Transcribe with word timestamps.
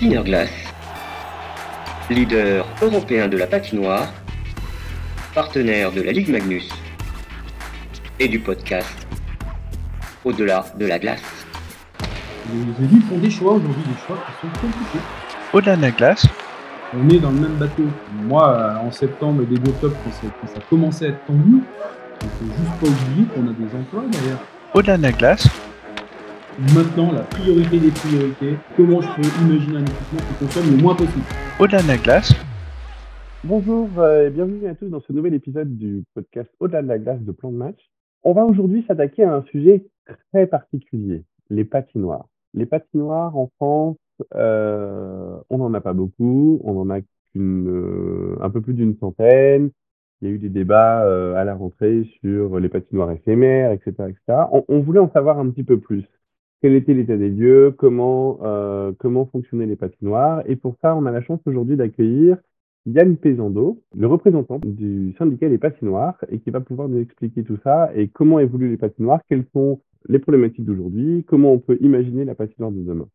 Glass, 0.00 0.50
leader 2.10 2.66
européen 2.82 3.28
de 3.28 3.38
la 3.38 3.46
patinoire, 3.46 4.12
partenaire 5.34 5.90
de 5.90 6.02
la 6.02 6.12
Ligue 6.12 6.28
Magnus 6.28 6.68
et 8.20 8.28
du 8.28 8.38
podcast 8.38 9.06
Au-delà 10.22 10.66
de 10.78 10.84
la 10.86 10.98
glace. 10.98 11.22
Les 12.52 12.84
équipes 12.84 13.08
font 13.08 13.16
des 13.18 13.30
choix 13.30 13.52
aujourd'hui, 13.54 13.82
des 13.88 14.06
choix 14.06 14.18
qui 14.26 14.46
sont 14.46 14.52
compliqués. 14.60 15.04
Au-delà 15.54 15.76
de 15.76 15.82
la 15.82 15.90
glace, 15.90 16.26
On 16.94 17.08
est 17.08 17.18
dans 17.18 17.30
le 17.30 17.40
même 17.40 17.56
bateau. 17.56 17.84
Moi, 18.22 18.74
en 18.80 18.90
septembre 18.92 19.42
et 19.42 19.46
début 19.46 19.70
octobre, 19.70 19.96
quand 20.04 20.46
ça 20.46 20.60
commençait 20.68 21.06
à 21.06 21.08
être 21.08 21.24
tendu, 21.26 21.62
il 22.22 22.28
faut 22.28 22.54
juste 22.54 22.80
pas 22.80 22.86
oublier 22.86 23.26
qu'on 23.34 23.48
a 23.48 23.52
des 23.52 23.76
emplois 23.76 24.02
derrière. 24.10 24.38
au-delà 24.74 24.98
de 24.98 25.02
la 25.02 25.12
glace, 25.12 25.48
Maintenant, 26.58 27.12
la 27.12 27.20
priorité 27.20 27.78
des 27.78 27.90
priorités, 27.90 28.54
comment 28.78 29.02
je 29.02 29.08
peux 29.14 29.44
imaginer 29.44 29.76
un 29.76 29.82
équipement 29.82 30.20
qui 30.20 30.44
consomme 30.46 30.74
le 30.74 30.82
moins 30.82 30.94
possible. 30.94 31.24
au-delà 31.60 31.82
de 31.82 31.88
la 31.88 31.98
glace, 31.98 32.32
Bonjour 33.44 33.90
euh, 33.98 34.28
et 34.28 34.30
bienvenue 34.30 34.66
à 34.66 34.74
tous 34.74 34.86
dans 34.86 35.02
ce 35.02 35.12
nouvel 35.12 35.34
épisode 35.34 35.76
du 35.76 36.04
podcast 36.14 36.50
Au-delà 36.58 36.80
de 36.80 36.88
la 36.88 36.98
glace 36.98 37.20
de 37.20 37.32
plan 37.32 37.52
de 37.52 37.58
match. 37.58 37.90
On 38.24 38.32
va 38.32 38.46
aujourd'hui 38.46 38.86
s'attaquer 38.88 39.24
à 39.24 39.34
un 39.34 39.42
sujet 39.42 39.84
très 40.32 40.46
particulier, 40.46 41.24
les 41.50 41.66
patinoires. 41.66 42.26
Les 42.54 42.64
patinoires 42.64 43.36
en 43.36 43.50
France, 43.56 43.98
euh, 44.34 45.36
on 45.50 45.58
n'en 45.58 45.74
a 45.74 45.82
pas 45.82 45.92
beaucoup, 45.92 46.58
on 46.64 46.80
en 46.80 46.88
a 46.88 47.02
qu'une, 47.02 47.68
euh, 47.68 48.38
un 48.40 48.48
peu 48.48 48.62
plus 48.62 48.72
d'une 48.72 48.96
centaine. 48.96 49.68
Il 50.22 50.28
y 50.28 50.30
a 50.30 50.34
eu 50.34 50.38
des 50.38 50.48
débats 50.48 51.04
euh, 51.04 51.34
à 51.34 51.44
la 51.44 51.54
rentrée 51.54 52.08
sur 52.22 52.58
les 52.58 52.70
patinoires 52.70 53.12
éphémères, 53.12 53.72
etc., 53.72 53.92
etc. 54.08 54.44
On, 54.52 54.64
on 54.68 54.80
voulait 54.80 55.00
en 55.00 55.10
savoir 55.10 55.38
un 55.38 55.50
petit 55.50 55.62
peu 55.62 55.78
plus. 55.78 56.06
Quel 56.66 56.74
était 56.74 56.94
l'état 56.94 57.16
des 57.16 57.28
lieux, 57.28 57.72
comment, 57.78 58.40
euh, 58.42 58.90
comment 58.98 59.24
fonctionnaient 59.26 59.66
les 59.66 59.76
patinoires. 59.76 60.42
Et 60.46 60.56
pour 60.56 60.74
ça, 60.82 60.96
on 60.96 61.06
a 61.06 61.12
la 61.12 61.20
chance 61.20 61.38
aujourd'hui 61.46 61.76
d'accueillir 61.76 62.38
Yann 62.86 63.16
Pesando, 63.16 63.80
le 63.96 64.08
représentant 64.08 64.58
du 64.64 65.14
syndicat 65.16 65.48
des 65.48 65.58
patinoires, 65.58 66.18
et 66.28 66.40
qui 66.40 66.50
va 66.50 66.60
pouvoir 66.60 66.88
nous 66.88 66.98
expliquer 66.98 67.44
tout 67.44 67.56
ça 67.62 67.92
et 67.94 68.08
comment 68.08 68.40
évoluent 68.40 68.70
les 68.70 68.78
patinoires, 68.78 69.20
quelles 69.28 69.44
sont 69.52 69.80
les 70.08 70.18
problématiques 70.18 70.64
d'aujourd'hui, 70.64 71.24
comment 71.28 71.52
on 71.52 71.60
peut 71.60 71.78
imaginer 71.80 72.24
la 72.24 72.34
patinoire 72.34 72.72
de 72.72 72.82
demain. 72.82 73.06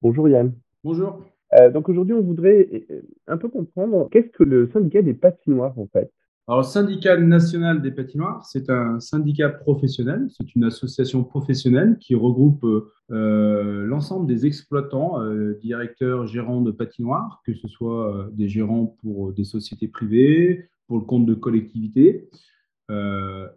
Bonjour 0.00 0.26
Yann. 0.30 0.54
Bonjour. 0.82 1.20
Euh, 1.60 1.70
donc 1.70 1.90
aujourd'hui, 1.90 2.14
on 2.14 2.22
voudrait 2.22 2.86
euh, 2.90 3.02
un 3.26 3.36
peu 3.36 3.50
comprendre 3.50 4.08
qu'est-ce 4.12 4.30
que 4.30 4.44
le 4.44 4.70
syndicat 4.72 5.02
des 5.02 5.12
patinoires 5.12 5.78
en 5.78 5.88
fait? 5.92 6.10
Alors, 6.46 6.60
le 6.60 6.66
syndicat 6.66 7.16
national 7.16 7.80
des 7.80 7.90
patinoires, 7.90 8.44
c'est 8.44 8.68
un 8.68 9.00
syndicat 9.00 9.48
professionnel, 9.48 10.28
c'est 10.28 10.54
une 10.54 10.64
association 10.64 11.24
professionnelle 11.24 11.96
qui 11.98 12.14
regroupe 12.14 12.66
euh, 13.10 13.86
l'ensemble 13.86 14.26
des 14.26 14.44
exploitants, 14.44 15.22
euh, 15.22 15.58
directeurs, 15.62 16.26
gérants 16.26 16.60
de 16.60 16.70
patinoires, 16.70 17.40
que 17.46 17.54
ce 17.54 17.66
soit 17.66 18.14
euh, 18.14 18.30
des 18.32 18.50
gérants 18.50 18.94
pour 19.00 19.32
des 19.32 19.44
sociétés 19.44 19.88
privées, 19.88 20.68
pour 20.86 20.98
le 20.98 21.04
compte 21.04 21.24
de 21.24 21.34
collectivités. 21.34 22.28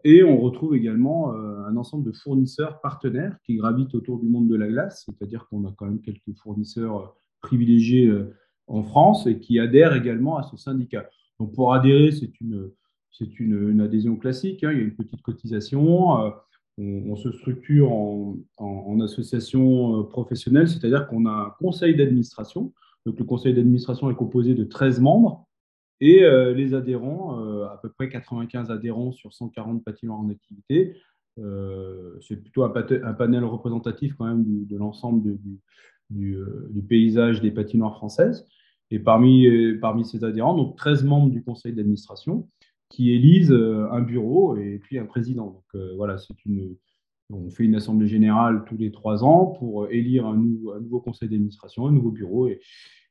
Et 0.06 0.24
on 0.24 0.38
retrouve 0.38 0.74
également 0.74 1.34
un 1.34 1.76
ensemble 1.76 2.06
de 2.06 2.14
fournisseurs 2.14 2.80
partenaires 2.80 3.38
qui 3.46 3.58
gravitent 3.58 3.94
autour 3.94 4.20
du 4.22 4.30
monde 4.30 4.48
de 4.48 4.56
la 4.56 4.70
glace, 4.70 5.04
c'est-à-dire 5.06 5.48
qu'on 5.50 5.68
a 5.68 5.74
quand 5.76 5.86
même 5.86 6.00
quelques 6.00 6.34
fournisseurs 6.42 7.14
privilégiés 7.42 8.10
en 8.68 8.84
France 8.84 9.28
et 9.28 9.38
qui 9.40 9.60
adhèrent 9.60 9.96
également 9.96 10.38
à 10.38 10.44
ce 10.44 10.56
syndicat. 10.56 11.10
Donc 11.40 11.54
pour 11.54 11.74
adhérer, 11.74 12.12
c'est 12.12 12.40
une, 12.42 12.72
c'est 13.18 13.40
une, 13.40 13.82
adhésion 13.82 14.16
classique, 14.16 14.64
hein. 14.64 14.72
il 14.72 14.78
y 14.78 14.82
a 14.82 14.84
une 14.84 14.96
petite 14.96 15.22
cotisation, 15.22 16.26
euh, 16.26 16.30
on, 16.78 17.16
se 17.16 17.32
structure 17.32 17.92
en, 17.92 19.00
association 19.02 20.00
euh, 20.00 20.04
professionnelle, 20.04 20.68
c'est-à-dire 20.68 21.08
qu'on 21.08 21.26
a 21.26 21.32
un 21.32 21.54
conseil 21.60 21.96
d'administration. 21.96 22.74
Donc 23.06 23.18
le 23.20 23.26
conseil 23.26 23.54
d'administration 23.54 24.12
est 24.12 24.16
composé 24.16 24.54
de 24.54 24.64
13 24.64 25.00
membres 25.00 25.48
et 26.00 26.24
euh, 26.24 26.54
les 26.54 26.74
adhérents, 26.74 27.40
à 27.66 27.80
peu 27.82 27.90
près 27.90 28.10
95 28.10 28.70
adhérents 28.70 29.12
sur 29.12 29.34
140 29.34 29.84
patinoires 29.84 30.20
en 30.20 30.30
activité. 30.30 30.96
C'est 32.22 32.36
plutôt 32.36 32.64
un, 32.64 32.70
panel 32.70 33.44
représentatif 33.44 34.16
quand 34.16 34.26
même 34.26 34.44
de 34.66 34.76
l'ensemble 34.76 35.38
du, 36.10 36.40
du 36.70 36.82
paysage 36.82 37.42
des 37.42 37.52
patinoires 37.52 37.96
françaises. 37.96 38.48
Et 38.92 39.00
parmi, 39.00 39.46
euh, 39.48 39.78
parmi 39.82 40.06
ces 40.06 40.24
adhérents, 40.24 40.56
donc 40.56 40.76
13 40.78 41.04
membres 41.04 41.30
du 41.30 41.44
conseil 41.44 41.74
d'administration 41.74 42.48
qui 42.90 43.12
élisent 43.12 43.52
euh, 43.52 43.86
un 43.92 44.02
bureau 44.02 44.56
et 44.56 44.80
puis 44.82 44.98
un 44.98 45.06
président. 45.06 45.48
Donc 45.48 45.64
euh, 45.76 45.94
voilà, 45.98 46.18
c'est 46.18 46.46
une, 46.46 46.76
on 47.30 47.50
fait 47.50 47.66
une 47.66 47.76
assemblée 47.76 48.08
générale 48.08 48.64
tous 48.66 48.78
les 48.78 48.92
trois 48.92 49.26
ans 49.26 49.48
pour 49.48 49.88
élire 49.90 50.26
un, 50.26 50.38
nou- 50.38 50.72
un 50.72 50.80
nouveau 50.80 51.02
conseil 51.02 51.28
d'administration, 51.28 51.88
un 51.88 51.92
nouveau 51.92 52.12
bureau. 52.12 52.48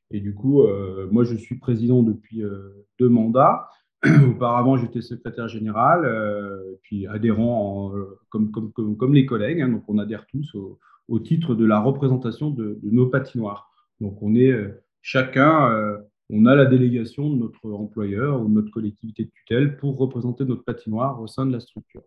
Et, 0.09 0.21
du 0.21 0.33
coup, 0.33 0.63
moi, 1.11 1.25
je 1.25 1.35
suis 1.35 1.57
président 1.59 2.01
depuis 2.01 2.41
deux 2.97 3.09
mandats. 3.09 3.67
Auparavant, 4.29 4.77
j'étais 4.77 5.01
secrétaire 5.01 5.49
général, 5.49 6.09
puis 6.81 7.05
adhérent 7.07 7.91
en- 7.91 7.91
comme, 8.29 8.49
comme, 8.49 8.71
comme, 8.71 8.95
comme 8.95 9.13
les 9.13 9.25
collègues. 9.25 9.61
hein. 9.61 9.67
donc, 9.69 9.83
on 9.89 9.97
adhère 9.97 10.25
tous 10.25 10.55
au, 10.55 11.19
titre 11.19 11.55
de 11.55 11.65
la 11.65 11.79
représentation 11.81 12.49
de, 12.49 12.79
de 12.81 12.89
nos 12.89 13.07
patinoires. 13.07 13.69
Donc, 13.99 14.23
on 14.23 14.33
est 14.33 14.55
chacun, 15.07 15.71
euh, 15.71 15.97
on 16.29 16.45
a 16.45 16.53
la 16.53 16.65
délégation 16.65 17.29
de 17.29 17.37
notre 17.37 17.71
employeur 17.71 18.41
ou 18.41 18.49
de 18.49 18.53
notre 18.53 18.71
collectivité 18.71 19.23
de 19.23 19.29
tutelle 19.29 19.77
pour 19.77 19.97
représenter 19.97 20.43
notre 20.43 20.65
patinoire 20.65 21.21
au 21.21 21.27
sein 21.27 21.45
de 21.45 21.53
la 21.53 21.61
structure. 21.61 22.03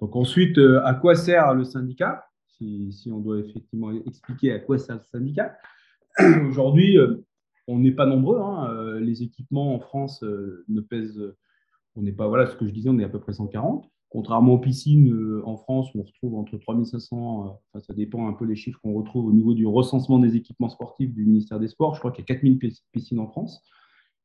Donc, 0.00 0.16
ensuite, 0.16 0.56
euh, 0.56 0.82
à 0.84 0.94
quoi 0.94 1.14
sert 1.14 1.52
le 1.54 1.64
syndicat 1.64 2.24
si, 2.48 3.10
on 3.12 3.18
doit 3.18 3.40
effectivement 3.40 3.92
expliquer 4.06 4.50
à 4.52 4.58
quoi 4.58 4.78
sert 4.78 4.96
le 4.96 5.04
syndicat? 5.12 5.58
Aujourd'hui, 6.48 6.96
euh, 6.96 7.16
on 7.66 7.80
n'est 7.80 7.92
pas 7.92 8.06
nombreux. 8.06 8.40
hein. 8.40 8.98
Les 8.98 9.22
équipements 9.22 9.74
en 9.74 9.80
France 9.80 10.22
ne 10.22 10.80
pèsent. 10.80 11.34
On 11.96 12.02
n'est 12.02 12.12
pas, 12.12 12.28
voilà 12.28 12.46
ce 12.46 12.56
que 12.56 12.66
je 12.66 12.70
disais, 12.70 12.88
on 12.88 12.98
est 12.98 13.04
à 13.04 13.10
peu 13.10 13.20
près 13.20 13.34
140. 13.34 13.90
Contrairement 14.08 14.54
aux 14.54 14.58
piscines 14.58 15.12
euh, 15.12 15.42
en 15.44 15.56
France, 15.56 15.88
on 15.94 16.02
retrouve 16.02 16.36
entre 16.36 16.56
3500, 16.58 17.16
euh, 17.16 17.48
enfin, 17.74 17.80
ça 17.84 17.92
dépend 17.92 18.28
un 18.28 18.32
peu 18.32 18.44
les 18.44 18.54
chiffres 18.56 18.78
qu'on 18.82 18.94
retrouve 18.94 19.26
au 19.26 19.32
niveau 19.32 19.52
du 19.52 19.66
recensement 19.66 20.18
des 20.18 20.36
équipements 20.36 20.68
sportifs 20.68 21.12
du 21.12 21.24
ministère 21.24 21.58
des 21.58 21.68
Sports. 21.68 21.94
Je 21.94 21.98
crois 22.00 22.12
qu'il 22.12 22.22
y 22.22 22.24
a 22.24 22.34
4000 22.34 22.58
pis- 22.58 22.82
piscines 22.92 23.18
en 23.18 23.26
France. 23.26 23.62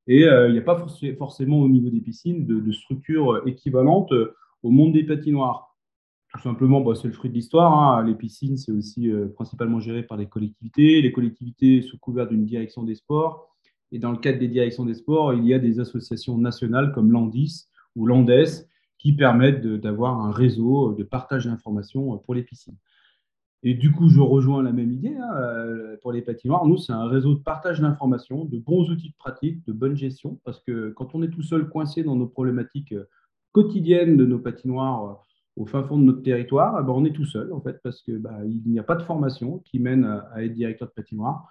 Et 0.08 0.24
euh, 0.26 0.50
il 0.50 0.54
n'y 0.54 0.60
a 0.60 0.64
pas 0.64 0.78
forc- 0.78 1.18
forcément 1.18 1.60
au 1.60 1.68
niveau 1.70 1.90
des 1.90 2.00
piscines 2.00 2.46
de, 2.46 2.60
de 2.60 2.72
structures 2.72 3.34
euh, 3.34 3.44
équivalentes 3.48 4.12
euh, 4.14 4.36
au 4.64 4.70
monde 4.70 4.94
des 4.94 5.04
patinoires. 5.04 5.76
Tout 6.34 6.40
simplement, 6.42 6.80
bah, 6.82 6.94
c'est 6.96 7.08
le 7.08 7.14
fruit 7.14 7.30
de 7.30 7.36
l'histoire. 7.36 7.74
hein. 7.74 8.04
Les 8.06 8.16
piscines, 8.16 8.56
c'est 8.58 8.72
aussi 8.72 9.10
principalement 9.36 9.80
géré 9.82 10.04
par 10.04 10.16
les 10.18 10.28
collectivités. 10.28 11.02
Les 11.02 11.12
collectivités 11.12 11.82
sous 11.82 11.98
couvert 11.98 12.28
d'une 12.28 12.46
direction 12.46 12.84
des 12.84 12.96
sports. 12.96 13.50
Et 13.92 14.00
dans 14.00 14.12
le 14.12 14.18
cadre 14.18 14.40
des 14.40 14.48
directions 14.48 14.86
des 14.86 14.94
sports, 14.94 15.34
il 15.34 15.46
y 15.46 15.54
a 15.54 15.60
des 15.60 15.82
associations 15.82 16.38
nationales 16.38 16.94
comme 16.94 17.12
l'ANDIS 17.12 17.66
ou 17.98 18.06
l'ANDES 18.06 18.70
qui 19.02 19.14
permettent 19.14 19.66
d'avoir 19.66 20.22
un 20.22 20.32
réseau 20.32 20.94
de 20.94 21.04
partage 21.04 21.46
d'informations 21.46 22.14
euh, 22.14 22.18
pour 22.18 22.36
les 22.36 22.44
piscines. 22.44 22.78
Et 23.64 23.76
du 23.76 23.92
coup, 23.92 24.10
je 24.10 24.20
rejoins 24.20 24.64
la 24.64 24.72
même 24.72 24.92
idée 24.92 25.16
hein, 25.16 25.36
euh, 25.36 25.96
pour 26.02 26.12
les 26.12 26.22
patinoires. 26.22 26.66
Nous, 26.66 26.78
c'est 26.78 26.94
un 26.94 27.08
réseau 27.08 27.36
de 27.36 27.40
partage 27.40 27.80
d'informations, 27.80 28.46
de 28.46 28.58
bons 28.58 28.90
outils 28.90 29.10
de 29.10 29.16
pratique, 29.16 29.64
de 29.68 29.72
bonne 29.72 29.96
gestion, 29.96 30.40
parce 30.44 30.60
que 30.62 30.90
quand 30.92 31.14
on 31.14 31.22
est 31.22 31.30
tout 31.30 31.44
seul 31.44 31.70
coincé 31.70 32.04
dans 32.04 32.16
nos 32.16 32.26
problématiques 32.26 32.94
euh, 32.94 33.08
quotidiennes 33.52 34.18
de 34.18 34.26
nos 34.26 34.40
patinoires 34.40 35.06
euh, 35.06 35.14
au 35.58 35.66
fin 35.68 35.84
fond 35.84 36.00
de 36.00 36.04
notre 36.04 36.24
territoire, 36.24 36.78
eh 36.80 36.84
ben, 36.84 36.92
on 36.92 37.06
est 37.06 37.14
tout 37.14 37.26
seul, 37.26 37.54
en 37.54 37.62
fait, 37.62 37.80
parce 37.84 38.02
que 38.02 38.14
bah, 38.14 38.40
il 38.46 38.64
n'y 38.66 38.80
a 38.80 38.84
pas 38.84 38.96
de 38.96 39.04
formation 39.04 39.60
qui 39.60 39.78
mène 39.78 40.06
à, 40.06 40.44
être 40.44 40.54
directeur 40.54 40.88
de 40.88 40.94
patinoire. 40.94 41.48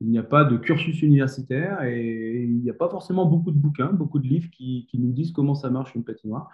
Il 0.00 0.10
n'y 0.10 0.18
a 0.18 0.24
pas 0.24 0.44
de 0.44 0.56
cursus 0.56 1.00
universitaire 1.02 1.84
et 1.84 2.42
il 2.42 2.60
n'y 2.60 2.70
a 2.70 2.74
pas 2.74 2.88
forcément 2.88 3.24
beaucoup 3.24 3.52
de 3.52 3.58
bouquins, 3.58 3.92
beaucoup 3.92 4.18
de 4.18 4.26
livres 4.26 4.50
qui 4.50 4.88
nous 4.94 5.12
disent 5.12 5.30
comment 5.30 5.54
ça 5.54 5.70
marche 5.70 5.94
une 5.94 6.02
patinoire. 6.02 6.50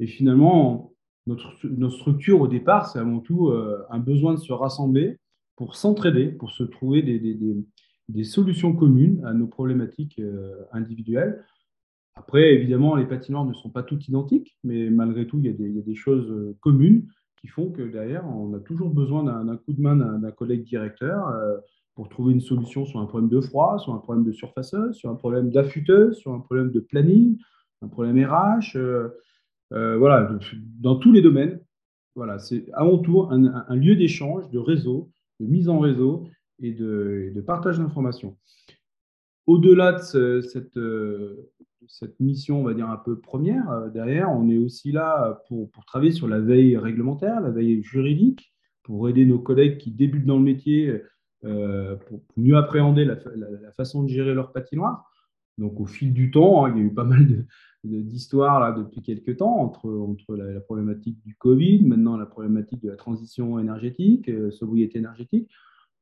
Et 0.00 0.06
finalement, 0.06 0.92
notre, 1.26 1.54
notre 1.66 1.94
structure 1.94 2.40
au 2.40 2.48
départ, 2.48 2.88
c'est 2.88 2.98
avant 2.98 3.20
tout 3.20 3.48
euh, 3.48 3.82
un 3.90 3.98
besoin 3.98 4.34
de 4.34 4.38
se 4.38 4.52
rassembler 4.52 5.18
pour 5.56 5.74
s'entraider, 5.76 6.28
pour 6.28 6.50
se 6.50 6.62
trouver 6.62 7.02
des, 7.02 7.18
des- 7.18 8.24
solutions 8.24 8.72
communes 8.72 9.24
à 9.24 9.32
nos 9.34 9.46
problématiques 9.46 10.18
euh, 10.18 10.54
individuelles. 10.72 11.44
Après, 12.14 12.54
évidemment, 12.54 12.96
les 12.96 13.06
patinoires 13.06 13.44
ne 13.44 13.52
sont 13.52 13.70
pas 13.70 13.82
toutes 13.82 14.08
identiques, 14.08 14.56
mais 14.64 14.90
malgré 14.90 15.26
tout, 15.26 15.38
il 15.38 15.46
y 15.46 15.48
a 15.48 15.52
des, 15.52 15.64
il 15.68 15.76
y 15.76 15.80
a 15.80 15.82
des 15.82 15.94
choses 15.94 16.30
euh, 16.30 16.56
communes 16.60 17.06
qui 17.40 17.48
font 17.48 17.70
que 17.70 17.82
derrière, 17.82 18.26
on 18.26 18.54
a 18.54 18.60
toujours 18.60 18.90
besoin 18.90 19.22
d'un 19.22 19.56
coup 19.56 19.72
de 19.72 19.80
main 19.80 19.96
d'un 19.96 20.30
collègue 20.30 20.64
directeur 20.64 21.30
pour 21.94 22.08
trouver 22.08 22.32
une 22.32 22.40
solution 22.40 22.86
sur 22.86 22.98
un 22.98 23.04
problème 23.06 23.28
de 23.28 23.40
froid, 23.40 23.78
sur 23.78 23.92
un 23.92 23.98
problème 23.98 24.24
de 24.24 24.32
surfaceuse, 24.32 24.96
sur 24.96 25.10
un 25.10 25.14
problème 25.16 25.50
d'affûteuse, 25.50 26.16
sur 26.16 26.32
un 26.32 26.40
problème 26.40 26.70
de 26.70 26.80
planning, 26.80 27.36
un 27.82 27.88
problème 27.88 28.18
RH. 28.24 28.76
Euh, 29.72 29.96
voilà, 29.96 30.24
de- 30.24 30.38
dans 30.80 30.96
tous 30.96 31.12
les 31.12 31.22
domaines. 31.22 31.60
Voilà, 32.14 32.38
c'est 32.38 32.66
mon 32.78 32.98
tour 32.98 33.32
un, 33.32 33.44
un- 33.68 33.76
lieu 33.76 33.94
d'échange, 33.94 34.48
de 34.50 34.58
réseau, 34.58 35.10
de 35.40 35.46
mise 35.46 35.68
en 35.68 35.78
réseau 35.78 36.28
et 36.60 36.72
de, 36.72 37.30
de 37.34 37.40
partage 37.42 37.78
d'informations. 37.78 38.36
Au-delà 39.46 39.92
de 39.92 40.78
euh, 40.78 41.36
cette 41.86 42.18
mission, 42.20 42.60
on 42.60 42.64
va 42.64 42.74
dire, 42.74 42.88
un 42.88 42.96
peu 42.96 43.18
première, 43.20 43.70
euh, 43.70 43.90
derrière, 43.90 44.30
on 44.30 44.48
est 44.48 44.56
aussi 44.56 44.92
là 44.92 45.42
pour, 45.48 45.70
travailler 45.86 46.12
sur 46.12 46.26
la 46.26 46.40
veille 46.40 46.76
réglementaire, 46.76 47.40
la 47.40 47.50
veille 47.50 47.82
juridique, 47.82 48.54
pour 48.82 49.08
aider 49.08 49.26
nos 49.26 49.38
collègues 49.38 49.78
qui 49.78 49.90
débutent 49.90 50.26
dans 50.26 50.38
le 50.38 50.44
métier 50.44 51.02
pour, 51.42 52.22
mieux 52.36 52.56
appréhender 52.56 53.04
la, 53.04 53.16
façon 53.76 54.02
de 54.02 54.08
gérer 54.08 54.34
leur 54.34 54.52
patinoire. 54.52 55.04
Donc, 55.58 55.78
au 55.80 55.86
fil 55.86 56.12
du 56.12 56.30
temps, 56.30 56.64
hein, 56.64 56.72
il 56.74 56.78
y 56.78 56.82
a 56.82 56.86
eu 56.86 56.94
pas 56.94 57.04
mal 57.04 57.46
d'histoires 57.86 58.60
là 58.60 58.72
depuis 58.72 59.02
quelques 59.02 59.38
temps 59.38 59.56
entre, 59.56 59.88
entre 59.88 60.36
la, 60.36 60.60
problématique 60.60 61.18
du 61.24 61.34
Covid, 61.36 61.84
maintenant 61.84 62.16
la 62.16 62.26
problématique 62.26 62.82
de 62.82 62.90
la 62.90 62.96
transition 62.96 63.58
énergétique, 63.58 64.30
sobriété 64.50 64.98
énergétique. 64.98 65.50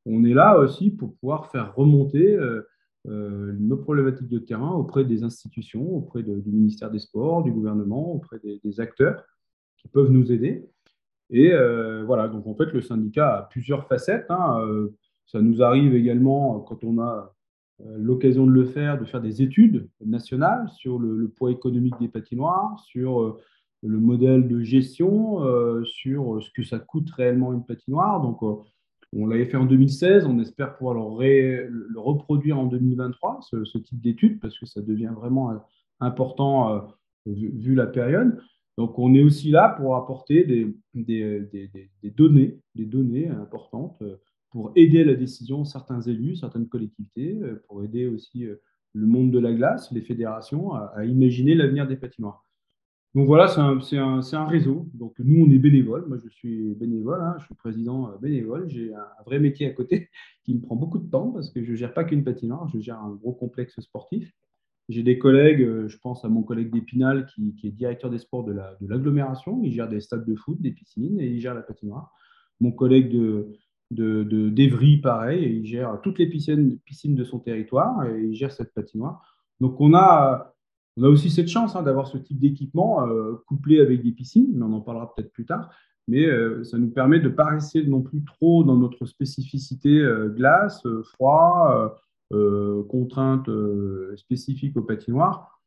On 0.06 0.24
est 0.24 0.34
là 0.34 0.58
aussi 0.58 0.90
pour 0.90 1.14
pouvoir 1.14 1.50
faire 1.50 1.74
remonter 1.74 2.38
euh, 3.06 3.52
nos 3.58 3.76
problématiques 3.76 4.28
de 4.28 4.38
terrain 4.38 4.72
auprès 4.72 5.04
des 5.04 5.24
institutions, 5.24 5.94
auprès 5.94 6.22
du 6.22 6.50
ministère 6.50 6.90
des 6.90 6.98
Sports, 6.98 7.42
du 7.42 7.52
gouvernement, 7.52 8.14
auprès 8.14 8.38
des, 8.42 8.80
acteurs 8.80 9.22
qui 9.76 9.88
peuvent 9.88 10.10
nous 10.10 10.32
aider. 10.32 10.66
Et 11.28 11.52
euh, 11.52 12.02
voilà, 12.06 12.28
donc 12.28 12.46
en 12.46 12.54
fait, 12.54 12.72
le 12.72 12.80
syndicat 12.80 13.36
a 13.36 13.42
plusieurs 13.42 13.86
facettes. 13.88 14.30
Hein. 14.30 14.58
Euh, 14.60 14.94
ça 15.26 15.42
nous 15.42 15.62
arrive 15.62 15.94
également, 15.94 16.60
quand 16.60 16.82
on 16.82 16.98
a 16.98 17.34
l'occasion 17.82 18.46
de 18.46 18.52
le 18.52 18.64
faire, 18.64 18.98
de 19.00 19.04
faire 19.04 19.20
des 19.20 19.42
études 19.42 19.88
nationales 20.04 20.68
sur 20.76 20.98
le, 20.98 21.28
poids 21.28 21.50
économique 21.50 21.94
des 22.00 22.08
patinoires, 22.08 22.78
sur 22.86 23.38
le 23.82 23.98
modèle 23.98 24.46
de 24.48 24.62
gestion, 24.62 25.40
sur 25.84 26.42
ce 26.42 26.50
que 26.54 26.62
ça 26.62 26.78
coûte 26.78 27.10
réellement 27.10 27.52
une 27.52 27.64
patinoire. 27.64 28.22
Donc, 28.22 28.42
on 29.16 29.26
l'avait 29.26 29.46
fait 29.46 29.56
en 29.56 29.64
2016, 29.64 30.26
on 30.26 30.38
espère 30.40 30.76
pouvoir 30.76 30.94
le, 30.94 31.98
reproduire 31.98 32.58
en 32.58 32.66
2023, 32.66 33.40
ce, 33.42 33.78
type 33.78 34.00
d'études, 34.00 34.40
parce 34.40 34.58
que 34.58 34.66
ça 34.66 34.80
devient 34.80 35.12
vraiment 35.14 35.52
euh, 35.52 35.56
important 36.00 36.74
euh, 36.74 36.80
vu, 37.26 37.74
la 37.74 37.86
période. 37.86 38.38
Donc, 38.76 38.98
on 38.98 39.14
est 39.14 39.22
aussi 39.22 39.50
là 39.50 39.68
pour 39.68 39.94
apporter 39.94 40.44
des, 40.44 40.74
données, 42.02 42.58
des 42.74 42.84
données 42.84 43.28
importantes 43.28 43.96
euh, 44.02 44.16
pour 44.54 44.70
aider 44.76 45.02
la 45.02 45.14
décision 45.14 45.64
certains 45.64 46.00
élus, 46.00 46.36
certaines 46.36 46.68
collectivités, 46.68 47.36
pour 47.66 47.82
aider 47.82 48.06
aussi 48.06 48.46
le 48.92 49.06
monde 49.06 49.32
de 49.32 49.40
la 49.40 49.52
glace, 49.52 49.90
les 49.90 50.00
fédérations, 50.00 50.74
à 50.74 51.04
imaginer 51.04 51.56
l'avenir 51.56 51.88
des 51.88 51.96
patinoires. 51.96 52.44
Donc 53.14 53.28
voilà, 53.28 53.46
c'est 53.46 53.96
un, 53.96 54.20
un, 54.32 54.46
réseau. 54.46 54.88
Donc 54.92 55.14
nous, 55.20 55.44
on 55.44 55.50
est 55.50 55.58
bénévole. 55.58 56.04
Moi, 56.08 56.18
je 56.22 56.28
suis 56.28 56.74
bénévole, 56.74 57.20
hein. 57.20 57.36
je 57.38 57.44
suis 57.44 57.54
président 57.54 58.08
euh, 58.08 58.18
bénévole. 58.20 58.68
J'ai 58.68 58.92
un, 58.92 59.06
vrai 59.24 59.38
métier 59.38 59.68
à 59.68 59.70
côté 59.70 60.08
qui 60.44 60.54
me 60.54 60.60
prend 60.60 60.74
beaucoup 60.74 60.98
de 60.98 61.08
temps 61.08 61.30
parce 61.30 61.50
que 61.50 61.62
je 61.62 61.70
ne 61.70 61.76
gère 61.76 61.94
pas 61.94 62.02
qu'une 62.02 62.24
patinoire, 62.24 62.68
je 62.68 62.80
gère 62.80 62.98
un 63.00 63.10
gros 63.10 63.32
complexe 63.32 63.78
sportif. 63.78 64.32
J'ai 64.88 65.04
des 65.04 65.18
collègues, 65.18 65.62
euh, 65.62 65.88
je 65.88 65.96
pense 65.98 66.24
à 66.24 66.28
mon 66.28 66.42
collègue 66.42 66.72
d'Épinal 66.72 67.26
qui, 67.26 67.54
est 67.62 67.70
directeur 67.70 68.10
des 68.10 68.18
sports 68.18 68.44
de 68.44 68.52
l'agglomération. 68.80 69.60
il 69.62 69.72
gère 69.72 69.88
des 69.88 70.00
stades 70.00 70.26
de 70.26 70.34
foot, 70.34 70.60
des 70.60 70.72
piscines 70.72 71.20
et 71.20 71.28
il 71.28 71.40
gère 71.40 71.54
la 71.54 71.62
patinoire. 71.62 72.12
Mon 72.60 72.72
collègue 72.72 73.10
de, 73.10 73.52
d'Evry, 73.90 74.98
pareil, 74.98 75.58
il 75.58 75.66
gère 75.66 76.00
toutes 76.02 76.18
les 76.18 76.26
piscines, 76.26 76.78
piscines 76.80 77.14
de 77.14 77.24
son 77.24 77.38
territoire 77.38 78.04
et 78.06 78.22
il 78.22 78.34
gère 78.34 78.52
cette 78.52 78.72
patinoire. 78.74 79.22
Donc 79.60 79.80
on 79.80 79.94
a 79.94 80.54
on 80.96 81.02
a 81.02 81.08
aussi 81.08 81.30
cette 81.30 81.48
chance 81.48 81.74
hein, 81.74 81.82
d'avoir 81.82 82.06
ce 82.06 82.18
type 82.18 82.38
d'équipement 82.38 83.06
euh, 83.06 83.42
couplé 83.46 83.80
avec 83.80 84.02
des 84.02 84.12
piscines, 84.12 84.48
mais 84.54 84.64
on 84.64 84.72
en 84.72 84.80
parlera 84.80 85.12
peut-être 85.12 85.32
plus 85.32 85.44
tard. 85.44 85.70
Mais 86.06 86.24
euh, 86.26 86.62
ça 86.62 86.78
nous 86.78 86.90
permet 86.90 87.18
de 87.18 87.28
ne 87.28 87.34
pas 87.34 87.46
rester 87.46 87.84
non 87.84 88.02
plus 88.02 88.22
trop 88.24 88.62
dans 88.62 88.76
notre 88.76 89.04
spécificité 89.06 89.98
euh, 90.00 90.28
glace, 90.28 90.86
froid, 91.14 92.00
contraintes 92.88 93.48
spécifiques 94.16 94.76
au 94.76 94.82
patinoire. 94.82 95.60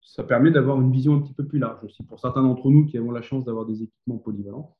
Ça 0.00 0.22
permet 0.22 0.52
d'avoir 0.52 0.80
une 0.80 0.92
vision 0.92 1.16
un 1.16 1.20
petit 1.20 1.32
peu 1.32 1.44
plus 1.44 1.58
large 1.58 1.82
aussi 1.82 2.04
pour 2.04 2.20
certains 2.20 2.42
d'entre 2.42 2.70
nous 2.70 2.86
qui 2.86 2.96
avons 2.96 3.10
la 3.10 3.22
chance 3.22 3.44
d'avoir 3.44 3.66
des 3.66 3.82
équipements 3.82 4.18
polyvalents. 4.18 4.76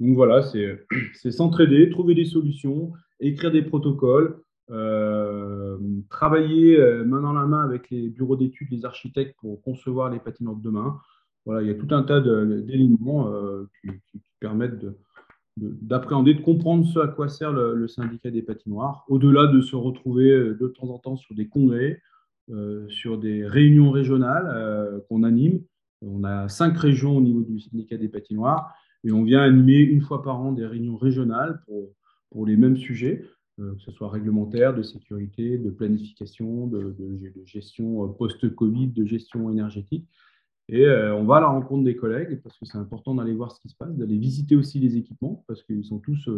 Donc 0.00 0.14
voilà, 0.16 0.42
c'est 1.14 1.30
s'entraider, 1.30 1.90
trouver 1.90 2.14
des 2.14 2.24
solutions, 2.24 2.92
écrire 3.20 3.52
des 3.52 3.62
protocoles, 3.62 4.40
euh, 4.70 5.76
travailler 6.08 6.78
euh, 6.78 7.04
main 7.04 7.20
dans 7.20 7.34
la 7.34 7.44
main 7.46 7.62
avec 7.62 7.90
les 7.90 8.08
bureaux 8.08 8.36
d'études, 8.36 8.70
les 8.70 8.84
architectes 8.84 9.36
pour 9.38 9.60
concevoir 9.62 10.10
les 10.10 10.18
patinoires 10.18 10.56
de 10.56 10.62
demain. 10.62 10.98
Voilà, 11.44 11.60
il 11.62 11.68
y 11.68 11.70
a 11.70 11.74
tout 11.74 11.94
un 11.94 12.02
tas 12.02 12.20
d'éléments 12.20 13.28
euh, 13.28 13.68
qui, 13.82 14.20
permettent 14.40 14.86
d'appréhender, 15.56 16.34
de, 16.34 16.40
comprendre 16.40 16.86
ce 16.86 16.98
à 16.98 17.08
quoi 17.08 17.28
sert 17.28 17.52
le, 17.52 17.86
syndicat 17.86 18.30
des 18.30 18.42
patinoires, 18.42 19.04
au-delà 19.08 19.46
de 19.46 19.60
se 19.60 19.76
retrouver 19.76 20.30
de 20.30 20.66
temps 20.68 20.88
en 20.88 20.98
temps 20.98 21.16
sur 21.16 21.34
des 21.34 21.48
congrès, 21.48 22.00
sur 22.88 23.18
des 23.18 23.46
réunions 23.46 23.90
régionales 23.90 25.02
qu'on 25.08 25.22
anime. 25.22 25.62
On 26.02 26.24
a 26.24 26.48
cinq 26.48 26.76
régions 26.76 27.16
au 27.16 27.20
niveau 27.20 27.42
du 27.42 27.60
syndicat 27.60 27.96
des 27.96 28.08
patinoires 28.08 28.74
et 29.04 29.12
on 29.12 29.22
vient 29.22 29.42
animer 29.42 29.78
une 29.78 30.00
fois 30.00 30.22
par 30.22 30.40
an 30.40 30.52
des 30.52 30.66
réunions 30.66 30.96
régionales 30.96 31.62
pour, 31.66 32.46
les 32.46 32.56
mêmes 32.56 32.76
sujets. 32.76 33.24
Euh, 33.60 33.72
que 33.76 33.82
ce 33.82 33.92
soit 33.92 34.10
réglementaire, 34.10 34.74
de 34.74 34.82
sécurité, 34.82 35.58
de 35.58 35.70
planification, 35.70 36.66
de, 36.66 36.96
gestion 37.44 38.04
euh, 38.04 38.08
post-Covid, 38.08 38.88
de 38.88 39.04
gestion 39.04 39.48
énergétique. 39.48 40.08
Et 40.68 40.86
euh, 40.86 41.14
on 41.14 41.24
va 41.24 41.36
à 41.36 41.40
la 41.42 41.46
rencontre 41.46 41.84
des 41.84 41.94
collègues 41.94 42.42
parce 42.42 42.58
que 42.58 42.66
c'est 42.66 42.78
important 42.78 43.14
d'aller 43.14 43.32
voir 43.32 43.52
ce 43.52 43.60
qui 43.60 43.68
se 43.68 43.76
passe, 43.76 43.94
d'aller 43.94 44.18
visiter 44.18 44.56
aussi 44.56 44.80
les 44.80 44.96
équipements 44.96 45.44
parce 45.46 45.62
qu'ils 45.62 45.84
sont 45.84 46.00
tous 46.00 46.28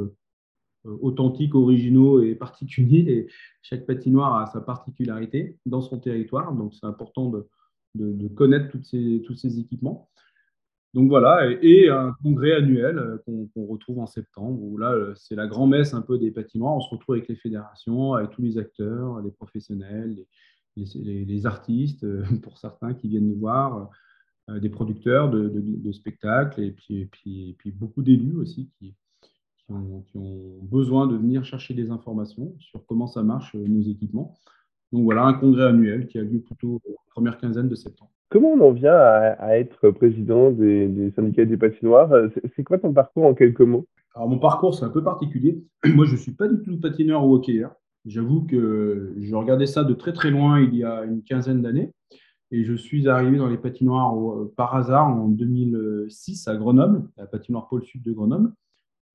authentiques, 0.84 1.54
originaux 1.54 2.22
et 2.22 2.34
particuliers. 2.34 3.04
Et 3.08 3.28
chaque 3.62 3.86
patinoire 3.86 4.36
a 4.36 4.46
sa 4.46 4.60
particularité 4.60 5.56
dans 5.64 5.80
son 5.80 5.98
territoire, 5.98 6.52
donc 6.54 6.74
c'est 6.74 6.86
important 6.86 7.30
de, 7.30 8.28
connaître 8.34 8.68
tous 8.70 9.34
ces 9.34 9.58
équipements. 9.58 10.10
Donc 10.96 11.10
voilà, 11.10 11.46
et, 11.60 11.90
un 11.90 12.14
congrès 12.22 12.52
annuel 12.52 12.96
euh, 12.96 13.18
qu'on 13.26 13.66
retrouve 13.66 13.98
en 13.98 14.06
septembre, 14.06 14.58
où 14.62 14.78
là, 14.78 14.92
euh, 14.92 15.14
c'est 15.14 15.34
la 15.34 15.46
grand-messe 15.46 15.92
un 15.92 16.00
peu 16.00 16.16
des 16.16 16.30
patinoires. 16.30 16.74
On 16.74 16.80
se 16.80 16.88
retrouve 16.88 17.16
avec 17.16 17.28
les 17.28 17.36
fédérations, 17.36 18.14
avec 18.14 18.30
tous 18.30 18.40
les 18.40 18.56
acteurs, 18.56 19.20
les 19.20 19.30
professionnels, 19.30 20.16
les, 20.74 21.44
artistes, 21.44 22.02
euh, 22.04 22.24
pour 22.42 22.56
certains 22.56 22.94
qui 22.94 23.08
viennent 23.08 23.28
nous 23.28 23.38
voir, 23.38 23.90
des 24.48 24.70
producteurs 24.70 25.28
de, 25.28 25.92
spectacles, 25.92 26.62
et 26.62 26.70
puis, 26.70 27.72
beaucoup 27.72 28.02
d'élus 28.02 28.36
aussi 28.36 28.70
qui, 28.78 28.94
ont, 29.68 30.00
qui, 30.00 30.16
ont, 30.16 30.60
besoin 30.62 31.06
de 31.08 31.16
venir 31.16 31.44
chercher 31.44 31.74
des 31.74 31.90
informations 31.90 32.56
sur 32.58 32.86
comment 32.86 33.06
ça 33.06 33.22
marche 33.22 33.54
nos 33.54 33.82
équipements. 33.82 34.34
Donc 34.92 35.04
voilà, 35.04 35.24
un 35.24 35.34
congrès 35.34 35.66
annuel 35.66 36.06
qui 36.06 36.18
a 36.18 36.22
lieu 36.22 36.40
plutôt 36.40 36.80
la 36.88 36.94
première 37.10 37.36
quinzaine 37.36 37.68
de 37.68 37.74
septembre. 37.74 38.12
Comment 38.28 38.52
on 38.52 38.60
en 38.60 38.72
vient 38.72 38.96
à, 38.96 39.56
être 39.58 39.90
président 39.90 40.50
des, 40.50 41.12
syndicats 41.14 41.44
des 41.44 41.56
patinoires 41.56 42.10
C'est 42.54 42.64
quoi 42.64 42.78
ton 42.78 42.92
parcours 42.92 43.24
en 43.24 43.34
quelques 43.34 43.60
mots? 43.60 43.86
Alors 44.14 44.28
mon 44.28 44.38
parcours, 44.38 44.74
c'est 44.74 44.84
un 44.84 44.90
peu 44.90 45.04
particulier. 45.04 45.62
Moi, 45.94 46.06
je 46.06 46.12
ne 46.12 46.16
suis 46.16 46.32
pas 46.32 46.48
du 46.48 46.60
tout 46.62 46.80
patineur 46.80 47.24
ou 47.24 47.34
hockeyeur. 47.34 47.72
J'avoue 48.04 48.42
que 48.42 49.14
je 49.18 49.34
regardais 49.34 49.66
ça 49.66 49.84
de 49.84 49.94
très 49.94 50.12
très 50.12 50.30
loin 50.30 50.60
il 50.60 50.74
y 50.74 50.84
a 50.84 51.04
une 51.04 51.22
quinzaine 51.22 51.62
d'années. 51.62 51.92
Et 52.50 52.64
je 52.64 52.74
suis 52.74 53.08
arrivé 53.08 53.38
dans 53.38 53.48
les 53.48 53.58
patinoires 53.58 54.14
par 54.56 54.74
hasard 54.74 55.08
en 55.08 55.28
2006 55.28 56.48
à 56.48 56.56
Grenoble, 56.56 57.08
à 57.16 57.22
la 57.22 57.26
patinoire 57.26 57.68
Pôle 57.68 57.84
Sud 57.84 58.02
de 58.02 58.12
Grenoble. 58.12 58.52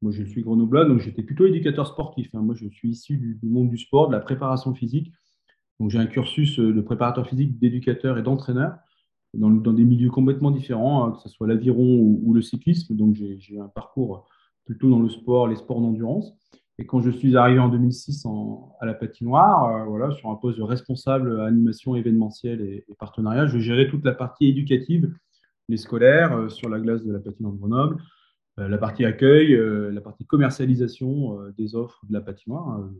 Moi, 0.01 0.12
je 0.12 0.24
suis 0.24 0.41
grenoblois, 0.41 0.86
donc 0.86 1.00
j'étais 1.00 1.22
plutôt 1.22 1.46
éducateur 1.46 1.88
sportif. 1.88 2.34
Hein. 2.34 2.41
Moi, 2.41 2.56
je 2.56 2.68
suis 2.68 2.89
issu 2.89 3.18
du, 3.18 3.39
monde 3.44 3.70
du 3.70 3.77
sport, 3.77 4.08
de 4.08 4.13
la 4.13 4.20
préparation 4.20 4.74
physique. 4.74 5.12
Donc, 5.80 5.91
j'ai 5.91 6.00
un 6.00 6.08
cursus 6.08 6.60
de 6.60 6.82
préparateur 6.82 7.27
physique, 7.27 7.60
d'éducateur 7.60 8.18
et 8.18 8.24
d'entraîneur 8.24 8.77
dans, 9.33 9.73
des 9.73 9.83
milieux 9.83 10.09
complètement 10.09 10.51
différents, 10.51 11.05
hein, 11.05 11.11
que 11.11 11.19
ce 11.19 11.29
soit 11.29 11.47
l'aviron 11.47 12.00
ou, 12.23 12.33
le 12.33 12.41
cyclisme. 12.41 12.95
Donc, 12.95 13.15
j'ai 13.15 13.59
un 13.59 13.67
parcours 13.67 14.27
plutôt 14.65 14.89
dans 14.89 15.00
le 15.00 15.09
sport, 15.09 15.47
les 15.47 15.55
sports 15.55 15.81
d'endurance. 15.81 16.33
Et 16.77 16.85
quand 16.85 17.01
je 17.01 17.11
suis 17.11 17.38
arrivé 17.38 17.59
en 17.59 17.69
2006 17.69 18.25
à 18.79 18.85
la 18.85 18.93
patinoire, 18.93 19.65
euh, 19.65 19.85
voilà, 19.85 20.11
sur 20.15 20.29
un 20.29 20.35
poste 20.35 20.57
de 20.57 20.63
responsable 20.63 21.41
animation 21.41 21.95
événementielle 21.95 22.61
et, 22.61 22.85
partenariat, 22.97 23.45
je 23.45 23.59
gérais 23.59 23.88
toute 23.88 24.03
la 24.03 24.13
partie 24.13 24.47
éducative, 24.47 25.13
les 25.69 25.77
scolaires, 25.77 26.35
euh, 26.35 26.50
sur 26.50 26.69
la 26.69 26.79
glace 26.79 27.03
de 27.03 27.13
la 27.13 27.19
patinoire 27.19 27.53
de 27.53 27.59
Grenoble, 27.59 27.97
euh, 28.59 28.67
la 28.67 28.77
partie 28.79 29.05
accueil, 29.05 29.55
la 29.93 30.01
partie 30.01 30.25
commercialisation 30.25 31.38
des 31.57 31.75
offres 31.75 32.01
de 32.09 32.13
la 32.13 32.21
patinoire, 32.21 32.67
hein, 32.69 32.91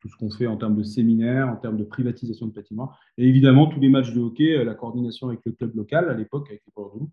tout 0.00 0.08
ce 0.08 0.16
qu'on 0.16 0.30
fait 0.30 0.46
en 0.46 0.56
termes 0.56 0.76
de 0.76 0.82
séminaires, 0.82 1.48
en 1.48 1.56
termes 1.56 1.76
de 1.76 1.84
privatisation 1.84 2.46
de 2.46 2.52
patinoires. 2.52 2.98
Et 3.16 3.26
évidemment, 3.26 3.66
tous 3.66 3.80
les 3.80 3.88
matchs 3.88 4.12
de 4.12 4.20
hockey, 4.20 4.56
euh, 4.56 4.64
la 4.64 4.74
coordination 4.74 5.28
avec 5.28 5.40
le 5.44 5.52
club 5.52 5.74
local 5.74 6.08
à 6.08 6.14
l'époque, 6.14 6.46
avec 6.48 6.62
les 6.66 6.72
Bordeaux, 6.74 7.10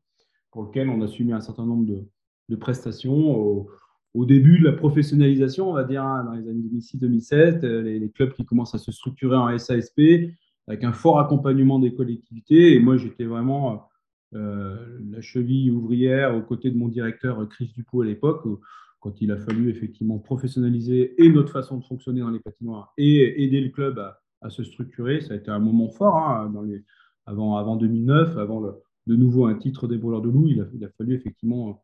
pour 0.52 0.64
lequel 0.64 0.90
on 0.90 1.02
a 1.02 1.06
assumé 1.06 1.34
un 1.34 1.42
certain 1.42 1.66
nombre 1.66 1.86
de, 1.86 2.56
prestations. 2.56 3.68
Au, 4.14 4.26
début 4.26 4.60
de 4.60 4.66
la 4.66 4.72
professionnalisation, 4.72 5.70
on 5.70 5.74
va 5.74 5.84
dire, 5.84 6.04
hein, 6.04 6.24
dans 6.24 6.32
les 6.32 6.48
années 6.48 6.62
2006-2007, 6.72 7.66
euh, 7.66 7.82
les, 7.82 8.10
clubs 8.10 8.32
qui 8.32 8.46
commencent 8.46 8.76
à 8.76 8.78
se 8.78 8.92
structurer 8.92 9.36
en 9.36 9.58
SASP, 9.58 10.00
avec 10.68 10.84
un 10.84 10.94
fort 10.94 11.20
accompagnement 11.20 11.80
des 11.80 11.94
collectivités. 11.94 12.74
Et 12.74 12.80
moi, 12.80 12.98
j'étais 12.98 13.26
vraiment 13.26 13.90
euh, 14.34 15.00
la 15.12 15.22
cheville 15.22 15.70
ouvrière 15.70 16.36
aux 16.36 16.42
côtés 16.42 16.72
de 16.72 16.78
mon 16.78 16.88
directeur 16.88 17.48
Chris 17.50 17.72
Dupont 17.76 18.02
à 18.02 18.06
l'époque 18.06 18.46
quand 19.00 19.22
il 19.22 19.32
a 19.32 19.38
fallu 19.38 19.70
effectivement 19.70 20.20
professionnaliser 20.20 21.22
et 21.24 21.30
notre 21.30 21.52
façon 21.52 21.78
de 21.78 21.84
fonctionner 21.84 22.22
dans 22.22 22.30
les 22.30 22.40
patinoires 22.40 22.94
et 22.98 23.44
aider 23.44 23.62
le 23.62 23.70
club 23.70 24.00
à, 24.00 24.50
se 24.50 24.64
structurer, 24.64 25.22
ça 25.22 25.34
a 25.34 25.38
été 25.38 25.50
un 25.50 25.60
moment 25.60 25.90
fort 25.90 26.18
hein, 26.18 26.54
avant, 27.26 27.58
avant 27.58 27.76
2009, 27.78 28.38
avant 28.38 28.62
de 28.62 29.16
nouveau 29.16 29.48
un 29.48 29.56
titre 29.56 29.88
des 29.88 29.98
voleurs 29.98 30.22
de 30.22 30.30
loup, 30.30 30.48
il 30.48 30.62
a, 30.62 30.90
fallu 30.98 31.16
effectivement 31.16 31.84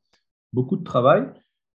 beaucoup 0.54 0.78
de 0.78 0.84
travail. 0.84 1.28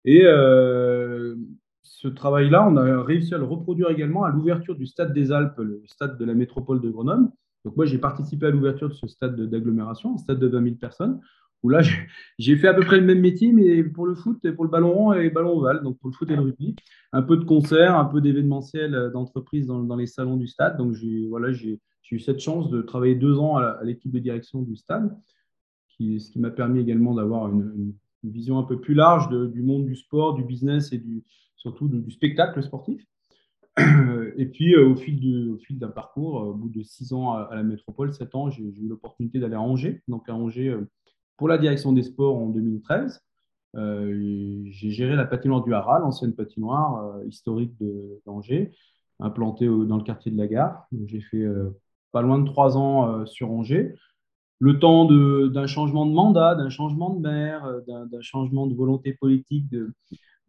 Et 0.04 0.22
euh, 0.26 1.36
ce 1.82 2.08
travail-là, 2.08 2.68
on 2.68 2.78
a 2.78 3.04
réussi 3.04 3.34
à 3.34 3.38
le 3.38 3.46
reproduire 3.46 3.90
également 3.90 4.24
à 4.24 4.30
l'ouverture 4.30 4.76
du 4.76 4.86
stade 4.86 5.14
des 5.14 5.32
Alpes, 5.32 5.58
le 5.58 5.82
stade 5.86 6.18
de 6.18 6.26
la 6.26 6.34
métropole 6.34 6.82
de 6.82 6.90
Grenoble. 6.90 7.30
Donc 7.64 7.76
moi, 7.76 7.86
j'ai 7.86 7.98
participé 7.98 8.46
à 8.46 8.52
l'ouverture 8.52 8.90
de 8.90 8.94
ce 8.94 9.08
stade 9.08 9.36
d'agglomération, 9.36 10.14
un 10.14 10.18
stade 10.18 10.40
de 10.40 10.48
20 10.48 10.64
000 10.64 10.76
personnes, 10.76 11.20
où 11.66 11.70
là, 11.70 11.82
j'ai 12.38 12.56
fait 12.56 12.68
à 12.68 12.74
peu 12.74 12.84
près 12.84 12.98
le 12.98 13.06
même 13.06 13.22
métier, 13.22 13.52
mais 13.52 13.84
pour 13.84 14.06
le 14.06 14.14
foot, 14.14 14.40
pour 14.52 14.64
le 14.64 14.70
ballon 14.70 14.94
rond 14.94 15.14
et 15.14 15.32
ballon 15.32 15.58
ovale, 15.58 15.82
donc 15.82 15.98
pour 15.98 16.10
le 16.10 16.16
foot 16.16 16.30
et 16.30 16.36
le 16.36 16.42
rugby. 16.42 16.76
Un 17.12 17.24
peu 17.24 17.38
de 17.38 17.44
concerts, 17.44 17.98
un 17.98 18.06
peu 18.06 18.22
d'événementiel 18.22 19.10
d'entreprise 19.12 19.66
dans, 19.66 19.96
les 19.96 20.06
salons 20.06 20.38
du 20.38 20.48
stade. 20.48 20.78
Donc 20.78 20.96
voilà, 21.30 21.52
j'ai 21.52 21.80
eu 22.12 22.20
cette 22.20 22.40
chance 22.40 22.70
de 22.70 22.82
travailler 22.82 23.16
deux 23.16 23.40
ans 23.40 23.58
à 23.58 23.80
l'équipe 23.84 24.12
de 24.12 24.20
direction 24.20 24.62
du 24.62 24.76
stade, 24.76 25.16
qui, 25.90 26.20
ce 26.20 26.32
qui 26.32 26.40
m'a 26.40 26.52
permis 26.52 26.82
également 26.82 27.16
d'avoir 27.16 27.52
une, 27.52 27.94
vision 28.24 28.58
un 28.58 28.64
peu 28.64 28.80
plus 28.80 28.96
large 28.96 29.30
du 29.30 29.62
monde 29.62 29.86
du 29.86 29.96
sport, 29.96 30.34
du 30.34 30.44
business 30.44 30.92
et 30.92 30.98
du, 30.98 31.24
surtout 31.58 31.88
du 31.88 32.12
spectacle 32.12 32.64
sportif. 32.64 33.06
Et 34.38 34.46
puis, 34.46 34.74
euh, 34.76 34.90
au 34.90 34.96
fil 34.96 35.58
d'un 35.72 35.90
parcours, 35.90 36.42
euh, 36.42 36.46
au 36.48 36.54
bout 36.54 36.70
de 36.70 36.82
six 36.84 37.12
ans 37.14 37.34
à, 37.34 37.56
la 37.56 37.64
métropole, 37.64 38.14
sept 38.14 38.34
ans, 38.36 38.50
j'ai 38.50 38.64
eu 38.64 38.88
l'opportunité 38.88 39.40
d'aller 39.40 39.56
à 39.56 39.62
Angers. 39.62 40.02
Donc, 40.08 40.30
à 40.30 40.36
Angers, 40.36 40.70
euh, 40.70 40.90
pour 41.38 41.48
la 41.48 41.58
direction 41.58 41.92
des 41.92 42.04
sports 42.04 42.38
en 42.38 42.48
2013. 42.48 43.22
j'ai 43.76 44.90
géré 44.92 45.16
la 45.16 45.26
patinoire 45.26 45.64
du 45.64 45.74
Haras, 45.74 46.00
l'ancienne 46.00 46.34
patinoire 46.34 47.20
historique 47.26 47.74
d'Angers, 48.26 48.72
implantée 49.20 49.68
dans 49.68 49.98
le 49.98 50.04
quartier 50.04 50.32
de 50.32 50.38
la 50.38 50.48
gare. 50.48 50.88
J'ai 51.06 51.22
fait 51.22 51.46
pas 52.12 52.22
loin 52.22 52.40
de 52.40 52.46
trois 52.46 52.78
ans 52.78 53.26
sur 53.26 53.52
Angers. 53.52 53.96
Le 54.60 54.80
temps 54.80 55.06
d'un 55.06 55.68
changement 55.68 56.06
de 56.06 56.14
mandat, 56.14 56.56
d'un 56.56 56.70
changement 56.70 57.10
de 57.10 57.20
maire, 57.20 57.82
d'un 57.88 58.22
changement 58.22 58.68
de 58.68 58.74
volonté 58.74 59.14
politique 59.14 59.70
de, 59.70 59.94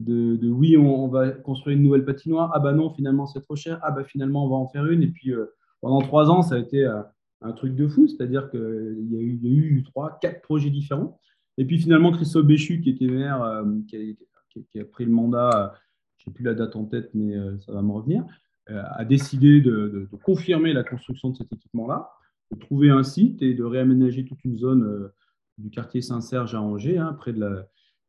de, 0.01 0.49
oui, 0.49 0.77
on, 0.77 1.09
va 1.09 1.31
construire 1.31 1.77
une 1.77 1.83
nouvelle 1.83 2.05
patinoire. 2.05 2.51
Ah 2.55 2.59
bah 2.59 2.73
non, 2.73 2.91
finalement, 2.91 3.27
c'est 3.27 3.41
trop 3.41 3.57
cher. 3.57 3.79
Ah 3.83 3.91
bah 3.91 4.05
finalement, 4.05 4.45
on 4.45 4.49
va 4.49 4.57
en 4.57 4.69
faire 4.69 4.87
une. 4.87 5.03
Et 5.03 5.09
puis, 5.09 5.33
euh, 5.33 5.47
pendant 5.81 6.01
trois 6.01 6.31
ans, 6.31 6.43
ça 6.43 6.57
a 6.57 6.59
été 6.59 6.85
euh, 6.85 7.03
un 7.43 7.53
truc 7.53 7.75
de 7.75 7.87
fou. 7.89 8.09
C'est-à-dire 8.09 8.51
qu'il 8.51 9.09
y, 9.11 9.17
a 9.17 9.21
eu, 9.21 9.83
trois, 9.85 10.19
quatre 10.21 10.43
projets 10.43 10.71
différents. 10.71 11.21
Et 11.59 11.65
puis 11.65 11.79
finalement, 11.79 12.13
Christophe 12.13 12.47
Béchu, 12.47 12.81
qui 12.81 12.91
était 12.91 13.07
maire, 13.07 13.43
euh, 13.43 13.65
qui, 13.89 14.81
a, 14.81 14.85
pris 14.85 15.05
le 15.05 15.13
mandat, 15.13 15.75
je 16.19 16.29
n'ai 16.29 16.35
plus 16.35 16.45
la 16.45 16.55
date 16.55 16.77
en 16.77 16.85
tête, 16.85 17.11
mais 17.15 17.35
ça 17.61 17.73
va 17.73 17.83
me 17.83 17.93
revenir, 17.93 18.25
a 18.69 19.05
décidé 19.05 19.61
de, 19.61 20.09
confirmer 20.25 20.73
la 20.73 20.83
construction 20.83 21.31
de 21.31 21.37
cet 21.37 21.53
équipement-là, 21.53 22.11
de 22.53 22.59
trouver 22.59 22.91
un 22.91 23.03
site 23.03 23.43
et 23.43 23.55
de 23.55 23.65
réaménager 23.65 24.25
toute 24.25 24.45
une 24.45 24.57
zone 24.57 25.11
du 25.59 25.71
quartier 25.71 26.03
Saint-Serge 26.03 26.55
à 26.55 26.61
Angers, 26.61 26.99
hein, 26.99 27.17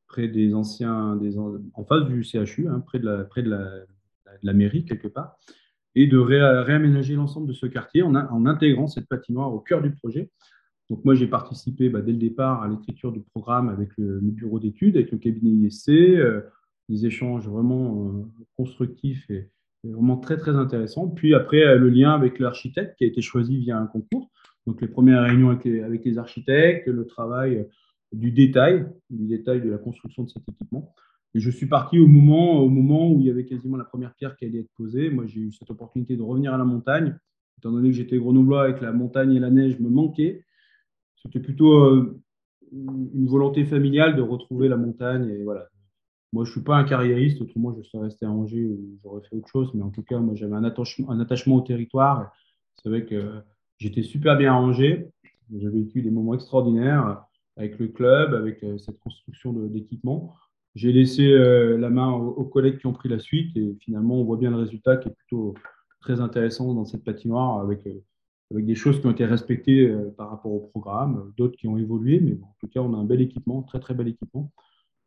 près 0.08 0.28
des 0.28 0.54
anciens, 0.54 1.20
en 1.74 1.84
face 1.84 2.06
du 2.06 2.24
CHU, 2.24 2.68
hein, 2.68 2.80
près, 2.82 3.00
de 3.00 3.86
la, 4.42 4.54
mairie 4.54 4.86
quelque 4.86 5.08
part, 5.08 5.38
et 5.98 6.06
de 6.06 6.20
réaménager 6.20 7.16
l'ensemble 7.16 7.48
de 7.48 7.54
ce 7.54 7.66
quartier 7.66 8.04
en, 8.04 8.46
intégrant 8.46 8.86
cette 8.86 9.08
patinoire 9.08 9.52
au 9.52 9.60
cœur 9.60 9.82
du 9.82 9.90
projet. 9.90 10.30
Donc 10.92 11.04
moi, 11.04 11.16
j'ai 11.16 11.26
participé 11.26 11.90
bah, 11.90 12.02
dès 12.02 12.12
le 12.12 12.20
départ 12.20 12.62
à 12.62 12.68
l'écriture 12.68 13.12
du 13.12 13.22
programme 13.22 13.68
avec 13.68 13.90
le, 13.98 14.20
bureau 14.22 14.60
d'études, 14.60 14.96
avec 14.96 15.12
le 15.12 15.18
cabinet 15.18 15.50
ISC, 15.50 15.90
euh, 15.90 16.42
des 16.88 17.08
échanges 17.08 17.50
vraiment 17.50 18.10
euh, 18.10 18.44
constructifs 18.56 19.28
et, 19.32 19.50
vraiment 19.84 20.18
très, 20.18 20.38
très 20.38 20.52
intéressants. 20.52 21.08
Puis 21.08 21.34
après, 21.34 21.64
euh, 21.64 21.80
le 21.80 21.90
lien 21.90 22.14
avec 22.14 22.38
l'architecte 22.38 22.96
qui 23.00 23.04
a 23.04 23.08
été 23.08 23.22
choisi 23.22 23.58
via 23.58 23.80
un 23.80 23.88
concours. 23.88 24.30
Donc 24.68 24.82
les 24.82 24.88
premières 24.88 25.24
réunions 25.24 25.50
avec 25.50 26.06
les 26.06 26.18
architectes, 26.20 26.88
le 26.88 27.08
travail 27.08 27.66
du 28.12 28.32
détail, 28.32 28.86
du 29.10 29.26
détail 29.26 29.62
de 29.62 29.70
la 29.72 29.80
construction 29.80 30.24
de 30.24 30.30
cet 30.30 30.44
équipement. 30.48 30.94
Et 31.34 31.40
je 31.40 31.50
suis 31.52 31.68
parti 31.68 32.00
au 32.00 32.08
moment, 32.08 33.12
où 33.12 33.20
il 33.20 33.28
y 33.28 33.30
avait 33.30 33.46
quasiment 33.46 33.78
la 33.78 33.84
première 33.84 34.14
pierre 34.16 34.36
qui 34.38 34.46
allait 34.46 34.60
être 34.60 34.72
posée. 34.76 35.10
Moi, 35.10 35.26
j'ai 35.28 35.42
eu 35.42 35.52
cette 35.52 35.70
opportunité 35.70 36.16
de 36.16 36.22
revenir 36.22 36.54
à 36.54 36.58
la 36.58 36.66
montagne, 36.66 37.18
étant 37.58 37.72
donné 37.72 37.90
que 37.90 37.96
j'étais 37.96 38.18
grenoblois 38.18 38.64
avec 38.64 38.82
la 38.82 38.92
montagne 38.92 39.34
et 39.34 39.40
la 39.40 39.52
neige 39.52 39.80
me 39.80 39.90
manquaient. 39.90 40.44
C'était 41.16 41.40
plutôt 41.40 41.74
euh, 41.74 42.22
une 42.72 43.28
volonté 43.28 43.66
familiale 43.66 44.16
de 44.16 44.22
retrouver 44.22 44.68
la 44.68 44.78
montagne. 44.78 45.30
Et. 45.30 45.46
Moi, 46.34 46.44
je 46.44 46.50
ne 46.50 46.54
suis 46.56 46.62
pas 46.62 46.76
un 46.76 46.84
carriériste, 46.84 47.42
autrement, 47.42 47.74
je 47.74 47.82
serais 47.84 48.04
resté 48.04 48.26
à 48.26 48.32
Angers 48.32 48.66
ou 48.66 49.00
j'aurais 49.02 49.22
fait 49.22 49.36
autre 49.36 49.48
chose. 49.48 49.72
Mais 49.74 49.84
en 49.84 49.92
tout 49.92 50.04
cas, 50.04 50.20
moi, 50.20 50.36
j'avais 50.36 50.56
un 50.56 50.64
attachement, 50.66 51.10
un 51.10 51.20
attachement 51.22 51.56
au 51.56 51.62
territoire. 51.62 52.34
C'est 52.76 52.90
vrai 52.90 53.06
que 53.06 53.42
j'étais 53.78 54.04
super 54.04 54.38
bien 54.38 54.54
à 54.54 54.58
Angers. 54.58 55.10
J'ai 55.56 55.70
vécu 55.70 56.02
des 56.02 56.12
moments 56.12 56.34
extraordinaires 56.34 57.24
avec 57.56 57.80
le 57.80 57.88
club, 57.88 58.34
avec 58.34 58.62
euh, 58.64 58.78
cette 58.78 59.00
construction 59.00 59.54
d'équipement. 59.54 60.36
J'ai 60.78 60.94
laissé 60.94 61.32
euh, 61.32 61.76
la 61.76 61.90
main 61.90 62.12
aux, 62.12 62.44
collègues 62.44 62.78
qui 62.78 62.86
ont 62.86 62.94
pris 62.94 63.10
la 63.10 63.18
suite 63.18 63.58
et 63.58 63.76
finalement, 63.82 64.22
on 64.22 64.24
voit 64.24 64.38
bien 64.38 64.52
le 64.52 64.58
résultat 64.58 64.98
qui 64.98 65.10
est 65.10 65.12
plutôt 65.12 65.56
très 66.02 66.22
intéressant 66.22 66.72
dans 66.76 66.86
cette 66.86 67.04
patinoire 67.04 67.60
avec, 67.62 67.88
euh, 67.88 68.04
avec 68.52 68.64
des 68.64 68.76
choses 68.76 69.02
qui 69.02 69.08
ont 69.08 69.12
été 69.12 69.26
respectées 69.26 69.92
par 70.18 70.30
rapport 70.30 70.52
au 70.52 70.60
programme, 70.60 71.34
d'autres 71.36 71.58
qui 71.58 71.68
ont 71.68 71.80
évolué, 71.80 72.20
mais 72.20 72.34
en 72.44 72.56
tout 72.60 72.68
cas, 72.68 72.82
on 72.82 72.94
a 72.94 72.98
un 72.98 73.06
bel 73.06 73.22
équipement, 73.22 73.64
très 73.64 73.80
très 73.80 73.96
bel 73.96 74.08
équipement. 74.08 74.52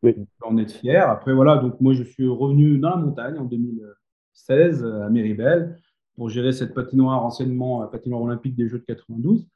Oui. 0.03 0.13
On 0.45 0.57
est 0.57 0.69
fiers. 0.69 0.97
Après, 0.97 1.33
voilà, 1.33 1.55
donc 1.55 1.79
moi, 1.79 1.93
je 1.93 2.03
suis 2.03 2.27
revenu 2.27 2.77
dans 2.77 2.89
la 2.89 2.97
montagne 2.97 3.37
en 3.37 3.45
2016 3.45 4.83
à 4.83 5.09
Méribel 5.09 5.79
pour 6.15 6.27
gérer 6.27 6.51
cette 6.51 6.73
patinoire, 6.73 7.23
anciennement 7.23 7.87
patinoire 7.87 8.21
olympique 8.21 8.55
des 8.55 8.67
Jeux 8.67 8.79
de 8.79 8.83
92 8.83 9.47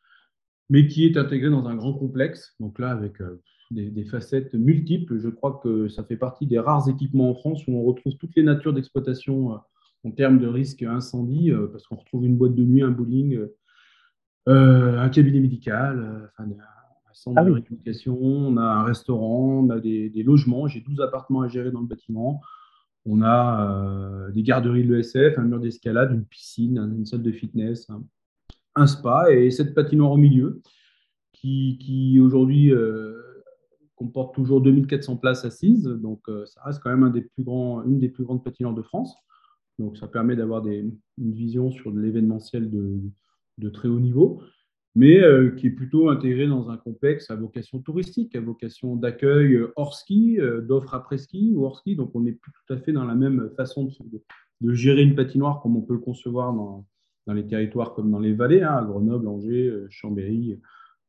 mais 0.69 0.87
qui 0.87 1.05
est 1.05 1.17
intégré 1.17 1.51
dans 1.51 1.67
un 1.67 1.75
grand 1.75 1.93
complexe. 1.93 2.55
Donc 2.59 2.79
là, 2.79 2.89
avec 2.89 3.21
euh, 3.73 3.89
des, 3.89 4.03
facettes 4.05 4.53
multiples, 4.53 5.17
je 5.17 5.29
crois 5.29 5.59
que 5.63 5.87
ça 5.87 6.03
fait 6.03 6.17
partie 6.17 6.45
des 6.45 6.59
rares 6.59 6.89
équipements 6.89 7.29
en 7.29 7.35
France 7.35 7.65
où 7.67 7.73
on 7.73 7.83
retrouve 7.83 8.15
toutes 8.17 8.35
les 8.35 8.43
natures 8.43 8.73
d'exploitation 8.73 9.53
euh, 9.53 9.57
en 10.03 10.11
termes 10.11 10.39
de 10.39 10.47
risque 10.47 10.83
incendie, 10.83 11.51
euh, 11.51 11.67
parce 11.67 11.87
qu'on 11.87 11.95
retrouve 11.95 12.25
une 12.25 12.37
boîte 12.37 12.55
de 12.55 12.63
nuit, 12.63 12.81
un 12.81 12.91
bowling, 12.91 13.39
un 14.47 15.09
cabinet 15.09 15.39
médical, 15.39 16.29
un 16.37 16.47
centre 17.13 17.39
ah 17.41 17.45
de 17.45 17.51
rééducation, 17.51 18.15
on 18.21 18.57
a 18.57 18.63
un 18.63 18.83
restaurant, 18.83 19.65
on 19.65 19.69
a 19.71 19.79
des, 19.79 20.23
logements. 20.23 20.67
J'ai 20.67 20.81
12 20.81 21.01
appartements 21.01 21.41
à 21.41 21.47
gérer 21.47 21.71
dans 21.71 21.79
le 21.79 21.87
bâtiment. 21.87 22.41
On 23.07 23.23
a 23.23 24.29
des 24.31 24.43
garderies 24.43 24.83
de 24.83 24.93
l'ESF, 24.93 25.39
un 25.39 25.45
mur 25.45 25.59
d'escalade, 25.59 26.11
une 26.11 26.25
piscine, 26.25 26.77
une 26.77 27.07
salle 27.07 27.23
de 27.23 27.31
fitness, 27.31 27.89
un 28.75 28.85
spa 28.85 29.31
et 29.31 29.49
cette 29.49 29.73
patinoire 29.73 30.11
au 30.11 30.17
milieu 30.17 30.61
qui, 31.79 32.19
aujourd'hui 32.21 32.71
euh, 32.71 33.21
comporte 33.95 34.35
toujours 34.35 34.61
2400 34.61 35.17
places 35.17 35.45
assises. 35.45 35.85
Donc, 35.85 36.21
euh, 36.27 36.45
ça 36.45 36.61
reste 36.63 36.81
quand 36.81 36.95
même 36.95 37.03
une 37.05 37.99
des 37.99 38.09
plus 38.09 38.23
grandes 38.23 38.43
patinoires 38.43 38.73
de 38.73 38.81
France. 38.81 39.15
Donc, 39.79 39.97
ça 39.97 40.07
permet 40.07 40.35
d'avoir 40.35 40.65
une 40.65 40.97
vision 41.17 41.71
sur 41.71 41.91
l'événementiel 41.91 42.69
de, 42.69 43.69
très 43.69 43.87
haut 43.87 43.99
niveau, 43.99 44.41
mais 44.95 45.19
euh, 45.21 45.51
qui 45.51 45.67
est 45.67 45.71
plutôt 45.71 46.09
intégré 46.09 46.47
dans 46.47 46.69
un 46.69 46.77
complexe 46.77 47.29
à 47.29 47.35
vocation 47.35 47.79
touristique, 47.79 48.35
à 48.35 48.41
vocation 48.41 48.95
d'accueil 48.95 49.59
hors 49.75 49.95
ski, 49.95 50.37
d'offres 50.61 50.93
après 50.93 51.17
ski 51.17 51.53
ou 51.55 51.65
hors 51.65 51.79
ski. 51.79 51.95
Donc, 51.95 52.11
on 52.13 52.21
n'est 52.21 52.33
plus 52.33 52.51
tout 52.51 52.73
à 52.73 52.77
fait 52.77 52.93
dans 52.93 53.05
la 53.05 53.15
même 53.15 53.49
façon 53.57 53.89
de, 53.99 54.73
gérer 54.73 55.03
une 55.03 55.15
patinoire 55.15 55.61
comme 55.61 55.75
on 55.75 55.81
peut 55.81 55.93
le 55.93 55.99
concevoir 55.99 56.53
dans, 56.53 56.85
les 57.33 57.45
territoires 57.45 57.93
comme 57.93 58.11
dans 58.11 58.19
les 58.19 58.33
vallées, 58.33 58.61
hein, 58.61 58.77
à 58.77 58.83
Grenoble, 58.83 59.27
Angers, 59.27 59.67
euh, 59.67 59.87
Chambéry, 59.89 60.59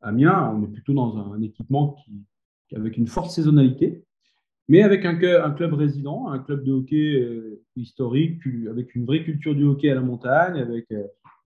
Amiens. 0.00 0.54
On 0.56 0.62
est 0.64 0.72
plutôt 0.72 0.94
dans 0.94 1.32
un, 1.32 1.40
équipement 1.42 1.92
qui, 1.92 2.24
avec 2.74 2.96
une 2.96 3.06
forte 3.06 3.30
saisonnalité, 3.30 4.04
mais 4.68 4.82
avec 4.82 5.04
un, 5.04 5.14
club 5.14 5.74
résident, 5.74 6.28
un 6.28 6.40
club 6.40 6.64
de 6.64 6.72
hockey 6.72 7.20
euh, 7.20 7.62
historique, 7.76 8.40
avec 8.68 8.94
une 8.96 9.04
vraie 9.04 9.22
culture 9.22 9.54
du 9.54 9.64
hockey 9.64 9.90
à 9.90 9.94
la 9.94 10.00
montagne. 10.00 10.58
Avec, 10.58 10.90
euh, 10.90 11.04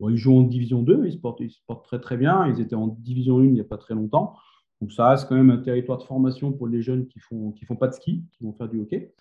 ils 0.09 0.17
jouent 0.17 0.39
en 0.39 0.43
division 0.43 0.83
2, 0.83 1.03
ils 1.05 1.13
se, 1.13 1.19
portent, 1.19 1.41
ils 1.41 1.51
se 1.51 1.59
portent 1.67 1.85
très 1.85 2.01
très 2.01 2.17
bien. 2.17 2.47
Ils 2.47 2.61
étaient 2.61 2.77
en 2.77 2.87
division 2.87 3.39
1 3.39 3.45
il 3.45 3.53
n'y 3.53 3.61
a 3.61 3.65
pas 3.65 3.77
très 3.77 3.95
longtemps. 3.95 4.35
Donc 4.81 4.93
ça 4.93 5.11
reste 5.11 5.29
quand 5.29 5.35
même 5.35 5.51
un 5.51 5.59
territoire 5.59 5.99
de 5.99 6.05
formation 6.05 6.53
pour 6.53 6.67
les 6.67 6.81
jeunes 6.81 7.07
qui 7.07 7.19
ne 7.19 7.23
font, 7.23 7.53
qui 7.53 7.67
font 7.67 7.77
pas 7.77 7.89
de 7.89 7.95
ski, 7.95 8.25
qui 8.33 8.45
vont 8.45 8.55
faire 8.55 8.69
du 8.69 8.81
hockey 8.81 9.13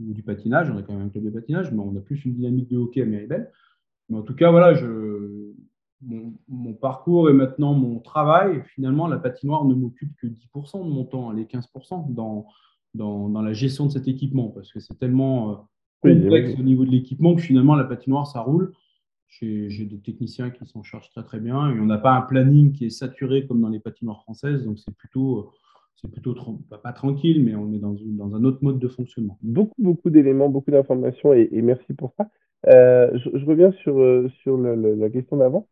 ou 0.00 0.12
du 0.12 0.22
patinage. 0.22 0.70
On 0.70 0.76
a 0.76 0.82
quand 0.82 0.92
même 0.92 1.06
un 1.06 1.08
club 1.08 1.24
de 1.24 1.30
patinage, 1.30 1.72
mais 1.72 1.80
on 1.80 1.96
a 1.96 2.00
plus 2.00 2.22
une 2.26 2.34
dynamique 2.34 2.68
de 2.68 2.76
hockey 2.76 3.00
à 3.00 3.06
Méribel. 3.06 3.50
Mais 4.10 4.18
en 4.18 4.22
tout 4.22 4.34
cas, 4.34 4.50
voilà, 4.50 4.74
je, 4.74 5.52
mon, 6.02 6.74
parcours 6.74 7.28
et 7.28 7.32
maintenant 7.32 7.74
mon 7.74 7.98
travail, 7.98 8.62
finalement, 8.74 9.06
la 9.08 9.18
patinoire 9.18 9.64
ne 9.64 9.74
m'occupe 9.74 10.14
que 10.16 10.26
10% 10.26 10.84
de 10.84 10.90
mon 10.90 11.04
temps, 11.04 11.32
les 11.32 11.44
15% 11.44 12.12
dans, 12.14 12.46
dans, 12.94 13.28
dans, 13.28 13.42
la 13.42 13.52
gestion 13.52 13.86
de 13.86 13.90
cet 13.90 14.08
équipement, 14.08 14.48
parce 14.48 14.72
que 14.72 14.80
c'est 14.80 14.98
tellement 14.98 15.50
euh, 15.50 15.54
complexe 16.02 16.58
au 16.58 16.62
niveau 16.62 16.84
de 16.84 16.90
l'équipement 16.90 17.34
que 17.34 17.42
finalement, 17.42 17.74
la 17.74 17.84
patinoire, 17.84 18.26
ça 18.26 18.40
roule. 18.40 18.72
J'ai 19.28 19.84
des 19.84 20.00
techniciens 20.00 20.50
qui 20.50 20.64
s'en 20.64 20.82
chargent 20.82 21.10
très 21.10 21.22
très 21.22 21.38
bien 21.38 21.70
et 21.70 21.78
on 21.78 21.84
n'a 21.84 21.98
pas 21.98 22.12
un 22.12 22.22
planning 22.22 22.72
qui 22.72 22.86
est 22.86 22.90
saturé 22.90 23.46
comme 23.46 23.60
dans 23.60 23.68
les 23.68 23.78
patinoires 23.78 24.22
françaises, 24.22 24.64
donc 24.64 24.78
c'est 24.78 24.94
plutôt 24.94 25.52
c'est 26.00 26.10
plutôt 26.10 26.34
pas 26.82 26.92
tranquille, 26.92 27.44
mais 27.44 27.54
on 27.56 27.72
est 27.72 27.78
dans, 27.78 27.96
une, 27.96 28.16
dans, 28.16 28.34
un 28.34 28.44
autre 28.44 28.58
mode 28.62 28.78
de 28.78 28.88
fonctionnement. 28.88 29.36
Beaucoup, 29.42 29.74
beaucoup 29.78 30.10
d'éléments, 30.10 30.48
beaucoup 30.48 30.70
d'informations 30.70 31.34
et, 31.34 31.48
et, 31.50 31.60
merci 31.60 31.92
pour 31.92 32.12
ça. 32.16 32.30
Euh, 32.68 33.18
je, 33.18 33.44
reviens 33.44 33.72
sur, 33.72 33.98
euh, 33.98 34.28
sur 34.42 34.56
la 34.58 35.10
question 35.10 35.36
d'avant. 35.36 35.66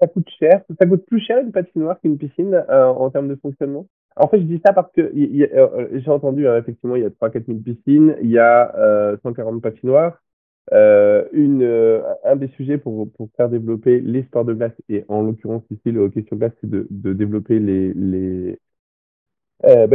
Ça 0.00 0.06
coûte 0.08 0.28
cher. 0.38 0.62
Ça 0.80 0.86
coûte 0.86 1.04
plus 1.06 1.20
cher 1.20 1.38
une 1.38 1.52
patinoire 1.52 2.00
qu'une 2.00 2.18
piscine 2.18 2.54
euh, 2.54 2.86
en 2.86 3.10
termes 3.10 3.28
de 3.28 3.36
fonctionnement. 3.36 3.86
En 4.16 4.28
fait, 4.28 4.38
je 4.38 4.44
dis 4.44 4.60
ça 4.64 4.72
parce 4.72 4.92
que 4.92 5.00
euh, 5.00 5.88
j'ai 5.92 6.10
entendu, 6.10 6.46
hein, 6.46 6.58
effectivement, 6.58 6.96
il 6.96 7.02
y 7.02 7.06
a 7.06 7.10
3-4 7.10 7.46
000 7.46 7.58
piscines, 7.60 8.16
il 8.22 8.30
y 8.30 8.38
a 8.38 9.16
140 9.22 9.62
patinoires. 9.62 10.22
une, 10.70 12.02
un 12.24 12.36
des 12.36 12.48
sujets 12.48 12.78
pour, 12.78 13.08
faire 13.36 13.48
développer 13.48 14.00
les 14.00 14.22
sports 14.24 14.44
de 14.44 14.54
glace, 14.54 14.74
et 14.88 15.04
en 15.08 15.22
l'occurrence 15.22 15.62
ici, 15.70 15.92
le 15.92 16.00
hockey 16.00 16.24
sur 16.28 16.36
glace, 16.36 16.52
c'est 16.60 16.68
de, 16.68 16.86
développer 17.14 17.58
bah, 17.58 17.64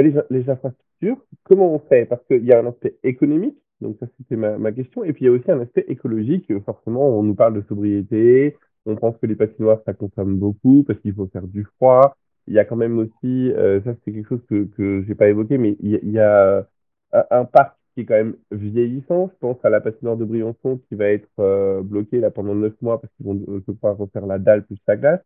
les, 0.02 0.14
les 0.30 0.50
infrastructures. 0.50 1.18
Comment 1.44 1.74
on 1.74 1.80
fait? 1.80 2.06
Parce 2.06 2.24
qu'il 2.26 2.44
y 2.44 2.54
a 2.54 2.60
un 2.60 2.66
aspect 2.66 2.98
économique, 3.04 3.58
donc 3.82 3.98
ça 4.00 4.08
c'était 4.18 4.36
ma, 4.36 4.72
question, 4.72 5.04
et 5.04 5.14
puis 5.14 5.26
il 5.26 5.28
y 5.28 5.30
a 5.30 5.34
aussi 5.34 5.52
un 5.52 5.62
aspect 5.62 5.86
écologique. 5.88 6.52
Forcément, 6.66 7.18
on 7.18 7.24
nous 7.24 7.36
parle 7.36 7.54
de 7.54 7.62
sobriété, 7.68 8.58
on 8.88 8.96
pense 8.96 9.18
que 9.18 9.28
les 9.28 9.36
patinoires, 9.36 9.82
ça 9.86 9.94
consomme 9.94 10.38
beaucoup 10.38 10.84
parce 10.84 11.00
qu'il 11.02 11.14
faut 11.14 11.28
faire 11.28 11.48
du 11.48 11.66
froid. 11.76 12.16
Il 12.48 12.54
y 12.54 12.60
a 12.60 12.66
quand 12.66 12.78
même 12.78 12.98
aussi, 13.00 13.52
euh, 13.52 13.82
ça 13.84 13.94
c'est 14.06 14.14
quelque 14.14 14.30
chose 14.30 14.46
que, 14.50 14.66
que 14.66 15.04
je 15.04 15.10
n'ai 15.10 15.16
pas 15.16 15.28
évoqué, 15.28 15.58
mais 15.58 15.76
il 15.82 16.12
y 16.12 16.20
a, 16.20 16.66
un, 17.12 17.46
parc 17.46 17.78
qui 17.94 18.02
est 18.02 18.06
quand 18.06 18.16
même 18.16 18.36
vieillissant. 18.52 19.30
Je 19.34 19.38
pense 19.40 19.58
à 19.64 19.70
la 19.70 19.82
patinoire 19.82 20.18
de 20.18 20.26
Briançon 20.26 20.80
qui 20.88 20.96
va 20.96 21.10
être 21.10 21.28
euh, 21.40 21.82
bloquée 21.84 22.20
là 22.20 22.32
pendant 22.32 22.56
neuf 22.56 22.74
mois 22.82 23.02
parce 23.02 23.14
qu'ils 23.16 23.26
vont 23.26 23.36
devoir 23.36 23.98
refaire 23.98 24.26
la 24.26 24.40
dalle 24.40 24.66
plus 24.66 24.78
la 24.88 24.98
glace. 24.98 25.22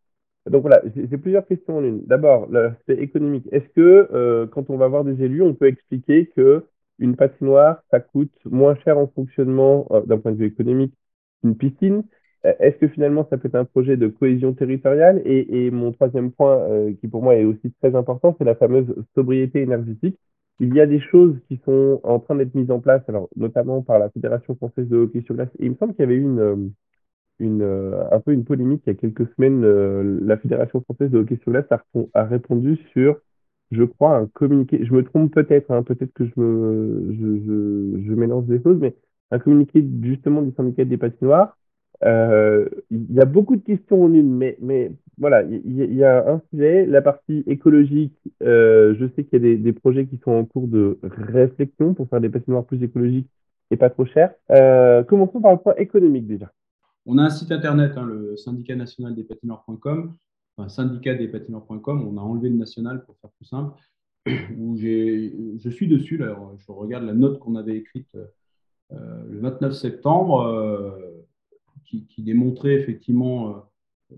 Donc 0.50 0.62
voilà, 0.64 0.82
j'ai 0.96 1.18
plusieurs 1.18 1.46
questions 1.46 1.78
en 1.78 1.84
une. 1.84 2.04
D'abord, 2.06 2.50
l'aspect 2.50 2.96
économique. 2.96 3.48
Est-ce 3.52 3.70
que 3.76 4.10
euh, 4.12 4.48
quand 4.48 4.72
on 4.72 4.78
va 4.78 4.88
voir 4.88 5.04
des 5.04 5.24
élus, 5.24 5.44
on 5.44 5.54
peut 5.54 5.68
expliquer 5.68 6.28
que 6.36 6.66
une 6.98 7.16
patinoire, 7.16 7.84
ça 7.92 8.00
coûte 8.00 8.34
moins 8.46 8.76
cher 8.84 8.98
en 8.98 9.08
fonctionnement 9.08 9.88
d'un 10.08 10.18
point 10.18 10.32
de 10.32 10.38
vue 10.38 10.48
économique 10.48 10.94
qu'une 11.42 11.56
piscine? 11.56 12.04
Est-ce 12.44 12.78
que 12.78 12.88
finalement 12.88 13.28
ça 13.30 13.38
peut 13.38 13.48
être 13.48 13.56
un 13.56 13.66
projet 13.66 13.98
de 13.98 14.08
cohésion 14.08 14.54
territoriale? 14.54 15.22
Et, 15.26 15.70
mon 15.72 15.92
troisième 15.92 16.32
point, 16.32 16.58
euh, 16.58 16.94
qui 17.00 17.08
pour 17.08 17.24
moi 17.24 17.36
est 17.36 17.44
aussi 17.44 17.72
très 17.82 17.96
important, 17.96 18.36
c'est 18.38 18.46
la 18.46 18.56
fameuse 18.56 18.94
sobriété 19.16 19.62
énergétique. 19.62 20.18
Il 20.60 20.74
y 20.76 20.82
a 20.82 20.88
des 20.88 21.00
choses 21.00 21.36
qui 21.48 21.60
sont 21.66 22.00
en 22.04 22.20
train 22.20 22.36
d'être 22.36 22.56
mises 22.56 22.72
en 22.72 22.80
place, 22.80 23.04
alors 23.08 23.30
notamment 23.36 23.82
par 23.82 24.00
la 24.00 24.10
Fédération 24.10 24.56
française 24.56 24.88
de 24.88 24.98
hockey 24.98 25.22
sur 25.22 25.36
glace. 25.36 25.50
Et 25.60 25.66
il 25.66 25.72
me 25.72 25.76
semble 25.76 25.94
qu'il 25.94 26.02
y 26.02 26.04
avait 26.04 26.16
eu 26.16 26.24
une, 27.40 27.62
euh, 27.62 28.04
un 28.12 28.20
peu 28.20 28.32
une 28.34 28.46
polémique 28.46 28.84
il 28.86 28.94
y 28.94 28.96
a 28.96 29.00
quelques 29.00 29.28
semaines. 29.36 29.62
la 30.26 30.38
Fédération 30.38 30.82
française 30.82 31.12
de 31.12 31.20
hockey 31.20 31.38
sur 31.44 31.52
glace 31.52 31.66
a, 32.14 32.24
répondu 32.26 32.78
sur, 32.94 33.18
je 33.72 33.84
crois, 33.84 34.18
un 34.18 34.28
communiqué. 34.28 34.86
Je 34.86 34.94
me 34.94 35.04
trompe 35.04 35.34
peut-être, 35.34 35.72
hein, 35.72 35.84
peut-être 35.84 36.14
que 36.14 36.26
je, 36.26 36.32
je, 36.36 37.40
je, 37.46 38.08
je 38.08 38.14
mélange 38.14 38.46
des 38.46 38.62
choses, 38.62 38.78
mais 38.80 38.96
un 39.32 39.40
communiqué 39.40 39.86
justement 40.04 40.42
du 40.42 40.52
syndicat 40.56 40.86
des 40.86 40.98
patinoires 40.98 41.58
euh, 41.58 41.61
il 42.04 43.14
y 43.14 43.20
a 43.20 43.26
beaucoup 43.26 43.56
de 43.56 43.64
questions 43.64 44.04
en 44.04 44.14
une, 44.14 44.36
mais, 44.36 44.58
voilà, 45.18 45.44
il 45.44 45.94
y, 45.94 46.04
a 46.04 46.28
un 46.28 46.42
sujet, 46.50 46.86
la 46.88 47.02
partie 47.02 47.44
écologique. 47.46 48.18
Euh, 48.42 48.96
je 49.00 49.06
sais 49.16 49.24
qu'il 49.24 49.46
y 49.46 49.54
a 49.54 49.56
des, 49.56 49.74
projets 49.74 50.08
qui 50.08 50.18
sont 50.18 50.32
en 50.32 50.46
cours 50.46 50.68
de 50.68 50.98
réflexion 51.04 51.94
pour 51.94 52.10
faire 52.10 52.22
des 52.22 52.30
patinoires 52.30 52.66
plus 52.66 52.82
écologiques 52.82 53.30
et 53.70 53.78
pas 53.78 53.92
trop 53.92 54.06
chers. 54.06 54.34
Euh, 54.50 55.04
commençons 55.04 55.40
par 55.40 55.52
le 55.52 55.60
point 55.60 55.76
économique 55.76 56.26
déjà. 56.26 56.52
On 57.06 57.20
a 57.20 57.24
un 57.24 57.30
site 57.30 57.52
internet, 57.52 57.94
hein, 57.98 58.06
le 58.06 58.36
syndicat 58.36 58.76
national 58.76 59.14
des 59.14 59.24
patinoires.com, 59.24 60.16
enfin 60.58 60.70
syndicat 60.70 61.14
des 61.14 61.28
patinoires.com. 61.28 62.08
On 62.12 62.18
a 62.18 62.22
enlevé 62.22 62.50
le 62.50 62.58
national 62.58 63.04
pour 63.06 63.16
faire 63.22 63.30
plus 63.38 63.46
simple. 63.46 63.80
Où 64.58 64.76
je 64.78 65.70
suis 65.70 65.88
dessus, 65.88 66.18
là, 66.18 66.36
je 66.58 66.72
regarde 66.72 67.04
la 67.04 67.14
note 67.14 67.38
qu'on 67.38 67.56
avait 67.56 67.78
écrite 67.78 68.10
euh, 68.92 69.24
le 69.30 69.40
29 69.40 69.74
septembre 69.74 70.98
qui, 72.08 72.22
démontrait 72.22 72.74
effectivement 72.74 73.50
euh, 73.50 73.54
euh, 74.14 74.16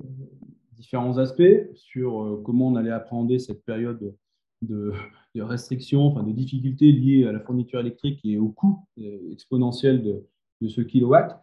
différents 0.74 1.18
aspects 1.18 1.70
sur 1.74 2.22
euh, 2.22 2.42
comment 2.44 2.68
on 2.68 2.76
allait 2.76 2.92
appréhender 2.92 3.40
cette 3.40 3.64
période 3.66 4.16
de, 4.62 4.94
de 5.36 5.42
restrictions, 5.42 6.06
enfin 6.08 6.24
de 6.24 6.32
difficultés 6.32 6.92
liées 6.92 7.26
à 7.26 7.32
la 7.32 7.40
fourniture 7.40 7.80
électrique 7.80 8.20
et 8.24 8.38
au 8.38 8.50
coût 8.50 8.86
exponentiel 9.32 10.04
de, 10.04 10.68
ce 10.68 10.80
kilowatt. 10.80 11.42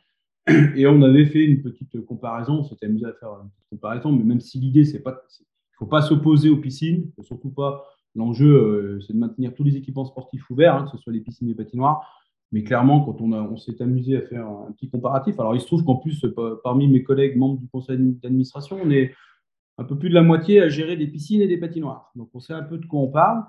Et 0.76 0.86
on 0.86 1.02
avait 1.02 1.26
fait 1.26 1.44
une 1.44 1.60
petite 1.60 2.00
comparaison, 2.06 2.60
on 2.60 2.64
s'était 2.64 2.86
amusé 2.86 3.04
à 3.04 3.12
faire 3.12 3.32
une 3.42 3.50
petite 3.50 3.68
comparaison, 3.68 4.12
mais 4.12 4.24
même 4.24 4.40
si 4.40 4.58
l'idée, 4.58 4.86
c'est 4.86 5.00
pas, 5.00 5.22
il 5.38 5.42
ne 5.42 5.76
faut 5.76 5.86
pas 5.86 6.00
s'opposer 6.00 6.48
aux 6.48 6.56
piscines, 6.56 7.10
surtout 7.20 7.50
pas, 7.50 7.84
l'enjeu, 8.14 8.98
c'est 9.06 9.12
de 9.12 9.18
maintenir 9.18 9.54
tous 9.54 9.62
les 9.62 9.76
équipements 9.76 10.06
sportifs 10.06 10.48
ouverts, 10.48 10.74
hein, 10.74 10.84
que 10.84 10.90
ce 10.92 10.96
soit 10.96 11.12
les 11.12 11.20
piscines 11.20 11.48
et 11.48 11.50
les 11.50 11.56
patinoires, 11.56 12.19
mais 12.52 12.64
clairement, 12.64 13.04
quand 13.04 13.20
on, 13.20 13.32
on 13.32 13.56
s'est 13.56 13.80
amusé 13.80 14.16
à 14.16 14.22
faire 14.22 14.46
un 14.46 14.72
petit 14.72 14.88
comparatif, 14.90 15.38
alors 15.38 15.54
il 15.54 15.60
se 15.60 15.66
trouve 15.66 15.84
qu'en 15.84 15.96
plus, 15.96 16.26
parmi 16.64 16.88
mes 16.88 17.02
collègues 17.02 17.36
membres 17.36 17.60
du 17.60 17.68
conseil 17.68 17.98
d'administration, 17.98 18.78
on 18.82 18.90
est 18.90 19.12
un 19.78 19.84
peu 19.84 19.96
plus 19.96 20.10
de 20.10 20.14
la 20.14 20.22
moitié 20.22 20.60
à 20.60 20.68
gérer 20.68 20.96
des 20.96 21.06
piscines 21.06 21.40
et 21.40 21.46
des 21.46 21.56
patinoires. 21.56 22.12
Donc 22.14 22.28
on 22.34 22.40
sait 22.40 22.52
un 22.52 22.62
peu 22.62 22.76
de 22.76 22.84
quoi 22.86 23.00
on 23.00 23.08
parle. 23.08 23.44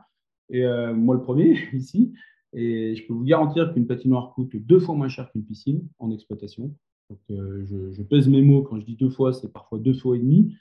Et 0.50 0.66
euh, 0.66 0.94
moi, 0.94 1.16
le 1.16 1.22
premier, 1.22 1.58
ici. 1.74 2.14
Et 2.54 2.96
je 2.96 3.06
peux 3.08 3.14
vous 3.14 3.24
garantir 3.24 3.74
qu'une 3.74 3.88
patinoire 3.88 4.34
coûte 4.34 4.56
deux 4.56 4.80
fois 4.80 4.96
moins 4.96 5.08
cher 5.10 5.32
qu'une 5.32 5.44
piscine 5.44 5.88
en 6.00 6.12
exploitation. 6.12 6.74
Donc 7.10 7.20
euh, 7.32 7.66
je, 7.92 8.02
pèse 8.04 8.30
mes 8.30 8.42
mots, 8.42 8.62
quand 8.62 8.80
je 8.80 8.86
dis 8.86 8.96
deux 8.96 9.10
fois, 9.10 9.34
c'est 9.34 9.52
parfois 9.52 9.80
deux 9.80 9.94
fois 9.94 10.16
et 10.16 10.20
demi. 10.20 10.56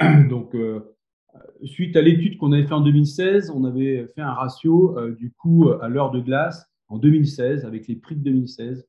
Donc, 0.28 0.54
euh, 0.54 0.80
suite 1.62 1.96
à 1.96 2.02
l'étude 2.02 2.36
qu'on 2.36 2.52
avait 2.52 2.66
fait 2.66 2.74
en 2.74 2.80
2016, 2.80 3.50
on 3.50 3.64
avait 3.64 4.06
fait 4.14 4.20
un 4.20 4.32
ratio 4.32 4.96
du 5.18 5.32
coût 5.32 5.70
à 5.70 5.88
l'heure 5.88 6.10
de 6.10 6.20
glace 6.20 6.70
en 6.88 6.98
2016, 6.98 7.64
avec 7.64 7.88
les 7.88 7.96
prix 7.96 8.16
de 8.16 8.22
2016, 8.22 8.86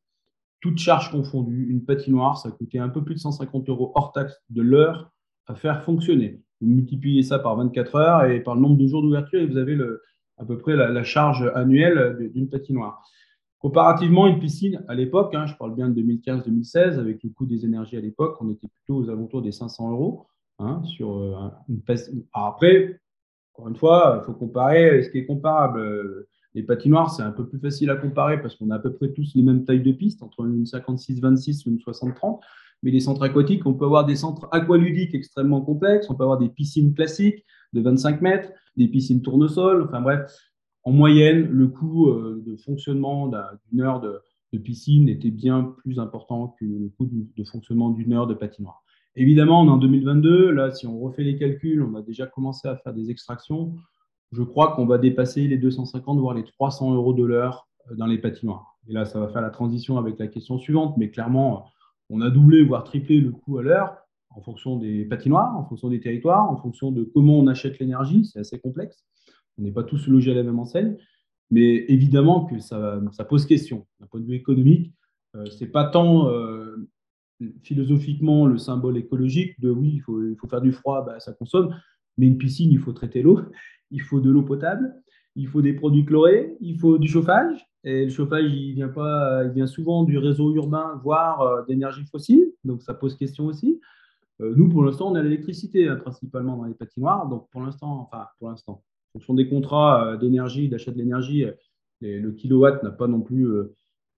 toutes 0.62 0.80
charges 0.80 1.12
confondues, 1.12 1.68
une 1.70 1.86
patinoire, 1.86 2.38
ça 2.38 2.52
coûtait 2.52 2.80
un 2.80 2.90
peu 2.90 3.04
plus 3.04 3.16
de 3.16 3.20
150 3.20 3.70
euros 3.70 3.92
hors 3.96 4.12
taxe 4.12 4.42
de 4.50 4.62
l'heure 4.62 5.12
à 5.48 5.56
faire 5.56 5.84
fonctionner. 5.84 6.42
Vous 6.62 6.68
multipliez 6.68 7.22
ça 7.24 7.40
par 7.40 7.56
24 7.56 7.96
heures 7.96 8.26
et 8.26 8.42
par 8.42 8.56
le 8.56 8.62
nombre 8.62 8.78
de 8.78 8.88
jours 8.88 9.02
d'ouverture 9.02 9.40
et 9.42 9.46
vous 9.46 9.58
avez 9.58 9.78
à 10.38 10.46
peu 10.46 10.58
près 10.58 10.76
la, 10.76 11.04
charge 11.04 11.50
annuelle 11.54 12.32
d'une 12.34 12.50
patinoire. 12.50 13.04
Comparativement, 13.60 14.28
une 14.28 14.40
piscine, 14.40 14.84
à 14.88 14.96
l'époque, 14.96 15.34
hein, 15.34 15.46
je 15.46 15.56
parle 15.56 15.76
bien 15.76 15.90
de 15.90 16.02
2015-2016, 16.02 17.00
avec 17.00 17.24
le 17.24 17.30
coût 17.30 17.46
des 17.46 17.66
énergies 17.66 17.98
à 17.98 18.02
l'époque, 18.02 18.38
on 18.42 18.52
était 18.52 18.68
plutôt 18.68 18.98
aux 18.98 19.10
alentours 19.10 19.42
des 19.42 19.52
500 19.52 19.92
euros 19.92 20.28
hein, 20.60 20.84
sur 20.84 21.18
euh, 21.18 21.50
une 21.70 21.82
Après, 22.34 23.00
encore 23.54 23.70
une 23.70 23.76
fois, 23.76 24.20
il 24.22 24.26
faut 24.26 24.34
comparer 24.34 25.04
ce 25.04 25.10
qui 25.10 25.20
est 25.20 25.26
comparable. 25.26 26.28
Les 26.56 26.64
patinoires, 26.64 27.12
c'est 27.12 27.22
un 27.22 27.32
peu 27.32 27.46
plus 27.46 27.60
facile 27.60 27.90
à 27.90 27.98
comparer 27.98 28.42
parce 28.42 28.56
qu'on 28.56 28.70
a 28.70 28.76
à 28.76 28.80
peu 28.80 28.94
près 28.94 29.12
tous 29.12 29.34
les 29.36 29.44
mêmes 29.44 29.66
tailles 29.66 29.84
de 29.84 29.92
pistes, 29.92 30.24
entre 30.24 30.46
une 30.46 30.64
56-26 30.64 31.68
ou 31.68 31.72
une 31.72 31.78
60-30. 31.78 32.40
Mais 32.82 32.92
les 32.92 33.02
centres 33.02 33.24
aquatiques, 33.24 33.66
on 33.66 33.74
peut 33.74 33.84
avoir 33.84 34.06
des 34.06 34.16
centres 34.16 34.48
aqualudiques 34.52 35.14
extrêmement 35.14 35.62
complexes, 35.62 36.10
on 36.10 36.16
peut 36.16 36.24
avoir 36.24 36.38
des 36.38 36.50
piscines 36.50 36.94
classiques 36.94 37.44
de 37.74 37.82
25 37.82 38.22
mètres, 38.22 38.50
des 38.78 38.88
piscines 38.88 39.22
tournesol. 39.22 39.84
Enfin 39.84 40.00
bref, 40.00 40.32
en 40.84 40.92
moyenne, 40.92 41.48
le 41.50 41.68
coût 41.68 42.10
euh, 42.10 42.42
de 42.46 42.56
fonctionnement 42.56 43.30
d'une 43.70 43.82
heure 43.82 44.00
de, 44.00 44.22
piscine 44.64 45.10
était 45.10 45.32
bien 45.32 45.76
plus 45.84 46.00
important 46.00 46.56
que 46.58 46.64
le 46.64 46.90
coût 46.98 47.10
de 47.12 47.44
fonctionnement 47.44 47.90
d'une 47.90 48.14
heure 48.14 48.26
de 48.26 48.34
patinoire. 48.34 48.86
Évidemment, 49.18 49.64
on 49.64 49.68
est 49.68 49.70
en 49.70 49.76
2022. 49.76 50.52
Là, 50.52 50.72
si 50.72 50.88
on 50.88 50.98
refait 50.98 51.24
les 51.24 51.36
calculs, 51.36 51.84
on 51.84 51.94
a 51.96 52.02
déjà 52.02 52.26
commencé 52.26 52.70
à 52.70 52.78
faire 52.78 52.94
des 52.94 53.10
extractions 53.10 53.76
je 54.36 54.44
crois 54.44 54.76
qu'on 54.76 54.86
va 54.86 54.98
dépasser 54.98 55.48
les 55.48 55.58
250, 55.58 56.20
voire 56.20 56.36
les 56.36 56.44
300 56.44 56.94
euros 56.94 57.14
de 57.14 57.24
l'heure 57.24 57.68
euh, 57.90 57.96
dans 57.96 58.06
les 58.06 58.18
patinoires. 58.18 58.78
Et 58.88 58.94
là, 58.94 59.06
ça 59.06 59.20
va 59.20 59.30
faire 59.30 59.42
la 59.42 59.50
transition 59.50 59.98
avec 59.98 60.20
la 60.20 60.28
question 60.28 60.58
suivante, 60.58 60.96
mais 60.98 61.10
clairement, 61.10 61.70
on 62.10 62.22
a 62.22 62.30
doublé, 62.30 62.64
voire 62.64 62.84
triplé 62.84 63.20
le 63.20 63.32
coût 63.32 63.58
à 63.58 63.64
l'heure 63.64 63.98
en 64.30 64.42
fonction 64.42 64.78
des 64.78 65.06
patinoires, 65.06 65.58
en 65.58 65.64
fonction 65.64 65.90
des 65.90 66.02
territoires, 66.02 66.50
en 66.52 66.58
fonction 66.58 66.92
de 66.92 67.04
comment 67.04 67.40
on 67.40 67.48
achète 67.48 67.80
l'énergie. 67.80 68.26
C'est 68.26 68.40
assez 68.40 68.60
complexe. 68.60 69.06
On 69.58 69.64
n'est 69.64 69.72
pas 69.72 69.84
tous 69.84 70.08
logés 70.08 70.32
à 70.32 70.36
la 70.36 70.44
même 70.44 70.60
enseigne. 70.60 70.98
Mais 71.52 71.86
évidemment 71.88 72.46
que 72.46 72.60
ça, 72.60 73.00
pose 73.30 73.46
question. 73.46 73.88
D'un 74.00 74.08
point 74.08 74.20
de 74.20 74.26
vue 74.26 74.36
économique, 74.36 74.94
euh, 75.36 75.46
ce 75.46 75.64
n'est 75.64 75.70
pas 75.70 75.86
tant 75.86 76.28
euh, 76.28 76.90
philosophiquement 77.64 78.46
le 78.46 78.58
symbole 78.58 78.98
écologique 78.98 79.60
de 79.62 79.70
oui, 79.70 79.94
il 79.96 80.00
faut, 80.02 80.22
il 80.22 80.36
faut 80.36 80.48
faire 80.48 80.62
du 80.62 80.74
froid, 80.74 81.06
bah, 81.06 81.20
ça 81.20 81.34
consomme, 81.34 81.74
mais 82.18 82.28
une 82.28 82.38
piscine, 82.38 82.72
il 82.72 82.80
faut 82.80 82.94
traiter 82.94 83.22
l'eau 83.22 83.40
il 83.92 84.02
faut 84.02 84.20
de 84.20 84.30
l'eau 84.30 84.44
potable, 84.44 84.94
il 85.36 85.48
faut 85.48 85.62
des 85.62 85.74
produits 85.74 86.06
chlorés, 86.06 86.56
il 86.62 86.78
faut 86.78 86.98
du 86.98 87.08
chauffage. 87.08 87.66
Et 87.84 88.06
le 88.06 88.10
chauffage, 88.10 88.46
il 88.52 88.74
vient, 88.74 89.68
souvent 89.68 90.04
du 90.04 90.18
réseau 90.18 90.54
urbain, 90.54 91.00
voire 91.04 91.42
euh, 91.42 91.64
d'énergie 91.68 92.06
fossile. 92.06 92.52
Donc, 92.64 92.82
ça 92.82 92.94
pose 92.94 93.16
question 93.16 93.46
aussi. 93.46 93.80
Euh, 94.42 94.54
nous, 94.56 94.70
pour 94.70 94.84
l'instant, 94.84 95.12
on 95.12 95.16
a 95.16 95.22
l'électricité 95.22 95.88
hein, 95.88 95.98
principalement 95.98 96.58
dans 96.58 96.64
les 96.64 96.74
patinoires. 96.74 97.28
Donc, 97.28 97.48
pour 97.52 97.62
l'instant, 97.62 98.10
enfin, 98.12 98.26
pour 98.40 98.50
l'instant, 98.50 98.84
en 99.14 99.20
fonction 99.20 99.34
des 99.36 99.48
contrats 99.48 100.14
euh, 100.14 100.18
d'énergie, 100.18 100.68
d'achat 100.68 100.92
de 100.92 100.98
l'énergie, 100.98 101.46
le 102.02 102.32
kilowatt 102.32 102.84
n'a 102.84 102.92
pas 102.92 103.08
non 103.08 103.22
plus 103.22 103.48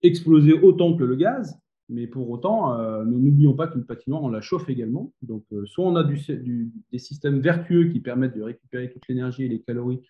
explosé 0.02 0.52
autant 0.52 0.96
que 0.96 1.04
le 1.04 1.14
gaz. 1.14 1.58
Mais 1.88 2.06
pour 2.06 2.28
autant, 2.28 2.76
nous 3.04 3.18
n'oublions 3.18 3.54
pas 3.54 3.66
qu'une 3.66 3.84
patinoire, 3.84 4.22
on 4.22 4.28
la 4.28 4.42
chauffe 4.42 4.68
également. 4.68 5.12
Donc, 5.22 5.44
soit 5.64 5.86
on 5.86 5.96
a 5.96 6.04
des 6.04 6.98
systèmes 6.98 7.40
vertueux 7.40 7.88
qui 7.88 8.00
permettent 8.00 8.36
de 8.36 8.42
récupérer 8.42 8.90
toute 8.90 9.08
l'énergie 9.08 9.44
et 9.44 9.48
les 9.48 9.60
calories, 9.60 10.02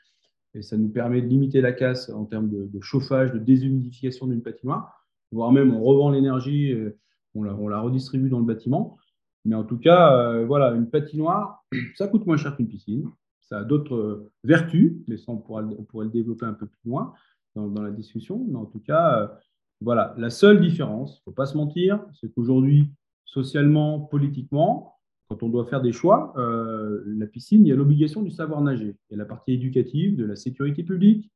et 0.55 0.63
ça 0.63 0.77
nous 0.77 0.89
permet 0.89 1.23
de 1.23 1.29
limiter 1.29 1.61
la 1.61 1.73
casse 1.73 2.11
en 2.11 2.25
termes 2.25 2.49
de, 2.49 2.81
chauffage, 2.81 3.33
de 3.33 3.39
déshumidification 3.39 4.27
d'une 4.27 4.43
patinoire, 4.43 5.07
voire 5.31 5.53
même 5.53 5.73
on 5.73 5.83
revend 5.83 6.11
l'énergie, 6.11 6.75
on 7.35 7.45
la, 7.45 7.55
on 7.55 7.69
la, 7.69 7.81
redistribue 7.81 8.29
dans 8.29 8.41
le 8.41 8.47
bâtiment. 8.47 8.99
Mais 9.45 9.55
en 9.55 9.65
tout 9.65 9.79
cas, 9.79 10.43
voilà, 10.45 10.73
une 10.73 10.91
patinoire, 10.91 11.65
ça 11.95 12.09
coûte 12.09 12.27
moins 12.27 12.37
cher 12.37 12.57
qu'une 12.57 12.69
piscine. 12.69 13.09
Ça 13.41 13.59
a 13.59 13.65
d'autres 13.65 14.31
vertus, 14.45 14.95
mais 15.07 15.17
ça, 15.17 15.33
on 15.33 15.39
pourrait 15.39 15.63
le 16.05 16.11
développer 16.11 16.45
un 16.45 16.53
peu 16.55 16.67
plus 16.67 16.91
loin 16.91 17.15
dans, 17.55 17.69
dans 17.69 17.83
la 17.83 17.91
discussion. 17.91 18.45
Mais 18.49 18.57
en 18.57 18.67
tout 18.67 18.81
cas, 18.81 19.39
voilà, 19.81 20.15
la 20.19 20.31
seule 20.31 20.61
différence, 20.61 21.19
il 21.19 21.21
ne 21.21 21.25
faut 21.27 21.37
pas 21.37 21.47
se 21.47 21.57
mentir, 21.57 22.05
c'est 22.13 22.33
qu'aujourd'hui, 22.33 22.91
socialement, 23.25 24.01
politiquement, 24.01 24.97
quand 25.29 25.43
on 25.43 25.49
doit 25.49 25.67
faire 25.67 25.83
des 25.83 25.93
choix, 25.93 26.33
euh, 26.39 27.03
la 27.07 27.27
piscine, 27.27 27.65
il 27.65 27.69
y 27.69 27.73
a 27.73 27.77
l'obligation 27.77 28.23
du 28.23 28.31
savoir 28.31 28.61
nager. 28.63 28.97
Il 29.09 29.13
y 29.13 29.15
a 29.15 29.19
la 29.19 29.27
partie 29.27 29.53
éducative, 29.53 30.17
de 30.17 30.25
la 30.25 30.37
sécurité 30.37 30.83
publique, 30.83 31.31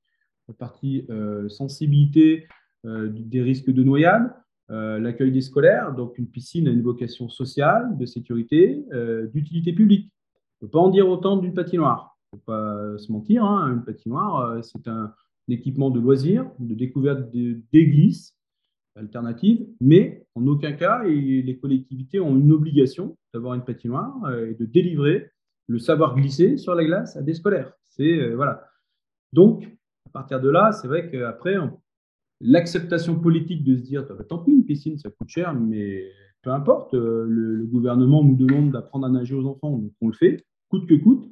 la 0.48 0.54
partie 0.54 1.04
euh, 1.10 1.48
sensibilité 1.48 2.48
euh, 2.86 3.10
des 3.12 3.42
risques 3.42 3.70
de 3.70 3.82
noyade, 3.82 4.32
l'accueil 4.68 5.30
des 5.30 5.42
scolaires. 5.42 5.92
Donc, 5.92 6.16
une 6.16 6.26
piscine 6.26 6.66
a 6.66 6.70
une 6.70 6.80
vocation 6.80 7.28
sociale, 7.28 7.98
de 7.98 8.06
sécurité, 8.06 8.82
d'utilité 9.30 9.74
publique. 9.74 10.10
On 10.34 10.64
ne 10.64 10.66
peut 10.66 10.70
pas 10.70 10.78
en 10.78 10.88
dire 10.88 11.06
autant 11.10 11.36
d'une 11.36 11.52
patinoire. 11.52 12.16
Il 12.32 12.36
ne 12.36 12.38
faut 12.38 12.44
pas 12.46 12.96
se 12.96 13.12
mentir, 13.12 13.44
hein, 13.44 13.70
une 13.70 13.84
patinoire, 13.84 14.64
c'est 14.64 14.88
un, 14.88 15.12
équipement 15.48 15.90
de 15.90 16.00
loisirs, 16.00 16.50
de 16.58 16.74
découverte 16.74 17.30
d'églises 17.72 18.36
alternatives, 18.94 19.66
mais 19.80 20.26
en 20.34 20.46
aucun 20.46 20.72
cas, 20.72 21.02
les 21.04 21.58
collectivités 21.60 22.20
ont 22.20 22.36
une 22.36 22.52
obligation 22.52 23.16
d'avoir 23.32 23.54
une 23.54 23.64
patinoire 23.64 24.14
euh, 24.26 24.50
et 24.50 24.54
de 24.54 24.66
délivrer 24.66 25.30
le 25.68 25.78
savoir 25.78 26.14
glisser 26.14 26.56
sur 26.56 26.74
la 26.74 26.84
glace 26.84 27.16
à 27.16 27.22
des 27.22 27.34
scolaires. 27.34 27.72
C'est 27.84 28.18
euh, 28.18 28.34
voilà. 28.34 28.68
Donc, 29.32 29.64
à 30.06 30.10
partir 30.10 30.40
de 30.40 30.50
là, 30.50 30.72
c'est 30.72 30.88
vrai 30.88 31.10
qu'après, 31.10 31.56
l'acceptation 32.40 33.18
politique 33.18 33.64
de 33.64 33.76
se 33.76 33.82
dire 33.82 34.06
tant 34.28 34.38
pis, 34.38 34.52
une 34.52 34.64
piscine, 34.64 34.98
ça 34.98 35.10
coûte 35.10 35.28
cher, 35.28 35.54
mais 35.54 36.10
peu 36.42 36.50
importe, 36.50 36.94
euh, 36.94 37.24
le, 37.26 37.64
gouvernement 37.64 38.22
nous 38.22 38.36
demande 38.36 38.72
d'apprendre 38.72 39.06
à 39.06 39.10
nager 39.10 39.34
aux 39.34 39.46
enfants, 39.46 39.78
donc 39.78 39.92
on 40.00 40.08
le 40.08 40.12
fait, 40.12 40.44
coûte 40.68 40.86
que 40.86 40.94
coûte 40.94 41.30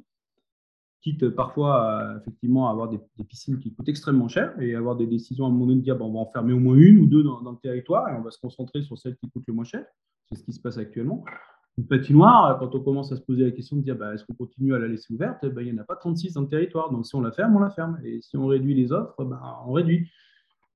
quitte 1.01 1.29
parfois 1.29 1.83
à, 1.83 2.17
effectivement 2.17 2.69
avoir 2.69 2.89
des, 2.89 2.99
piscines 3.27 3.59
qui 3.59 3.73
coûtent 3.73 3.89
extrêmement 3.89 4.27
cher 4.27 4.53
et 4.61 4.75
avoir 4.75 4.95
des 4.95 5.07
décisions 5.07 5.45
à 5.45 5.47
un 5.47 5.51
moment 5.51 5.67
donné 5.67 5.79
de 5.79 5.83
dire 5.83 5.97
bon, 5.97 6.05
on 6.05 6.13
va 6.13 6.19
en 6.19 6.31
fermer 6.31 6.53
au 6.53 6.59
moins 6.59 6.75
une 6.75 6.99
ou 6.99 7.07
deux 7.07 7.23
dans, 7.23 7.39
le 7.39 7.57
territoire 7.61 8.09
et 8.09 8.13
on 8.13 8.21
va 8.21 8.31
se 8.31 8.39
concentrer 8.39 8.81
sur 8.81 8.97
celles 8.97 9.15
qui 9.17 9.29
coûtent 9.29 9.47
le 9.47 9.53
moins 9.53 9.63
cher. 9.63 9.85
C'est 10.29 10.35
ce 10.35 10.43
qui 10.43 10.53
se 10.53 10.61
passe 10.61 10.77
actuellement. 10.77 11.25
Une 11.77 11.87
patinoire, 11.87 12.59
quand 12.59 12.75
on 12.75 12.81
commence 12.81 13.11
à 13.11 13.15
se 13.15 13.21
poser 13.21 13.43
la 13.43 13.51
question 13.51 13.77
de 13.77 13.81
dire 13.81 13.95
bah, 13.95 14.13
est-ce 14.13 14.25
qu'on 14.25 14.33
continue 14.33 14.73
à 14.73 14.79
la 14.79 14.87
laisser 14.87 15.13
ouverte, 15.13 15.45
bah, 15.45 15.61
il 15.61 15.71
n'y 15.71 15.79
en 15.79 15.81
a 15.81 15.85
pas 15.85 15.95
36 15.95 16.33
dans 16.33 16.41
le 16.41 16.47
territoire. 16.47 16.91
Donc 16.91 17.05
si 17.05 17.15
on 17.15 17.21
la 17.21 17.31
ferme, 17.31 17.55
on 17.55 17.59
la 17.59 17.69
ferme. 17.69 17.99
Et 18.03 18.21
si 18.21 18.37
on 18.37 18.45
réduit 18.47 18.75
les 18.75 18.91
offres, 18.91 19.23
bah, 19.23 19.41
on 19.65 19.71
réduit. 19.71 20.09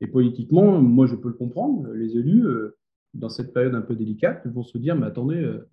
Et 0.02 0.08
politiquement, 0.08 0.82
moi 0.82 1.06
je 1.06 1.16
peux 1.16 1.30
le 1.30 1.36
comprendre, 1.36 1.90
les 1.94 2.18
élus, 2.18 2.46
euh, 2.46 2.78
dans 3.14 3.30
cette 3.30 3.54
période 3.54 3.76
un 3.76 3.82
peu 3.82 3.96
délicate, 3.96 4.46
vont 4.48 4.64
se 4.64 4.78
dire 4.78 4.96
mais 4.96 5.06
attendez, 5.06 5.38
euh, 5.38 5.70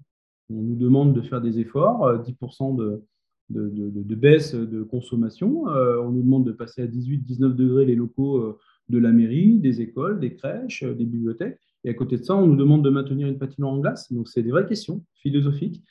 on 0.50 0.62
nous 0.62 0.76
demande 0.76 1.14
de 1.14 1.22
faire 1.22 1.40
des 1.40 1.58
efforts, 1.58 2.22
10% 2.22 2.80
euh, 2.80 3.04
de, 3.52 4.14
baisse 4.14 4.54
de 4.54 4.82
consommation. 4.82 5.68
Euh, 5.68 6.00
on 6.00 6.10
nous 6.10 6.22
demande 6.22 6.46
de 6.46 6.52
passer 6.52 6.82
à 6.82 6.86
18-19 6.86 7.54
degrés 7.54 7.84
les 7.84 7.94
locaux 7.94 8.38
euh, 8.38 8.58
de 8.88 8.98
la 8.98 9.12
mairie, 9.12 9.58
des 9.58 9.80
écoles, 9.80 10.20
des 10.20 10.34
crèches, 10.34 10.82
euh, 10.82 10.94
des 10.94 11.04
bibliothèques. 11.04 11.58
Et 11.84 11.90
à 11.90 11.94
côté 11.94 12.16
de 12.16 12.24
ça, 12.24 12.36
on 12.36 12.46
nous 12.46 12.56
demande 12.56 12.84
de 12.84 12.90
maintenir 12.90 13.28
une 13.28 13.38
patinoire 13.38 13.72
en 13.72 13.78
glace. 13.78 14.12
Donc, 14.12 14.28
c'est 14.28 14.42
des 14.42 14.50
vraies 14.50 14.66
questions 14.66 15.04
philosophiques, 15.14 15.82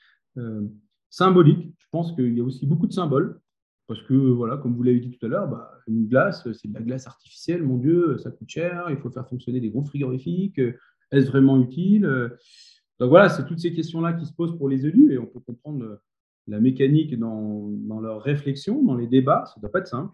symboliques. 1.10 1.74
Je 1.78 1.88
pense 1.91 2.13
qu'il 2.13 2.38
y 2.38 2.39
a 2.39 2.43
aussi 2.43 2.65
beaucoup 2.65 2.88
de 2.88 2.93
symboles. 2.93 3.41
Parce 3.88 4.02
que, 4.04 4.13
voilà, 4.13 4.56
comme 4.56 4.74
vous 4.74 4.84
l'avez 4.84 5.02
dit 5.02 5.12
tout 5.12 5.26
à 5.26 5.28
l'heure, 5.28 5.50
bah, 5.50 5.69
une 5.88 6.08
glace, 6.08 6.50
c'est 6.54 6.69
de 6.69 6.74
la 6.74 6.82
glace 6.82 7.08
artificielle. 7.08 7.62
Mon 7.63 7.76
Dieu, 7.76 8.17
ça 8.19 8.32
coûte 8.32 8.47
cher. 8.47 8.86
Il 8.89 8.95
faut 8.97 9.10
faire 9.10 9.28
fonctionner 9.28 9.60
des 9.60 9.69
groupes 9.69 9.88
frigorifiques. 9.88 10.62
Est-ce 11.12 11.28
vraiment 11.28 11.62
utile? 11.62 12.04
Donc, 13.02 13.10
voilà, 13.10 13.28
c'est 13.28 13.45
toutes 13.45 13.60
ces 13.60 13.74
questions-là 13.74 14.13
qui 14.13 14.26
se 14.26 14.32
posent 14.32 14.58
pour 14.58 14.69
les 14.69 14.86
élus. 14.86 15.12
Et 15.12 15.17
on 15.17 15.26
peut 15.26 15.41
comprendre 15.41 16.00
la 16.52 16.60
mécanique 16.60 17.18
dans, 17.18 17.72
leur 18.02 18.22
réflexion, 18.22 18.84
dans 18.84 18.96
les 18.96 19.08
débats, 19.08 19.46
ça 19.46 19.54
ne 19.58 19.62
doit 19.62 19.72
pas 19.72 19.80
être 19.80 19.88
simple. 19.88 20.14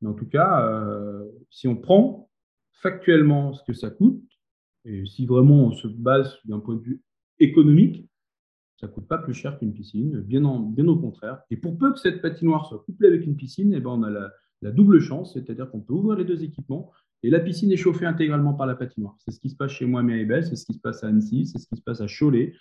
Mais 0.00 0.08
en 0.08 0.14
tout 0.14 0.28
cas, 0.28 0.68
euh, 0.68 1.24
si 1.50 1.68
on 1.68 1.76
prend 1.76 2.28
factuellement 2.72 3.52
ce 3.52 3.62
que 3.64 3.72
ça 3.72 3.90
coûte, 3.90 4.22
et 4.84 5.06
si 5.06 5.26
vraiment 5.26 5.66
on 5.66 5.72
se 5.72 5.88
base 5.88 6.36
d'un 6.44 6.60
point 6.60 6.76
de 6.76 6.82
vue 6.82 7.02
économique, 7.38 8.08
ça 8.80 8.86
ne 8.86 8.92
coûte 8.92 9.08
pas 9.08 9.18
plus 9.18 9.34
cher 9.34 9.58
qu'une 9.58 9.72
piscine, 9.72 10.20
bien, 10.20 10.44
au 10.44 10.96
contraire. 10.96 11.42
Et 11.50 11.56
pour 11.56 11.76
peu 11.78 11.92
que 11.92 11.98
cette 11.98 12.22
patinoire 12.22 12.66
soit 12.66 12.82
couplée 12.84 13.08
avec 13.08 13.24
une 13.24 13.36
piscine, 13.36 13.72
eh 13.74 13.80
ben 13.80 13.90
on 13.90 14.02
a 14.02 14.10
la, 14.10 14.32
la 14.62 14.70
double 14.70 15.00
chance, 15.00 15.34
c'est-à-dire 15.34 15.70
qu'on 15.70 15.80
peut 15.80 15.94
ouvrir 15.94 16.16
les 16.18 16.24
deux 16.24 16.42
équipements 16.44 16.92
et 17.22 17.30
la 17.30 17.40
piscine 17.40 17.72
est 17.72 17.76
chauffée 17.76 18.06
intégralement 18.06 18.54
par 18.54 18.66
la 18.66 18.76
patinoire. 18.76 19.16
C'est 19.18 19.32
ce 19.32 19.40
qui 19.40 19.50
se 19.50 19.56
passe 19.56 19.72
chez 19.72 19.86
moi 19.86 20.00
à 20.00 20.02
Méribel, 20.04 20.44
c'est 20.44 20.56
ce 20.56 20.64
qui 20.64 20.74
se 20.74 20.78
passe 20.78 21.02
à 21.02 21.08
Annecy, 21.08 21.46
c'est 21.46 21.58
ce 21.58 21.66
qui 21.66 21.76
se 21.76 21.82
passe 21.82 22.00
à 22.00 22.06
Cholet, 22.06 22.54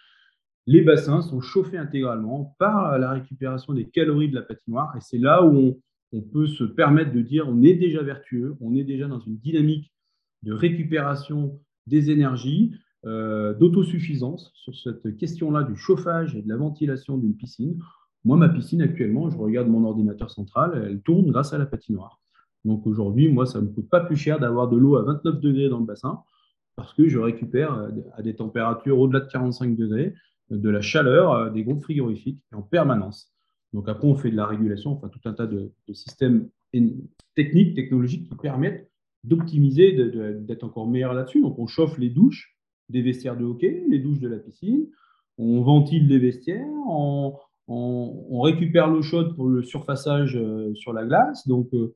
les 0.67 0.81
bassins 0.81 1.21
sont 1.21 1.39
chauffés 1.39 1.77
intégralement 1.77 2.53
par 2.59 2.99
la 2.99 3.11
récupération 3.11 3.73
des 3.73 3.85
calories 3.85 4.29
de 4.29 4.35
la 4.35 4.41
patinoire. 4.41 4.93
Et 4.97 5.01
c'est 5.01 5.17
là 5.17 5.43
où 5.43 5.79
on, 6.11 6.21
peut 6.21 6.47
se 6.47 6.65
permettre 6.65 7.13
de 7.13 7.21
dire 7.21 7.47
on 7.47 7.63
est 7.63 7.75
déjà 7.75 8.03
vertueux, 8.03 8.55
on 8.59 8.75
est 8.75 8.83
déjà 8.83 9.07
dans 9.07 9.19
une 9.19 9.37
dynamique 9.37 9.93
de 10.43 10.51
récupération 10.51 11.57
des 11.87 12.11
énergies, 12.11 12.73
euh, 13.05 13.53
d'autosuffisance 13.53 14.51
sur 14.55 14.75
cette 14.75 15.15
question-là 15.15 15.63
du 15.63 15.77
chauffage 15.77 16.35
et 16.35 16.41
de 16.41 16.49
la 16.49 16.57
ventilation 16.57 17.17
d'une 17.17 17.35
piscine. 17.35 17.79
Moi, 18.25 18.35
ma 18.35 18.49
piscine 18.49 18.81
actuellement, 18.81 19.29
je 19.29 19.37
regarde 19.37 19.69
mon 19.69 19.85
ordinateur 19.85 20.29
central, 20.29 20.83
elle 20.85 21.01
tourne 21.01 21.31
grâce 21.31 21.53
à 21.53 21.57
la 21.57 21.65
patinoire. 21.65 22.19
Donc 22.65 22.85
aujourd'hui, 22.85 23.29
moi, 23.31 23.45
ça 23.45 23.61
ne 23.61 23.67
me 23.67 23.71
coûte 23.71 23.89
pas 23.89 24.01
plus 24.01 24.17
cher 24.17 24.39
d'avoir 24.39 24.67
de 24.67 24.75
l'eau 24.75 24.97
à 24.97 25.03
29 25.03 25.39
degrés 25.39 25.69
dans 25.69 25.79
le 25.79 25.85
bassin 25.85 26.23
parce 26.75 26.93
que 26.93 27.07
je 27.07 27.17
récupère 27.17 27.89
à 28.15 28.21
des 28.21 28.35
températures 28.35 28.99
au-delà 28.99 29.21
de 29.21 29.31
45 29.31 29.75
degrés 29.75 30.13
de 30.49 30.69
la 30.69 30.81
chaleur 30.81 31.33
euh, 31.33 31.49
des 31.49 31.63
groupes 31.63 31.83
frigorifiques 31.83 32.41
en 32.53 32.61
permanence. 32.61 33.33
Donc 33.73 33.89
après, 33.89 34.07
on 34.07 34.15
fait 34.15 34.31
de 34.31 34.35
la 34.35 34.45
régulation, 34.45 34.91
enfin 34.91 35.09
tout 35.09 35.19
un 35.25 35.33
tas 35.33 35.47
de, 35.47 35.71
systèmes 35.93 36.49
techniques, 37.35 37.75
technologiques 37.75 38.29
qui 38.29 38.35
permettent 38.35 38.89
d'optimiser, 39.23 39.91
d'être 39.91 40.63
encore 40.63 40.87
meilleur 40.87 41.13
là-dessus. 41.13 41.41
Donc 41.41 41.59
on 41.59 41.67
chauffe 41.67 41.97
les 41.97 42.09
douches 42.09 42.55
des 42.89 43.01
vestiaires 43.01 43.35
de 43.35 43.43
hockey, 43.43 43.83
les 43.89 43.99
douches 43.99 44.19
de 44.19 44.29
la 44.29 44.37
piscine, 44.37 44.87
on 45.37 45.61
ventile 45.61 46.07
les 46.07 46.19
vestiaires, 46.19 46.65
on, 46.87 47.37
récupère 48.41 48.87
l'eau 48.87 49.01
chaude 49.01 49.35
pour 49.35 49.47
le 49.47 49.61
surfaçage 49.61 50.37
euh, 50.37 50.73
sur 50.75 50.93
la 50.93 51.03
glace. 51.03 51.45
Donc 51.47 51.73
euh, 51.73 51.93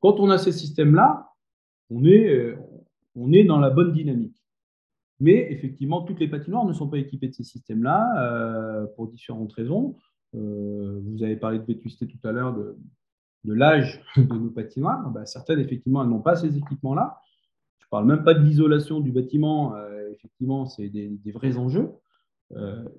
quand 0.00 0.20
on 0.20 0.30
a 0.30 0.38
ces 0.38 0.52
systèmes-là, 0.52 1.28
on 1.90 2.04
est, 2.04 2.56
on 3.16 3.32
est 3.32 3.42
dans 3.42 3.58
la 3.58 3.70
bonne 3.70 3.92
dynamique. 3.92 4.37
Mais 5.20 5.50
effectivement, 5.50 6.02
toutes 6.02 6.20
les 6.20 6.28
patinoires 6.28 6.64
ne 6.64 6.72
sont 6.72 6.88
pas 6.88 6.98
équipées 6.98 7.28
de 7.28 7.34
ces 7.34 7.44
systèmes-là 7.44 8.12
euh, 8.18 8.86
pour 8.94 9.08
différentes 9.08 9.52
raisons. 9.52 9.96
Euh, 10.36 11.00
vous 11.04 11.22
avez 11.22 11.36
parlé 11.36 11.58
de 11.58 11.64
vétusté 11.64 12.06
tout 12.06 12.18
à 12.24 12.32
l'heure, 12.32 12.54
de, 12.54 12.76
l'âge 13.44 14.00
de 14.16 14.34
nos 14.34 14.50
patinoires. 14.50 15.10
Bah, 15.10 15.26
certaines, 15.26 15.58
effectivement, 15.58 16.02
elles 16.02 16.10
n'ont 16.10 16.20
pas 16.20 16.36
ces 16.36 16.56
équipements-là. 16.56 17.20
Je 17.78 17.86
ne 17.86 17.90
parle 17.90 18.06
même 18.06 18.22
pas 18.22 18.34
de 18.34 18.44
l'isolation 18.44 19.00
du 19.00 19.10
bâtiment. 19.10 19.74
Euh, 19.74 20.10
effectivement, 20.12 20.66
c'est 20.66 20.88
des, 20.88 21.32
vrais 21.32 21.56
enjeux. 21.56 21.90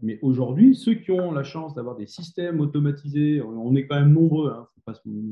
mais 0.01 0.19
aujourd'hui, 0.21 0.75
ceux 0.75 0.95
qui 0.95 1.12
ont 1.12 1.32
la 1.32 1.43
chance 1.43 1.73
d'avoir 1.73 1.95
des 1.95 2.08
systèmes 2.08 2.60
automatisés, 2.60 3.41
on 3.41 3.75
est 3.75 3.88
quand 3.88 3.95
même 3.95 4.13
nombreux, 4.13 4.51
hein, 4.51 4.67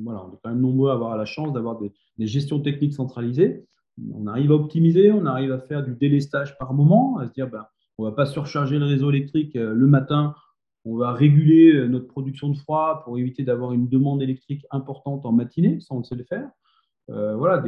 voilà, 0.04 0.26
on 0.26 0.34
est 0.34 0.40
quand 0.44 0.50
même 0.52 0.62
nombreux 0.62 0.90
à 0.92 0.94
avoir 0.94 1.18
la 1.18 1.26
chance 1.26 1.52
d'avoir 1.52 1.80
des, 1.80 1.92
des 2.18 2.28
gestions 2.28 2.60
techniques 2.60 2.94
centralisées 2.94 3.66
on 4.14 4.28
arrive 4.28 4.52
à 4.52 4.56
optimiser, 4.56 5.12
on 5.12 5.26
arrive 5.26 5.52
à 5.52 5.60
faire 5.60 5.84
du 5.84 5.96
délestage 5.96 6.58
par 6.58 6.74
moment, 6.74 7.18
à 7.18 7.28
se 7.28 7.34
dire 7.34 7.50
ben, 7.50 7.66
on 7.98 8.06
ne 8.06 8.10
va 8.10 8.16
pas 8.16 8.26
surcharger 8.26 8.78
le 8.78 8.86
réseau 8.86 9.10
électrique 9.10 9.56
euh, 9.56 9.74
le 9.74 9.88
matin, 9.88 10.36
on 10.86 10.96
va 10.98 11.14
réguler 11.14 11.74
euh, 11.74 11.88
notre 11.88 12.08
production 12.08 12.50
de 12.50 12.58
froid 12.58 13.02
pour 13.04 13.18
éviter 13.18 13.44
d'avoir 13.44 13.74
une 13.74 13.88
demande 13.88 14.22
électrique 14.22 14.66
importante 14.72 15.26
en 15.26 15.32
matinée, 15.32 15.80
ça 15.80 15.96
on 15.96 16.04
sait 16.04 16.16
le 16.16 16.24
faire. 16.24 16.50
Euh, 17.10 17.36
voilà, 17.36 17.64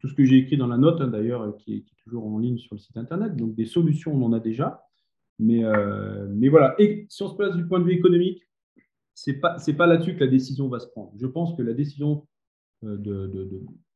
tout 0.00 0.08
ce 0.08 0.14
que 0.14 0.24
j'ai 0.24 0.36
écrit 0.36 0.56
dans 0.56 0.66
la 0.66 0.76
note, 0.76 1.00
hein, 1.00 1.08
d'ailleurs, 1.08 1.56
qui, 1.56 1.76
est 1.76 1.84
toujours 2.02 2.26
en 2.26 2.38
ligne 2.38 2.58
sur 2.58 2.74
le 2.74 2.80
site 2.80 2.96
internet. 2.96 3.36
Donc 3.36 3.54
des 3.54 3.64
solutions, 3.64 4.12
on 4.14 4.22
en 4.22 4.32
a 4.32 4.40
déjà. 4.40 4.82
Mais, 5.38 5.62
mais 6.28 6.48
voilà, 6.48 6.76
et 6.78 7.06
si 7.08 7.22
on 7.22 7.28
se 7.28 7.34
place 7.34 7.56
du 7.56 7.66
point 7.66 7.80
de 7.80 7.84
vue 7.84 7.94
économique, 7.94 8.42
ce 9.14 9.30
n'est 9.30 9.38
pas, 9.38 9.56
pas 9.76 9.86
là-dessus 9.86 10.14
que 10.14 10.20
la 10.20 10.30
décision 10.30 10.68
va 10.68 10.78
se 10.78 10.86
prendre. 10.86 11.12
Je 11.16 11.26
pense 11.26 11.56
que 11.56 11.62
la 11.62 11.72
décision 11.72 12.26
de, 12.84 13.26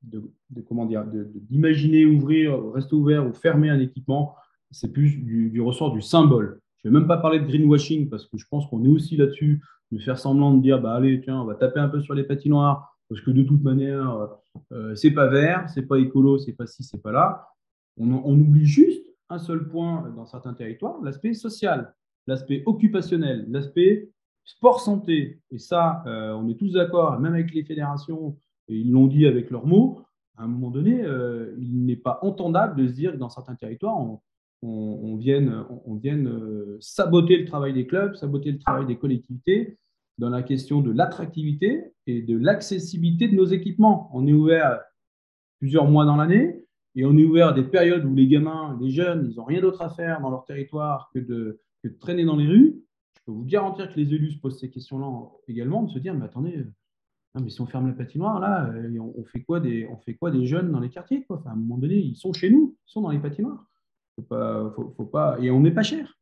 de, 0.03 0.23
de, 0.51 0.61
comment 0.63 0.87
dire, 0.87 1.05
d'imaginer 1.05 2.07
ouvrir, 2.07 2.73
rester 2.73 2.95
ouvert 2.95 3.27
ou 3.27 3.33
fermer 3.33 3.71
un 3.71 3.81
équipement, 3.81 4.37
c'est 4.71 4.93
plus 4.93 5.17
du, 5.17 5.61
ressort 5.61 5.93
du 5.93 6.03
symbole. 6.03 6.61
Je 6.79 6.89
ne 6.89 6.93
vais 6.93 7.01
même 7.01 7.09
pas 7.09 7.17
parler 7.17 7.41
de 7.41 7.47
greenwashing 7.47 8.09
parce 8.09 8.27
que 8.27 8.39
je 8.39 8.47
pense 8.49 8.67
qu'on 8.67 8.85
est 8.85 8.89
aussi 8.89 9.17
là-dessus, 9.17 9.63
de 9.91 9.99
faire 9.99 10.19
semblant 10.19 10.55
de 10.55 10.63
dire, 10.63 10.81
bah 10.81 10.95
allez, 10.95 11.21
tiens, 11.21 11.41
on 11.41 11.45
va 11.45 11.55
taper 11.55 11.81
un 11.81 11.89
peu 11.89 12.01
sur 12.01 12.15
les 12.15 12.25
patinoires 12.25 12.97
parce 13.09 13.21
que 13.23 13.31
de 13.31 13.43
toute 13.43 13.63
manière, 13.63 14.29
euh, 14.73 14.95
c'est 14.95 15.13
pas 15.13 15.29
vert, 15.29 15.69
c'est 15.71 15.87
pas 15.87 15.99
écolo, 15.99 16.39
c'est 16.39 16.53
pas 16.53 16.67
ci, 16.67 16.85
c'est 16.85 17.03
pas 17.03 17.13
là. 17.13 17.49
On, 17.97 18.13
on, 18.13 18.39
oublie 18.39 18.67
juste 18.67 19.05
un 19.31 19.39
seul 19.39 19.67
point 19.67 20.13
dans 20.15 20.27
certains 20.27 20.53
territoires, 20.53 21.01
l'aspect 21.03 21.33
social, 21.33 21.95
l'aspect 22.27 22.63
occupationnel, 22.67 23.47
l'aspect 23.49 24.11
sport 24.45 24.81
santé. 24.81 25.41
Et 25.51 25.59
ça, 25.59 26.03
euh, 26.07 26.33
on 26.33 26.49
est 26.49 26.55
tous 26.55 26.73
d'accord, 26.73 27.19
même 27.19 27.35
avec 27.35 27.53
les 27.55 27.65
fédérations, 27.65 28.37
et 28.69 28.77
ils 28.77 28.91
l'ont 28.91 29.07
dit 29.07 29.27
avec 29.27 29.51
leurs 29.51 29.67
mots, 29.67 30.03
à 30.37 30.45
un 30.45 30.49
moment 30.49 30.71
donné, 30.71 31.03
euh, 31.03 31.55
il 31.59 31.85
n'est 31.85 31.97
pas 31.97 32.19
entendable 32.23 32.81
de 32.81 32.89
se 32.89 32.93
dire 32.93 33.13
que 33.13 33.17
dans 33.17 33.29
certains 33.29 33.57
territoires, 33.57 33.99
on, 34.63 35.17
vienne, 35.17 35.65
on 35.85 35.95
vienne 35.95 36.33
saboter 36.81 37.39
le 37.39 37.45
travail 37.45 37.73
des 37.73 37.87
clubs, 37.87 38.15
saboter 38.15 38.53
le 38.53 38.59
travail 38.59 38.87
des 38.87 38.97
collectivités 38.97 39.79
dans 40.19 40.31
la 40.31 40.43
question 40.43 40.81
de 40.81 40.91
l'attractivité 40.91 41.93
et 42.07 42.23
de 42.23 42.37
l'accessibilité 42.37 43.29
de 43.29 43.37
nos 43.37 43.47
équipements. 43.47 44.11
On 44.13 44.27
est 44.27 44.33
ouvert 44.33 44.81
plusieurs 45.61 45.89
mois 45.89 46.05
dans 46.05 46.17
l'année 46.17 46.65
et 46.97 47.05
on 47.05 47.17
est 47.17 47.25
ouvert 47.25 47.49
à 47.49 47.53
des 47.53 47.63
périodes 47.63 48.05
où 48.05 48.15
les 48.15 48.27
gamins, 48.27 48.77
les 48.81 48.91
jeunes, 48.91 49.29
ils 49.31 49.37
n'ont 49.37 49.45
rien 49.45 49.61
d'autre 49.61 49.83
à 49.83 49.91
faire 49.91 50.21
dans 50.21 50.31
leur 50.31 50.45
territoire 50.45 51.11
que 51.15 51.21
de, 51.21 51.61
que 51.83 51.89
de 51.89 51.99
traîner 51.99 52.25
dans 52.25 52.37
les 52.37 52.47
rues. 52.47 52.83
Je 53.17 53.21
peux 53.25 53.33
vous 53.33 53.45
garantir 53.45 53.93
que 53.93 53.99
les 53.99 54.13
élus 54.13 54.33
se 54.33 54.41
posent 54.41 54.59
ces 54.59 54.71
questions-là 54.71 55.07
également, 55.47 55.85
de 55.85 55.91
se 55.91 55.99
dire, 55.99 56.15
mais 56.15 56.25
attendez, 56.25 56.65
mais 57.43 57.51
si 57.51 57.61
on 57.61 57.67
ferme 57.67 57.89
la 57.89 57.95
patinoire, 57.95 58.41
là, 58.41 58.71
euh, 58.71 58.99
on, 58.99 59.25
fait 59.25 59.43
quoi 59.43 59.61
des, 59.61 59.87
on 59.87 59.97
fait 59.97 60.15
quoi 60.15 60.31
des 60.31 60.47
jeunes 60.47 60.71
dans 60.71 60.81
les 60.81 60.89
quartiers 60.89 61.25
quoi? 61.25 61.43
À 61.47 61.51
un 61.51 61.57
moment 61.57 61.79
donné, 61.79 61.97
ils 61.97 62.17
sont 62.17 62.33
chez 62.33 62.51
nous, 62.51 62.77
ils 62.87 62.91
sont 62.91 63.03
dans 63.03 63.11
les 63.11 63.19
patinoires. 63.19 63.67
Faut 64.17 64.23
pas, 64.23 64.75
faut, 64.75 65.05
pas, 65.05 65.39
et 65.41 65.51
on 65.51 65.61
n'est 65.61 65.73
pas 65.73 65.83
cher. 65.83 66.19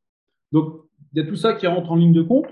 Donc, 0.53 0.83
il 1.13 1.19
y 1.19 1.23
a 1.23 1.27
tout 1.27 1.37
ça 1.37 1.55
qui 1.55 1.67
rentre 1.67 1.91
en 1.91 1.97
ligne 1.97 2.13
de 2.13 2.23
compte. 2.23 2.47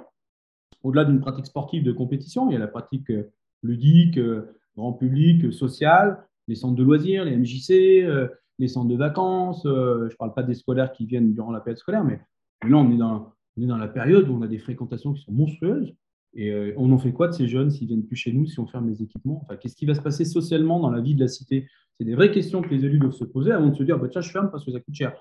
Au-delà 0.83 1.05
d'une 1.05 1.21
pratique 1.21 1.47
sportive 1.47 1.83
de 1.83 1.93
compétition, 1.93 2.49
il 2.49 2.55
y 2.55 2.57
a 2.57 2.59
la 2.59 2.69
pratique 2.69 3.11
euh, 3.11 3.31
ludique, 3.63 4.19
euh, 4.19 4.59
grand 4.77 4.93
public, 4.93 5.53
sociale, 5.53 6.27
les 6.49 6.55
centres 6.55 6.77
de 6.77 6.83
loisirs, 6.83 7.25
les 7.25 7.37
MJC, 7.37 8.29
les 8.59 8.69
centres 8.69 8.89
de 8.89 8.97
vacances. 8.97 9.63
je 9.65 10.05
ne 10.05 10.17
parle 10.17 10.35
pas 10.35 10.43
des 10.43 10.55
scolaires 10.55 10.93
qui 10.93 11.07
viennent 11.07 11.33
durant 11.33 11.53
la 11.53 11.61
période 11.61 11.79
scolaire, 11.79 12.05
mais 12.05 12.21
là, 12.69 12.77
on 12.77 12.91
est, 12.91 12.97
dans, 12.97 13.33
on 13.57 13.63
est 13.63 13.67
dans 13.67 13.79
la 13.79 13.89
période 13.89 14.29
où 14.29 14.35
on 14.35 14.43
a 14.43 14.49
des 14.49 14.59
fréquentations 14.59 15.13
qui 15.13 15.23
sont 15.23 15.33
monstrueuses. 15.33 15.95
Et 16.35 16.51
euh, 16.51 16.75
on 16.77 16.91
en 16.93 16.99
fait 16.99 17.13
quoi 17.13 17.29
de 17.29 17.33
ces 17.33 17.47
jeunes 17.47 17.71
s'ils 17.71 17.87
viennent 17.87 18.05
plus 18.05 18.17
chez 18.17 18.33
nous, 18.33 18.47
si 18.47 18.59
on 18.59 18.67
ferme 18.67 18.89
les 18.89 19.03
équipements? 19.03 19.41
Enfin, 19.45 19.57
Qu'est-ce 19.57 19.77
qui 19.77 19.87
va 19.87 19.95
se 19.95 20.01
passer 20.01 20.25
socialement 20.25 20.81
dans 20.81 20.91
la 20.91 21.01
vie 21.01 21.15
de 21.15 21.21
la 21.21 21.29
cité? 21.29 21.69
C'est 21.97 22.05
des 22.05 22.15
vraies 22.15 22.33
questions 22.33 22.61
que 22.61 22.69
les 22.69 22.85
élus 22.85 22.99
doivent 22.99 23.13
se 23.13 23.25
poser 23.25 23.53
avant 23.53 23.69
de 23.69 23.75
se 23.75 23.83
dire 23.85 23.99
bah, 23.99 24.09
tiens, 24.09 24.21
je 24.21 24.31
ferme 24.31 24.51
parce 24.51 24.65
que 24.65 24.73
ça 24.73 24.81
coûte 24.81 24.95
cher. 24.95 25.15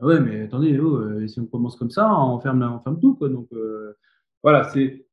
Ah 0.00 0.06
ouais, 0.06 0.18
mais 0.18 0.42
attendez, 0.42 0.78
oh, 0.80 0.96
euh, 0.96 1.26
si 1.28 1.38
on 1.38 1.46
commence 1.46 1.76
comme 1.76 1.90
ça, 1.90 2.12
on 2.12 2.40
ferme, 2.40 2.62
on 2.62 2.80
ferme 2.80 2.98
tout. 2.98 3.14
Quoi. 3.14 3.28
Donc 3.28 3.48
euh, 3.52 3.94
voilà, 4.42 4.64
c'est. 4.64 5.06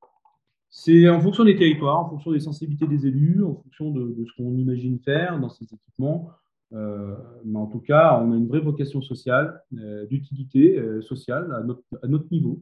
C'est 0.74 1.10
en 1.10 1.20
fonction 1.20 1.44
des 1.44 1.58
territoires, 1.58 2.00
en 2.00 2.10
fonction 2.10 2.32
des 2.32 2.40
sensibilités 2.40 2.88
des 2.88 3.06
élus, 3.06 3.44
en 3.44 3.56
fonction 3.56 3.92
de, 3.92 4.16
ce 4.26 4.32
qu'on 4.38 4.56
imagine 4.56 5.00
faire 5.00 5.38
dans 5.38 5.50
ces 5.50 5.66
équipements. 5.66 6.32
mais 6.72 7.58
en 7.58 7.66
tout 7.68 7.82
cas, 7.82 8.22
on 8.24 8.32
a 8.32 8.38
une 8.38 8.48
vraie 8.48 8.62
vocation 8.62 9.02
sociale, 9.02 9.62
d'utilité 10.10 10.82
sociale 11.02 11.54
à 11.54 11.62
notre, 11.64 11.84
à 12.02 12.08
notre 12.08 12.32
niveau. 12.32 12.62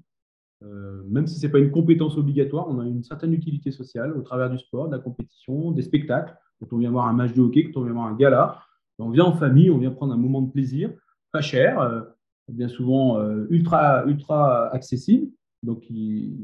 Euh, 0.64 1.04
même 1.08 1.28
si 1.28 1.40
ce 1.40 1.46
n'est 1.46 1.52
pas 1.52 1.60
une 1.60 1.72
compétence 1.72 2.18
obligatoire, 2.18 2.68
on 2.70 2.80
a 2.80 2.86
une 2.86 3.04
certaine 3.04 3.34
utilité 3.34 3.72
sociale 3.72 4.14
au 4.14 4.22
travers 4.22 4.50
du 4.50 4.58
sport, 4.58 4.90
de 4.90 4.96
la 4.96 5.02
compétition, 5.02 5.72
des 5.72 5.82
spectacles. 5.82 6.36
Quand 6.60 6.74
on 6.74 6.78
vient 6.78 6.92
voir 6.92 7.08
un 7.08 7.14
match 7.14 7.34
de 7.34 7.42
hockey, 7.42 7.72
quand 7.72 7.82
on 7.82 7.84
vient 7.84 7.94
voir 7.94 8.08
un 8.08 8.16
gala, 8.16 8.62
on 8.98 9.10
vient 9.10 9.24
en 9.24 9.34
famille, 9.34 9.70
on 9.70 9.78
vient 9.78 9.92
prendre 9.92 10.14
un 10.14 10.18
moment 10.18 10.42
de 10.42 10.52
plaisir, 10.52 10.92
pas 11.32 11.42
cher, 11.42 11.80
euh, 11.80 12.02
bien 12.50 12.68
souvent 12.68 13.20
euh, 13.20 13.48
ultra, 13.50 14.04
ultra 14.06 14.68
accessible. 14.74 15.32
Donc 15.64 15.86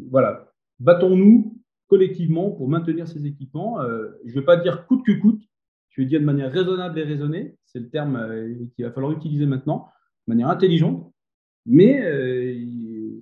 voilà, 0.09 0.51
battons-nous 0.79 1.57
collectivement 1.87 2.51
pour 2.51 2.69
maintenir 2.69 3.07
ces 3.07 3.25
équipements. 3.25 3.81
je 3.81 4.29
ne 4.29 4.33
vais 4.33 4.45
pas 4.45 4.57
dire 4.57 4.85
coûte 4.87 5.05
que 5.05 5.13
coûte, 5.13 5.41
je 5.89 6.01
vais 6.01 6.07
dire 6.07 6.19
de 6.19 6.25
manière 6.25 6.51
raisonnable 6.51 6.99
et 6.99 7.03
raisonnée, 7.03 7.55
c'est 7.65 7.79
le 7.79 7.89
terme 7.89 8.19
qu'il 8.75 8.83
va 8.83 8.91
falloir 8.91 9.13
utiliser 9.13 9.45
maintenant, 9.45 9.87
de 10.27 10.33
manière 10.33 10.49
intelligente, 10.49 11.13
mais 11.65 12.03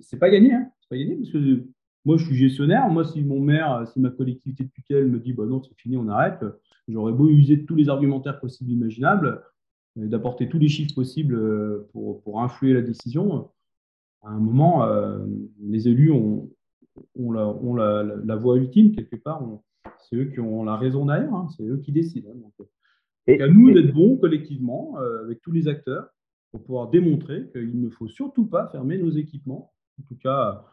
c'est 0.00 0.18
pas 0.18 0.30
gagné. 0.30 0.54
Hein 0.54 0.68
pas 0.98 1.16
parce 1.18 1.30
que 1.30 1.64
moi, 2.04 2.16
je 2.18 2.24
suis 2.26 2.36
gestionnaire. 2.36 2.88
Moi, 2.88 3.04
si 3.04 3.22
mon 3.22 3.40
maire, 3.40 3.86
si 3.92 4.00
ma 4.00 4.10
collectivité 4.10 4.64
de 4.64 4.70
tutelle 4.70 5.08
me 5.08 5.18
dit 5.18 5.32
bah 5.32 5.46
non, 5.46 5.62
c'est 5.62 5.74
fini, 5.76 5.96
on 5.96 6.08
arrête, 6.08 6.44
j'aurais 6.88 7.12
beau 7.12 7.28
user 7.28 7.64
tous 7.64 7.74
les 7.74 7.88
argumentaires 7.88 8.40
possibles 8.40 8.70
imaginables, 8.70 9.42
d'apporter 9.96 10.48
tous 10.48 10.58
les 10.58 10.68
chiffres 10.68 10.94
possibles 10.94 11.36
euh, 11.36 11.88
pour, 11.92 12.20
pour, 12.22 12.42
influer 12.42 12.74
la 12.74 12.82
décision. 12.82 13.50
À 14.22 14.30
un 14.30 14.38
moment, 14.40 14.84
euh, 14.84 15.24
les 15.62 15.88
élus 15.88 16.10
ont, 16.10 16.50
ont, 17.14 17.30
la, 17.30 17.46
ont 17.46 17.74
la, 17.74 18.02
la, 18.02 18.36
voix 18.36 18.56
ultime 18.56 18.92
quelque 18.92 19.16
part. 19.16 19.42
C'est 20.00 20.16
eux 20.16 20.24
qui 20.24 20.40
ont 20.40 20.64
la 20.64 20.76
raison 20.76 21.06
derrière, 21.06 21.32
hein. 21.32 21.48
c'est 21.56 21.64
eux 21.64 21.78
qui 21.78 21.92
décident. 21.92 22.30
Hein. 22.30 22.50
donc, 22.58 22.68
et, 23.26 23.40
à 23.40 23.48
nous 23.48 23.72
d'être 23.72 23.94
bons 23.94 24.16
collectivement, 24.16 24.98
euh, 24.98 25.24
avec 25.24 25.40
tous 25.40 25.52
les 25.52 25.68
acteurs, 25.68 26.08
pour 26.50 26.62
pouvoir 26.62 26.90
démontrer 26.90 27.48
qu'il 27.52 27.80
ne 27.80 27.88
faut 27.88 28.08
surtout 28.08 28.46
pas 28.46 28.68
fermer 28.68 28.98
nos 28.98 29.10
équipements. 29.10 29.72
En 30.00 30.02
tout 30.04 30.16
cas, 30.16 30.64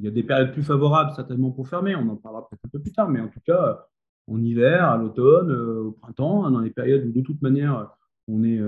il 0.00 0.04
y 0.04 0.08
a 0.08 0.10
des 0.10 0.22
périodes 0.22 0.52
plus 0.52 0.62
favorables 0.62 1.12
certainement 1.14 1.50
pour 1.50 1.68
fermer, 1.68 1.94
on 1.94 2.08
en 2.08 2.16
parlera 2.16 2.48
peut-être 2.48 2.64
un 2.64 2.68
peu 2.70 2.80
plus 2.80 2.92
tard, 2.92 3.08
mais 3.10 3.20
en 3.20 3.28
tout 3.28 3.40
cas, 3.44 3.86
en 4.28 4.42
hiver, 4.42 4.84
à 4.84 4.96
l'automne, 4.96 5.50
euh, 5.50 5.82
au 5.84 5.92
printemps, 5.92 6.44
hein, 6.44 6.50
dans 6.50 6.60
les 6.60 6.70
périodes 6.70 7.04
où 7.04 7.12
de 7.12 7.20
toute 7.20 7.42
manière 7.42 7.90
on 8.28 8.44
est, 8.44 8.60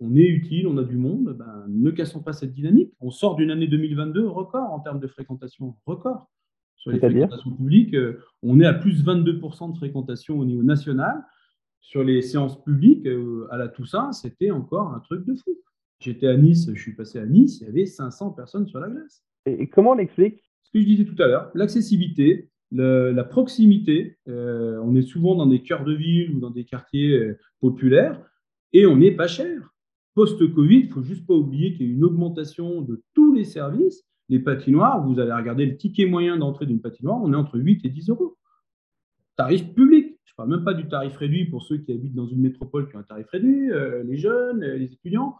on, 0.00 0.14
est 0.14 0.28
utile, 0.28 0.66
on 0.66 0.76
a 0.76 0.84
du 0.84 0.96
monde, 0.96 1.34
ben, 1.38 1.64
ne 1.68 1.90
cassons 1.90 2.20
pas 2.20 2.32
cette 2.32 2.52
dynamique. 2.52 2.92
On 3.00 3.10
sort 3.10 3.36
d'une 3.36 3.50
année 3.50 3.66
2022 3.66 4.26
record 4.26 4.70
en 4.72 4.80
termes 4.80 5.00
de 5.00 5.06
fréquentation, 5.06 5.76
record. 5.86 6.28
Sur 6.76 6.92
les 6.92 6.98
fréquentations 6.98 7.50
publiques, 7.50 7.94
euh, 7.94 8.20
on 8.42 8.60
est 8.60 8.66
à 8.66 8.74
plus 8.74 9.04
22% 9.04 9.72
de 9.72 9.76
fréquentation 9.76 10.38
au 10.38 10.44
niveau 10.44 10.62
national. 10.62 11.24
Sur 11.80 12.04
les 12.04 12.22
séances 12.22 12.62
publiques, 12.62 13.06
euh, 13.06 13.48
à 13.50 13.56
la 13.56 13.68
Toussaint, 13.68 14.12
c'était 14.12 14.50
encore 14.50 14.94
un 14.94 15.00
truc 15.00 15.24
de 15.24 15.34
fou. 15.34 15.56
J'étais 16.00 16.28
à 16.28 16.36
Nice, 16.36 16.70
je 16.72 16.80
suis 16.80 16.94
passé 16.94 17.18
à 17.18 17.26
Nice, 17.26 17.60
il 17.60 17.66
y 17.66 17.70
avait 17.70 17.86
500 17.86 18.30
personnes 18.30 18.66
sur 18.68 18.78
la 18.78 18.88
glace. 18.88 19.24
Et 19.46 19.68
comment 19.68 19.92
on 19.92 19.98
explique 19.98 20.47
ce 20.68 20.72
que 20.72 20.80
je 20.80 20.86
disais 20.86 21.04
tout 21.06 21.20
à 21.22 21.26
l'heure, 21.26 21.50
l'accessibilité, 21.54 22.50
la 22.72 23.24
proximité. 23.24 24.18
Euh, 24.28 24.78
on 24.84 24.94
est 24.94 25.02
souvent 25.02 25.34
dans 25.34 25.46
des 25.46 25.62
cœurs 25.62 25.84
de 25.84 25.94
ville 25.94 26.34
ou 26.34 26.40
dans 26.40 26.50
des 26.50 26.64
quartiers 26.64 27.16
euh, 27.16 27.38
populaires 27.60 28.20
et 28.74 28.84
on 28.84 28.96
n'est 28.96 29.12
pas 29.12 29.28
cher. 29.28 29.72
Post-Covid, 30.14 30.80
il 30.80 30.90
faut 30.90 31.02
juste 31.02 31.26
pas 31.26 31.32
oublier 31.32 31.72
qu'il 31.72 31.86
y 31.86 31.90
a 31.90 31.92
une 31.94 32.04
augmentation 32.04 32.82
de 32.82 33.02
tous 33.14 33.32
les 33.32 33.44
services. 33.44 34.04
Les 34.28 34.40
patinoires, 34.40 35.06
vous 35.06 35.18
allez 35.18 35.32
regarder 35.32 35.64
le 35.64 35.78
ticket 35.78 36.04
moyen 36.04 36.36
d'entrée 36.36 36.66
d'une 36.66 36.82
patinoire, 36.82 37.18
on 37.22 37.32
est 37.32 37.36
entre 37.36 37.58
8 37.58 37.86
et 37.86 37.88
10 37.88 38.10
euros. 38.10 38.36
Tarif 39.36 39.72
public, 39.72 40.18
je 40.26 40.32
ne 40.32 40.36
parle 40.36 40.50
même 40.50 40.64
pas 40.64 40.74
du 40.74 40.86
tarif 40.86 41.16
réduit 41.16 41.46
pour 41.46 41.62
ceux 41.62 41.78
qui 41.78 41.92
habitent 41.92 42.14
dans 42.14 42.26
une 42.26 42.42
métropole 42.42 42.90
qui 42.90 42.96
ont 42.96 42.98
un 42.98 43.04
tarif 43.04 43.28
réduit, 43.30 43.70
euh, 43.70 44.02
les 44.02 44.18
jeunes, 44.18 44.60
les 44.60 44.92
étudiants. 44.92 45.36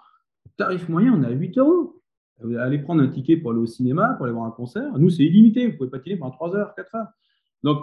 tarif 0.56 0.88
moyen, 0.88 1.12
on 1.12 1.22
est 1.22 1.26
à 1.26 1.32
8 1.32 1.58
euros. 1.58 2.00
Vous 2.40 2.56
allez 2.56 2.78
prendre 2.78 3.02
un 3.02 3.08
ticket 3.08 3.36
pour 3.36 3.50
aller 3.50 3.60
au 3.60 3.66
cinéma, 3.66 4.14
pour 4.14 4.26
aller 4.26 4.34
voir 4.34 4.46
un 4.46 4.52
concert. 4.52 4.96
Nous, 4.98 5.10
c'est 5.10 5.24
illimité. 5.24 5.66
Vous 5.66 5.76
pouvez 5.76 5.90
patiner 5.90 6.16
pendant 6.16 6.32
3 6.32 6.54
heures, 6.56 6.74
4 6.74 6.94
heures. 6.94 7.08
Donc, 7.62 7.78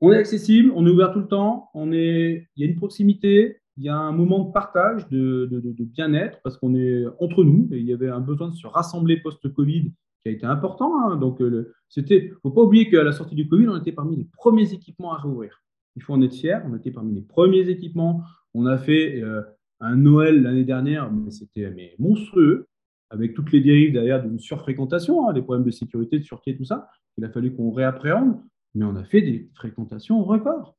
on 0.00 0.12
est 0.12 0.16
accessible, 0.16 0.72
on 0.74 0.86
est 0.86 0.90
ouvert 0.90 1.12
tout 1.12 1.20
le 1.20 1.28
temps. 1.28 1.70
On 1.74 1.92
est... 1.92 2.48
Il 2.56 2.64
y 2.64 2.66
a 2.66 2.70
une 2.70 2.76
proximité, 2.76 3.60
il 3.76 3.84
y 3.84 3.88
a 3.88 3.96
un 3.96 4.12
moment 4.12 4.44
de 4.44 4.52
partage, 4.52 5.08
de, 5.08 5.48
bien-être, 5.80 6.40
parce 6.42 6.56
qu'on 6.56 6.74
est 6.74 7.04
entre 7.20 7.44
nous. 7.44 7.68
Il 7.72 7.84
y 7.84 7.92
avait 7.92 8.08
un 8.08 8.20
besoin 8.20 8.48
de 8.48 8.54
se 8.54 8.66
rassembler 8.66 9.18
post-Covid 9.18 9.92
qui 10.22 10.28
a 10.28 10.30
été 10.30 10.46
important. 10.46 10.92
Hein. 11.00 11.16
Donc, 11.16 11.42
euh, 11.42 11.74
c'était. 11.88 12.32
Faut 12.42 12.50
pas 12.50 12.62
oublier 12.62 12.88
qu'à 12.88 13.02
la 13.02 13.12
sortie 13.12 13.34
du 13.34 13.48
Covid, 13.48 13.68
on 13.68 13.76
était 13.76 13.92
parmi 13.92 14.16
les 14.16 14.24
premiers 14.24 14.72
équipements 14.72 15.12
à 15.12 15.18
rouvrir. 15.18 15.62
Il 15.96 16.02
faut 16.02 16.14
en 16.14 16.22
être 16.22 16.34
fier. 16.34 16.64
On 16.66 16.74
était 16.74 16.90
parmi 16.90 17.14
les 17.14 17.22
premiers 17.22 17.68
équipements. 17.68 18.22
On 18.54 18.64
a 18.66 18.78
fait 18.78 19.20
euh, 19.20 19.42
un 19.80 19.96
Noël 19.96 20.42
l'année 20.42 20.64
dernière, 20.64 21.12
mais 21.12 21.30
c'était 21.30 21.94
monstrueux 21.98 22.66
avec 23.14 23.32
toutes 23.34 23.52
les 23.52 23.60
dérives 23.60 23.92
derrière 23.92 24.22
d'une 24.22 24.38
surfréquentation, 24.38 25.28
hein, 25.28 25.32
des 25.32 25.40
problèmes 25.40 25.64
de 25.64 25.70
sécurité, 25.70 26.18
de 26.18 26.24
sûreté, 26.24 26.56
tout 26.56 26.64
ça. 26.64 26.88
Il 27.16 27.24
a 27.24 27.30
fallu 27.30 27.54
qu'on 27.54 27.70
réappréhende, 27.70 28.40
mais 28.74 28.84
on 28.84 28.96
a 28.96 29.04
fait 29.04 29.22
des 29.22 29.48
fréquentations 29.54 30.22
records. 30.24 30.76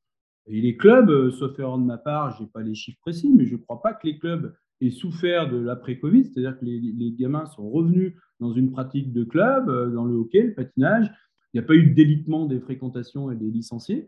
Et 0.47 0.61
les 0.61 0.75
clubs, 0.75 1.09
euh, 1.09 1.31
sauf 1.31 1.57
erreur 1.57 1.79
de 1.79 1.85
ma 1.85 1.97
part, 1.97 2.35
je 2.35 2.43
n'ai 2.43 2.49
pas 2.49 2.61
les 2.61 2.75
chiffres 2.75 2.99
précis, 3.01 3.31
mais 3.33 3.45
je 3.45 3.55
ne 3.55 3.61
crois 3.61 3.81
pas 3.81 3.93
que 3.93 4.05
les 4.05 4.19
clubs 4.19 4.53
aient 4.81 4.91
souffert 4.91 5.49
de 5.49 5.57
l'après-Covid, 5.57 6.25
c'est-à-dire 6.25 6.59
que 6.59 6.65
les, 6.65 7.11
gamins 7.13 7.45
sont 7.45 7.69
revenus 7.69 8.13
dans 8.41 8.51
une 8.51 8.71
pratique 8.71 9.13
de 9.13 9.23
club, 9.23 9.69
euh, 9.69 9.89
dans 9.89 10.03
le 10.03 10.15
hockey, 10.15 10.43
le 10.43 10.53
patinage. 10.53 11.09
Il 11.53 11.59
n'y 11.59 11.63
a 11.63 11.67
pas 11.67 11.73
eu 11.73 11.89
de 11.89 11.95
délitement 11.95 12.45
des 12.45 12.59
fréquentations 12.59 13.31
et 13.31 13.35
des 13.37 13.49
licenciés. 13.49 14.07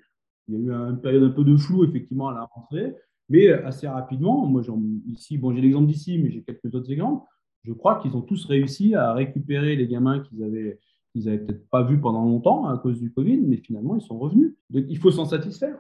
Il 0.50 0.56
y 0.56 0.58
a 0.58 0.60
eu 0.60 0.72
une 0.72 1.00
période 1.02 1.24
un 1.24 1.30
peu 1.30 1.46
de 1.46 1.56
flou, 1.56 1.86
effectivement, 1.86 2.28
à 2.28 2.34
la 2.34 2.44
rentrée, 2.44 2.94
mais 3.30 3.48
euh, 3.48 3.66
assez 3.66 3.88
rapidement. 3.88 4.46
Moi, 4.46 4.64
ici, 5.08 5.38
bon, 5.38 5.54
j'ai 5.54 5.62
l'exemple 5.62 5.88
d'ici, 5.88 6.20
mais 6.20 6.30
j'ai 6.30 6.44
quelques 6.44 6.76
autres 6.76 6.92
exemples 6.92 7.24
je 7.64 7.74
crois 7.74 8.00
qu'ils 8.00 8.16
ont 8.16 8.22
tous 8.22 8.46
réussi 8.46 8.96
à 8.96 9.14
récupérer 9.14 9.76
les 9.76 9.88
gamins 9.88 10.20
qu'ils 10.22 10.44
avaient, 10.44 10.80
qu'ils 11.12 11.28
avaient 11.28 11.40
peut-être 11.40 11.70
pas 11.70 11.84
vus 11.84 12.00
pendant 12.00 12.24
longtemps 12.24 12.68
à 12.68 12.78
cause 12.78 13.00
du 13.00 13.12
Covid, 13.12 13.42
mais 13.42 13.58
finalement, 13.58 13.96
ils 13.96 14.02
sont 14.02 14.18
revenus. 14.18 14.54
Donc, 14.70 14.86
il 14.88 14.98
faut 14.98 15.12
s'en 15.12 15.26
satisfaire. 15.26 15.78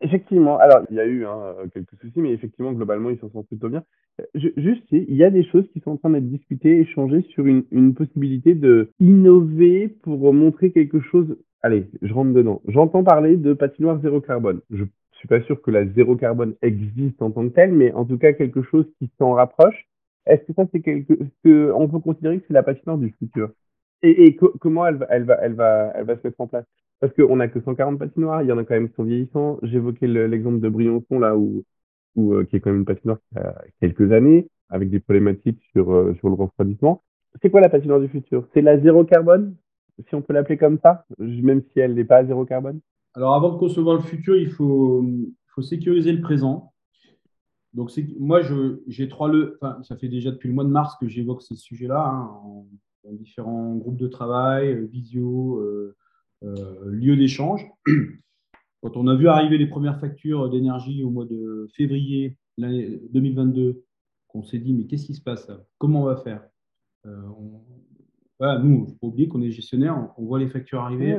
Effectivement. 0.00 0.58
Alors, 0.58 0.80
il 0.90 0.96
y 0.96 1.00
a 1.00 1.06
eu 1.06 1.24
hein, 1.26 1.54
quelques 1.72 1.96
soucis, 2.00 2.20
mais 2.20 2.32
effectivement, 2.32 2.72
globalement, 2.72 3.10
ils 3.10 3.18
s'en 3.18 3.30
sortent 3.30 3.48
plutôt 3.48 3.68
bien. 3.68 3.82
juste, 4.34 4.84
il 4.90 5.14
y 5.14 5.24
a 5.24 5.30
des 5.30 5.44
choses 5.44 5.66
qui 5.72 5.80
sont 5.80 5.92
en 5.92 5.96
train 5.96 6.10
d'être 6.10 6.28
discutées, 6.28 6.80
échangées 6.80 7.22
sur 7.30 7.46
une, 7.46 7.64
une 7.70 7.94
possibilité 7.94 8.54
de 8.54 8.90
innover 9.00 9.88
pour 9.88 10.32
montrer 10.32 10.72
quelque 10.72 11.00
chose. 11.00 11.36
Allez, 11.62 11.88
je 12.02 12.12
rentre 12.12 12.32
dedans. 12.32 12.62
J'entends 12.68 13.02
parler 13.02 13.36
de 13.36 13.52
patinoire 13.52 14.00
zéro 14.00 14.20
carbone. 14.20 14.60
Je 14.70 14.84
suis 15.12 15.28
pas 15.28 15.42
sûr 15.42 15.60
que 15.60 15.70
la 15.70 15.86
zéro 15.86 16.16
carbone 16.16 16.54
existe 16.62 17.20
en 17.22 17.30
tant 17.30 17.48
que 17.48 17.54
telle, 17.54 17.72
mais 17.72 17.92
en 17.92 18.04
tout 18.04 18.18
cas 18.18 18.32
quelque 18.32 18.62
chose 18.62 18.86
qui 18.98 19.10
s'en 19.18 19.32
rapproche. 19.32 19.88
Est-ce 20.26 20.44
que 20.44 20.52
ça, 20.52 20.64
c'est 20.72 20.80
quelque 20.80 21.14
que 21.44 21.72
on 21.74 21.88
peut 21.88 22.00
considérer 22.00 22.38
que 22.38 22.44
c'est 22.46 22.54
la 22.54 22.62
patinoire 22.62 22.98
du 22.98 23.14
futur? 23.18 23.50
Et, 24.02 24.36
comment 24.60 24.86
elle 24.86 25.24
va, 25.24 26.16
se 26.16 26.26
mettre 26.26 26.40
en 26.40 26.46
place? 26.46 26.64
Parce 27.00 27.12
qu'on 27.14 27.36
n'a 27.36 27.48
que 27.48 27.60
140 27.60 27.98
patinoires, 27.98 28.42
il 28.42 28.48
y 28.48 28.52
en 28.52 28.58
a 28.58 28.64
quand 28.64 28.74
même 28.74 28.88
qui 28.88 28.94
sont 28.94 29.04
vieillissants. 29.04 29.58
J'évoquais 29.62 30.06
l'exemple 30.06 30.60
de 30.60 30.68
Briançon, 30.68 31.18
là, 31.18 31.36
où, 31.36 31.64
où, 32.14 32.34
euh, 32.34 32.44
qui 32.44 32.56
est 32.56 32.60
quand 32.60 32.70
même 32.70 32.80
une 32.80 32.84
patinoire 32.84 33.18
qui 33.32 33.38
a 33.38 33.54
quelques 33.80 34.12
années, 34.12 34.48
avec 34.68 34.90
des 34.90 35.00
problématiques 35.00 35.60
sur, 35.72 35.92
euh, 35.92 36.14
le 36.22 36.30
refroidissement. 36.30 37.02
C'est 37.42 37.50
quoi 37.50 37.60
la 37.60 37.68
patinoire 37.68 38.00
du 38.00 38.08
futur? 38.08 38.46
C'est 38.54 38.62
la 38.62 38.78
zéro 38.78 39.04
carbone, 39.04 39.56
si 40.08 40.14
on 40.14 40.22
peut 40.22 40.32
l'appeler 40.32 40.58
comme 40.58 40.78
ça, 40.82 41.04
même 41.18 41.62
si 41.72 41.80
elle 41.80 41.94
n'est 41.94 42.04
pas 42.04 42.18
à 42.18 42.24
zéro 42.24 42.44
carbone? 42.44 42.80
Alors, 43.14 43.34
avant 43.34 43.52
de 43.52 43.58
concevoir 43.58 43.96
le 43.96 44.02
futur, 44.02 44.36
il 44.36 44.50
faut 44.50 45.04
sécuriser 45.60 46.12
le 46.12 46.20
présent. 46.20 46.72
Donc, 47.74 47.90
moi, 48.18 48.40
j'ai 48.86 49.08
trois 49.08 49.28
le, 49.28 49.58
enfin, 49.60 49.82
ça 49.82 49.96
fait 49.96 50.08
déjà 50.08 50.30
depuis 50.30 50.48
le 50.48 50.54
mois 50.54 50.64
de 50.64 50.70
mars 50.70 50.96
que 51.00 51.06
j'évoque 51.06 51.42
ces 51.42 51.56
sujets-là, 51.56 52.06
hein, 52.06 52.30
en, 52.42 52.66
différents 53.12 53.74
groupes 53.76 53.96
de 53.96 54.06
travail, 54.06 54.72
euh, 54.72 54.86
visio, 54.86 55.60
euh, 55.60 55.96
euh, 56.44 56.90
lieux 56.90 57.16
d'échange. 57.16 57.66
Quand 58.82 58.96
on 58.96 59.08
a 59.08 59.16
vu 59.16 59.28
arriver 59.28 59.58
les 59.58 59.66
premières 59.66 59.98
factures 59.98 60.48
d'énergie 60.50 61.02
au 61.02 61.10
mois 61.10 61.24
de 61.24 61.68
février 61.74 62.36
2022, 62.58 63.82
qu'on 64.28 64.42
s'est 64.42 64.58
dit, 64.58 64.72
mais 64.72 64.84
qu'est-ce 64.84 65.06
qui 65.06 65.14
se 65.14 65.22
passe 65.22 65.50
Comment 65.78 66.02
on 66.02 66.04
va 66.04 66.16
faire? 66.16 66.46
Voilà, 68.38 68.60
Nous, 68.60 68.74
il 68.74 68.80
ne 68.82 68.86
faut 68.86 68.94
pas 69.00 69.06
oublier 69.08 69.26
qu'on 69.26 69.42
est 69.42 69.50
gestionnaire, 69.50 70.12
on, 70.16 70.24
voit 70.26 70.38
les 70.38 70.48
factures 70.48 70.80
arriver, 70.80 71.18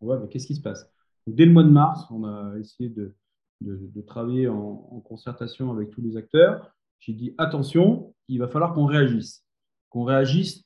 on 0.00 0.06
voit, 0.06 0.18
mais 0.18 0.28
qu'est-ce 0.28 0.46
qui 0.46 0.54
se 0.54 0.60
passe? 0.60 0.86
Dès 1.26 1.46
le 1.46 1.52
mois 1.52 1.62
de 1.62 1.70
mars, 1.70 2.04
on 2.10 2.24
a 2.24 2.58
essayé 2.58 2.90
de, 2.90 3.14
de, 3.62 4.00
travailler 4.02 4.48
en, 4.48 5.02
concertation 5.04 5.72
avec 5.72 5.90
tous 5.90 6.02
les 6.02 6.16
acteurs. 6.16 6.70
J'ai 7.00 7.12
dit 7.12 7.34
attention, 7.38 8.14
il 8.28 8.38
va 8.38 8.48
falloir 8.48 8.74
qu'on 8.74 8.86
réagisse. 8.86 9.44
Qu'on 9.90 10.04
réagisse, 10.04 10.64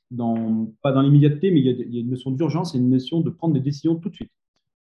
pas 0.81 0.91
dans 0.91 1.01
l'immédiateté, 1.01 1.51
mais 1.51 1.59
il 1.59 1.93
y, 1.93 1.97
a, 1.97 2.01
une 2.01 2.09
notion 2.09 2.31
d'urgence 2.31 2.75
et 2.75 2.77
une 2.77 2.89
notion 2.89 3.21
de 3.21 3.29
prendre 3.29 3.53
des 3.53 3.59
décisions 3.59 3.95
tout 3.95 4.09
de 4.09 4.15
suite. 4.15 4.31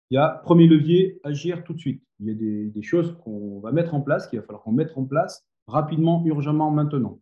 Il 0.10 0.16
y 0.16 0.18
a 0.18 0.28
premier 0.30 0.68
levier, 0.68 1.20
agir 1.24 1.64
tout 1.64 1.74
de 1.74 1.80
suite. 1.80 2.04
Il 2.20 2.28
y 2.28 2.32
a 2.32 2.34
des, 2.70 2.82
choses 2.82 3.18
qu'on 3.24 3.60
va 3.60 3.72
mettre 3.72 3.94
en 3.94 4.02
place, 4.02 4.28
qu'il 4.28 4.40
va 4.40 4.46
falloir 4.46 4.64
qu'on 4.64 4.72
mette 4.72 4.92
en 4.96 5.06
place 5.06 5.46
rapidement, 5.68 6.24
urgemment, 6.26 6.72
maintenant. 6.72 7.20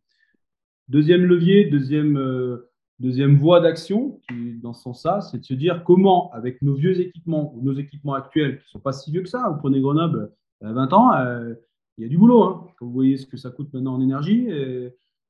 Deuxième 0.87 1.23
levier, 1.23 1.65
deuxième, 1.65 2.17
euh, 2.17 2.71
deuxième 2.99 3.37
voie 3.37 3.59
d'action 3.59 4.19
dans 4.61 4.73
ce 4.73 4.83
sens-là, 4.83 5.21
c'est 5.21 5.39
de 5.39 5.45
se 5.45 5.53
dire 5.53 5.83
comment, 5.83 6.31
avec 6.31 6.61
nos 6.61 6.73
vieux 6.73 6.99
équipements 6.99 7.53
ou 7.55 7.61
nos 7.61 7.73
équipements 7.73 8.13
actuels, 8.13 8.57
qui 8.57 8.65
ne 8.65 8.69
sont 8.69 8.79
pas 8.79 8.91
si 8.91 9.11
vieux 9.11 9.21
que 9.21 9.29
ça, 9.29 9.49
vous 9.49 9.59
prenez 9.59 9.79
Grenoble, 9.81 10.31
20 10.61 10.93
ans, 10.93 11.13
euh, 11.13 11.53
il 11.97 12.03
y 12.03 12.05
a 12.05 12.09
du 12.09 12.17
boulot. 12.17 12.43
Hein. 12.43 12.67
Quand 12.77 12.85
vous 12.85 12.91
voyez 12.91 13.17
ce 13.17 13.25
que 13.25 13.37
ça 13.37 13.49
coûte 13.49 13.73
maintenant 13.73 13.95
en 13.95 14.01
énergie, 14.01 14.47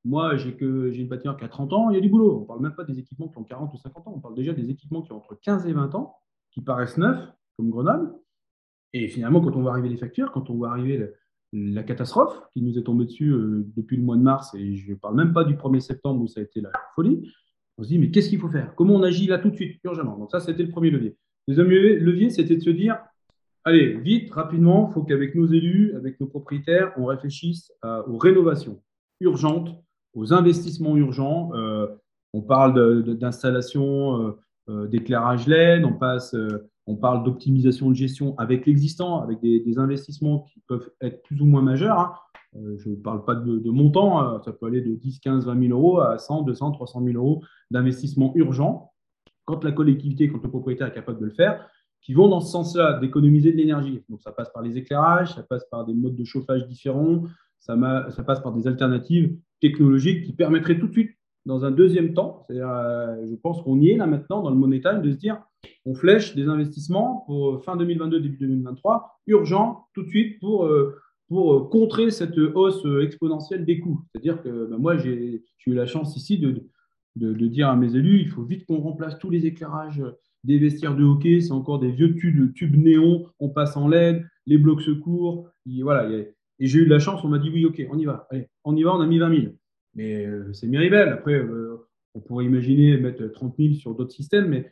moi, 0.04 0.36
j'ai 0.36 0.56
une 0.58 1.08
patinoire 1.08 1.36
qui 1.36 1.44
a 1.44 1.48
30 1.48 1.72
ans, 1.72 1.90
il 1.90 1.94
y 1.94 1.98
a 1.98 2.00
du 2.00 2.08
boulot. 2.08 2.38
On 2.38 2.40
ne 2.40 2.46
parle 2.46 2.60
même 2.62 2.74
pas 2.74 2.84
des 2.84 2.98
équipements 2.98 3.28
qui 3.28 3.38
ont 3.38 3.44
40 3.44 3.72
ou 3.74 3.76
50 3.76 4.06
ans, 4.06 4.12
on 4.16 4.20
parle 4.20 4.34
déjà 4.34 4.52
des 4.52 4.70
équipements 4.70 5.02
qui 5.02 5.12
ont 5.12 5.16
entre 5.16 5.34
15 5.34 5.66
et 5.66 5.72
20 5.72 5.94
ans, 5.94 6.16
qui 6.50 6.62
paraissent 6.62 6.96
neufs, 6.96 7.28
comme 7.56 7.70
Grenoble. 7.70 8.14
Et 8.92 9.08
finalement, 9.08 9.40
quand 9.40 9.54
on 9.56 9.62
va 9.62 9.72
arriver 9.72 9.88
les 9.88 9.96
factures, 9.96 10.32
quand 10.32 10.48
on 10.50 10.58
va 10.58 10.70
arriver 10.70 11.10
la, 11.52 11.82
catastrophe 11.82 12.40
qui 12.52 12.62
nous 12.62 12.78
est 12.78 12.82
tombée 12.82 13.04
dessus 13.04 13.30
euh, 13.30 13.66
depuis 13.76 13.96
le 13.96 14.02
mois 14.02 14.16
de 14.16 14.22
mars, 14.22 14.54
et 14.54 14.74
je 14.74 14.90
ne 14.90 14.96
parle 14.96 15.16
même 15.16 15.32
pas 15.32 15.44
du 15.44 15.54
1er 15.54 15.80
septembre 15.80 16.22
où 16.22 16.28
ça 16.28 16.40
a 16.40 16.42
été 16.42 16.60
la 16.60 16.72
folie, 16.94 17.30
on 17.76 17.82
se 17.82 17.88
dit, 17.88 17.98
mais 17.98 18.10
qu'est-ce 18.10 18.30
qu'il 18.30 18.38
faut 18.38 18.50
faire? 18.50 18.74
Comment 18.74 18.94
on 18.94 19.02
agit 19.02 19.26
là 19.26 19.38
tout 19.38 19.50
de 19.50 19.56
suite, 19.56 19.80
urgemment? 19.84 20.16
Donc 20.16 20.30
ça, 20.30 20.40
c'était 20.40 20.62
le 20.62 20.70
premier 20.70 20.90
levier. 20.90 21.16
Le 21.46 21.54
deuxième 21.54 21.70
levier, 21.70 22.30
c'était 22.30 22.56
de 22.56 22.62
se 22.62 22.70
dire, 22.70 22.98
Allez, 23.64 23.94
vite, 23.98 24.32
rapidement, 24.32 24.88
il 24.88 24.94
faut 24.94 25.02
qu'avec 25.02 25.34
nos 25.34 25.46
élus, 25.46 25.94
avec 25.96 26.18
nos 26.20 26.26
propriétaires, 26.26 26.92
on 26.96 27.04
réfléchisse 27.04 27.72
aux 27.82 28.16
rénovations 28.16 28.80
urgentes, 29.20 29.76
aux 30.14 30.32
investissements 30.32 30.96
urgents. 30.96 31.50
Euh, 31.54 31.86
on 32.32 32.42
parle 32.42 33.02
d'installation 33.16 34.22
euh, 34.22 34.38
euh, 34.68 34.86
d'éclairage 34.86 35.46
LED, 35.46 35.84
on, 35.84 35.92
passe, 35.92 36.34
on 36.86 36.96
parle 36.96 37.24
d'optimisation 37.24 37.90
de 37.90 37.94
gestion 37.94 38.36
avec 38.38 38.66
l'existant, 38.66 39.22
avec 39.22 39.40
des, 39.40 39.78
investissements 39.78 40.44
qui 40.52 40.60
peuvent 40.66 40.90
être 41.00 41.22
plus 41.22 41.40
ou 41.40 41.46
moins 41.46 41.62
majeurs. 41.62 41.98
Hein. 41.98 42.14
je 42.78 42.90
ne 42.90 42.96
parle 42.96 43.24
pas 43.24 43.34
de, 43.34 43.58
de 43.58 43.70
montant, 43.70 44.42
ça 44.42 44.52
peut 44.52 44.66
aller 44.66 44.80
de 44.80 44.94
10, 44.94 45.20
15, 45.20 45.46
20 45.46 45.68
000 45.68 45.78
euros 45.78 46.00
à 46.00 46.18
100, 46.18 46.42
200, 46.42 46.72
300 46.72 47.04
000 47.04 47.16
euros 47.16 47.42
d'investissement 47.70 48.32
urgent. 48.36 48.92
Quand 49.44 49.64
la 49.64 49.72
collectivité, 49.72 50.28
quand 50.28 50.42
le 50.42 50.48
propriétaire 50.48 50.88
est 50.88 50.94
capable 50.94 51.20
de 51.20 51.26
le 51.26 51.32
faire, 51.32 51.68
qui 52.02 52.14
vont 52.14 52.28
dans 52.28 52.40
ce 52.40 52.50
sens-là, 52.50 52.98
d'économiser 52.98 53.52
de 53.52 53.56
l'énergie. 53.56 54.02
Donc 54.08 54.22
ça 54.22 54.32
passe 54.32 54.50
par 54.52 54.62
les 54.62 54.76
éclairages, 54.76 55.34
ça 55.34 55.42
passe 55.42 55.64
par 55.70 55.84
des 55.84 55.94
modes 55.94 56.16
de 56.16 56.24
chauffage 56.24 56.66
différents, 56.66 57.24
ça, 57.58 57.76
ça 58.10 58.22
passe 58.22 58.40
par 58.40 58.52
des 58.52 58.66
alternatives 58.66 59.36
technologiques 59.60 60.24
qui 60.24 60.32
permettraient 60.32 60.78
tout 60.78 60.86
de 60.86 60.92
suite, 60.92 61.10
dans 61.46 61.64
un 61.64 61.70
deuxième 61.70 62.12
temps, 62.12 62.46
euh, 62.50 63.26
je 63.28 63.34
pense 63.36 63.62
qu'on 63.62 63.80
y 63.80 63.90
est 63.90 63.96
là 63.96 64.06
maintenant 64.06 64.42
dans 64.42 64.50
le 64.50 64.56
money 64.56 64.80
time, 64.80 65.02
de 65.02 65.10
se 65.10 65.16
dire 65.16 65.42
on 65.86 65.94
flèche 65.94 66.34
des 66.34 66.48
investissements 66.48 67.24
pour 67.26 67.64
fin 67.64 67.76
2022, 67.76 68.20
début 68.20 68.36
2023, 68.36 69.20
urgent 69.26 69.86
tout 69.94 70.02
de 70.02 70.08
suite 70.08 70.38
pour, 70.38 70.66
euh, 70.66 70.96
pour 71.28 71.54
euh, 71.54 71.68
contrer 71.68 72.10
cette 72.10 72.36
hausse 72.36 72.84
exponentielle 73.02 73.64
des 73.64 73.80
coûts. 73.80 74.02
C'est-à-dire 74.12 74.42
que 74.42 74.66
ben, 74.66 74.76
moi, 74.76 74.98
j'ai 74.98 75.42
eu 75.66 75.74
la 75.74 75.86
chance 75.86 76.16
ici 76.16 76.38
de, 76.38 76.62
de, 77.16 77.32
de, 77.32 77.46
dire 77.46 77.68
à 77.68 77.76
mes 77.76 77.96
élus, 77.96 78.20
il 78.20 78.28
faut 78.28 78.42
vite 78.42 78.66
qu'on 78.66 78.80
remplace 78.80 79.18
tous 79.18 79.30
les 79.30 79.46
éclairages 79.46 80.02
des 80.44 80.58
vestiaires 80.58 80.96
de 80.96 81.04
hockey, 81.04 81.40
c'est 81.40 81.52
encore 81.52 81.78
des 81.78 81.90
vieux 81.90 82.14
tubes, 82.14 82.54
tubes 82.54 82.76
néons, 82.76 83.26
on 83.38 83.48
passe 83.50 83.76
en 83.76 83.88
LED, 83.88 84.24
les 84.46 84.58
blocs 84.58 84.82
secours. 84.82 85.48
voilà, 85.82 86.08
et 86.60 86.66
j'ai 86.66 86.80
eu 86.80 86.84
de 86.84 86.90
la 86.90 86.98
chance, 86.98 87.24
on 87.24 87.28
m'a 87.28 87.38
dit 87.38 87.50
oui, 87.50 87.64
ok, 87.64 87.82
on 87.90 87.98
y 87.98 88.04
va. 88.04 88.28
On 88.64 88.76
y 88.76 88.82
va, 88.82 88.94
on 88.94 89.00
a 89.00 89.06
mis 89.06 89.18
20 89.18 89.40
000. 89.40 89.52
Mais 89.94 90.26
euh, 90.26 90.52
c'est 90.52 90.66
Miribel. 90.66 91.08
Après, 91.08 91.34
euh, 91.34 91.88
on 92.14 92.20
pourrait 92.20 92.44
imaginer 92.44 92.98
mettre 92.98 93.26
30 93.26 93.56
000 93.58 93.74
sur 93.74 93.94
d'autres 93.94 94.12
systèmes, 94.12 94.48
mais 94.48 94.70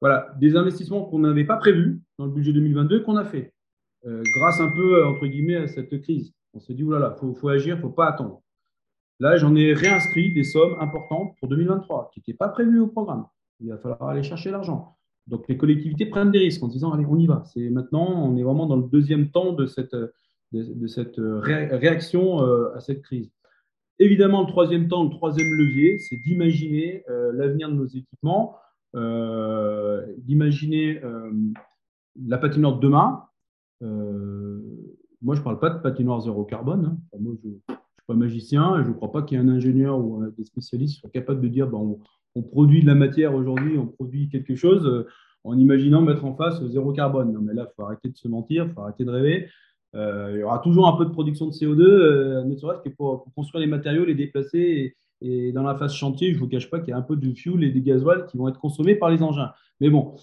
voilà, 0.00 0.34
des 0.38 0.56
investissements 0.56 1.04
qu'on 1.04 1.20
n'avait 1.20 1.44
pas 1.44 1.56
prévus 1.56 2.00
dans 2.18 2.26
le 2.26 2.32
budget 2.32 2.52
2022 2.52 3.02
qu'on 3.02 3.16
a 3.16 3.24
fait, 3.24 3.52
euh, 4.06 4.22
grâce 4.36 4.60
un 4.60 4.70
peu, 4.70 5.04
entre 5.06 5.26
guillemets, 5.26 5.56
à 5.56 5.66
cette 5.66 6.00
crise. 6.02 6.32
On 6.52 6.60
s'est 6.60 6.74
dit, 6.74 6.82
voilà, 6.82 7.14
il 7.16 7.20
faut, 7.20 7.34
faut 7.34 7.48
agir, 7.48 7.76
il 7.76 7.78
ne 7.78 7.82
faut 7.82 7.90
pas 7.90 8.08
attendre. 8.08 8.42
Là, 9.18 9.36
j'en 9.36 9.54
ai 9.54 9.72
réinscrit 9.72 10.32
des 10.32 10.44
sommes 10.44 10.76
importantes 10.80 11.36
pour 11.38 11.48
2023 11.48 12.10
qui 12.12 12.20
n'étaient 12.20 12.36
pas 12.36 12.48
prévues 12.48 12.80
au 12.80 12.86
programme. 12.86 13.26
Il 13.60 13.68
va 13.68 13.78
falloir 13.78 14.04
aller 14.04 14.22
chercher 14.22 14.50
l'argent. 14.50 14.96
Donc 15.26 15.46
les 15.48 15.56
collectivités 15.56 16.06
prennent 16.06 16.30
des 16.30 16.38
risques 16.38 16.62
en 16.62 16.68
disant 16.68 16.92
allez, 16.92 17.06
on 17.06 17.16
y 17.16 17.26
va. 17.26 17.42
C'est 17.46 17.70
maintenant, 17.70 18.06
on 18.06 18.36
est 18.36 18.42
vraiment 18.42 18.66
dans 18.66 18.76
le 18.76 18.88
deuxième 18.88 19.30
temps 19.30 19.52
de 19.52 19.66
cette, 19.66 19.94
de, 20.52 20.86
cette 20.86 21.16
réaction 21.18 22.44
euh, 22.44 22.74
à 22.74 22.80
cette 22.80 23.02
crise. 23.02 23.30
Évidemment, 23.98 24.42
le 24.42 24.48
troisième 24.48 24.88
temps, 24.88 25.04
le 25.04 25.10
troisième 25.10 25.52
levier, 25.54 25.98
c'est 25.98 26.16
d'imaginer 26.16 27.04
euh, 27.10 27.32
l'avenir 27.32 27.68
de 27.68 27.74
nos 27.74 27.86
équipements, 27.86 28.56
euh, 28.96 30.04
d'imaginer 30.18 31.00
la 32.26 32.38
patinoire 32.38 32.76
de 32.76 32.80
demain. 32.80 33.24
moi, 33.80 35.34
je 35.34 35.40
ne 35.40 35.44
parle 35.44 35.60
pas 35.60 35.70
de 35.70 35.80
patinoire 35.80 36.20
zéro 36.20 36.44
carbone. 36.44 36.98
Hein. 37.12 37.18
moi, 37.20 37.34
je 37.42 37.48
ne 37.48 37.52
suis 37.52 37.62
pas 38.06 38.14
magicien 38.14 38.82
je 38.82 38.88
ne 38.88 38.94
crois 38.94 39.12
pas 39.12 39.22
qu'il 39.22 39.38
y 39.38 39.40
ait 39.40 39.44
un 39.44 39.48
ingénieur 39.48 39.98
ou 39.98 40.24
des 40.36 40.44
spécialistes 40.44 40.94
qui 40.94 41.00
soient 41.00 41.10
capables 41.10 41.40
de 41.40 41.48
dire 41.48 41.68
bon, 41.68 42.00
on 42.00 42.00
produit 42.38 42.82
de 42.82 42.86
la 42.86 42.94
matière 42.94 43.34
aujourd'hui, 43.34 43.78
on 43.78 43.86
produit 43.86 44.28
quelque 44.28 44.54
chose 44.54 44.86
euh, 44.86 45.06
en 45.44 45.58
imaginant 45.58 46.02
mettre 46.02 46.24
en 46.24 46.34
face 46.34 46.62
zéro 46.66 46.92
carbone. 46.92 47.32
Non, 47.32 47.40
mais 47.40 47.54
là, 47.54 47.66
il 47.68 47.74
faut 47.74 47.84
arrêter 47.84 48.08
de 48.08 48.16
se 48.16 48.28
mentir, 48.28 48.66
il 48.66 48.72
faut 48.72 48.82
arrêter 48.82 49.04
de 49.04 49.10
rêver. 49.10 49.48
Euh, 49.96 50.32
il 50.34 50.40
y 50.40 50.42
aura 50.42 50.60
toujours 50.60 50.86
un 50.86 50.96
peu 50.96 51.04
de 51.04 51.10
production 51.10 51.46
de 51.46 51.52
CO2, 51.52 51.80
euh, 51.82 52.44
ne 52.44 52.54
serait-ce 52.56 52.82
que 52.82 52.94
pour, 52.94 53.24
construire 53.34 53.60
les 53.60 53.70
matériaux, 53.70 54.04
les 54.04 54.14
déplacer. 54.14 54.94
Et, 55.22 55.52
dans 55.52 55.62
la 55.62 55.74
phase 55.74 55.92
chantier, 55.92 56.30
je 56.30 56.36
ne 56.36 56.40
vous 56.40 56.48
cache 56.48 56.70
pas 56.70 56.78
qu'il 56.78 56.90
y 56.90 56.92
a 56.92 56.96
un 56.96 57.02
peu 57.02 57.16
de 57.16 57.34
fuel 57.34 57.64
et 57.64 57.70
des 57.70 57.82
gasoil 57.82 58.26
qui 58.26 58.38
vont 58.38 58.48
être 58.48 58.60
consommés 58.60 58.94
par 58.94 59.10
les 59.10 59.22
engins. 59.22 59.52
Mais 59.80 59.90
bon, 59.90 60.14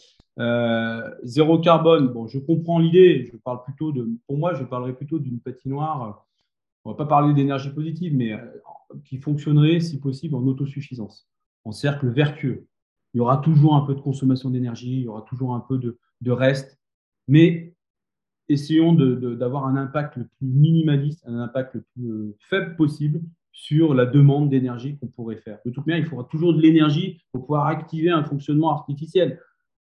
zéro 1.23 1.59
carbone, 1.59 2.07
bon, 2.07 2.27
je 2.27 2.39
comprends 2.39 2.79
l'idée. 2.79 3.29
Je 3.31 3.37
parle 3.37 3.63
plutôt 3.63 3.91
de, 3.91 4.07
pour 4.25 4.37
moi, 4.37 4.53
je 4.55 4.63
parlerai 4.63 4.93
plutôt 4.93 5.19
d'une 5.19 5.39
patinoire. 5.39 6.25
On 6.85 6.91
ne 6.91 6.93
va 6.93 6.97
pas 6.97 7.05
parler 7.05 7.33
d'énergie 7.33 7.69
positive, 7.69 8.15
mais 8.15 8.31
qui 9.03 9.17
fonctionnerait, 9.17 9.81
si 9.81 9.99
possible, 9.99 10.35
en 10.35 10.47
autosuffisance 10.47 11.27
en 11.67 11.71
cercle 11.73 12.07
vertueux. 12.07 12.65
Il 13.13 13.17
y 13.17 13.21
aura 13.21 13.37
toujours 13.37 13.75
un 13.75 13.81
peu 13.81 13.93
de 13.93 13.99
consommation 13.99 14.49
d'énergie, 14.49 14.99
il 14.99 15.03
y 15.03 15.07
aura 15.07 15.23
toujours 15.23 15.53
un 15.53 15.59
peu 15.59 15.77
de, 15.77 16.31
reste, 16.31 16.79
mais 17.27 17.73
essayons 18.47 18.93
d'avoir 18.93 19.65
un 19.65 19.75
impact 19.75 20.15
le 20.15 20.27
plus 20.37 20.47
minimaliste, 20.47 21.23
un 21.27 21.39
impact 21.39 21.75
le 21.75 21.85
plus 21.93 22.09
euh, 22.09 22.37
faible 22.39 22.75
possible 22.75 23.21
sur 23.51 23.93
la 23.93 24.05
demande 24.05 24.49
d'énergie 24.49 24.97
qu'on 24.97 25.07
pourrait 25.07 25.37
faire. 25.37 25.59
De 25.65 25.71
toute 25.71 25.85
manière, 25.85 26.03
il 26.03 26.07
faudra 26.07 26.25
toujours 26.25 26.53
de 26.53 26.61
l'énergie 26.61 27.19
pour 27.31 27.41
pouvoir 27.41 27.67
activer 27.67 28.11
un 28.11 28.23
fonctionnement 28.23 28.71
artificiel. 28.71 29.41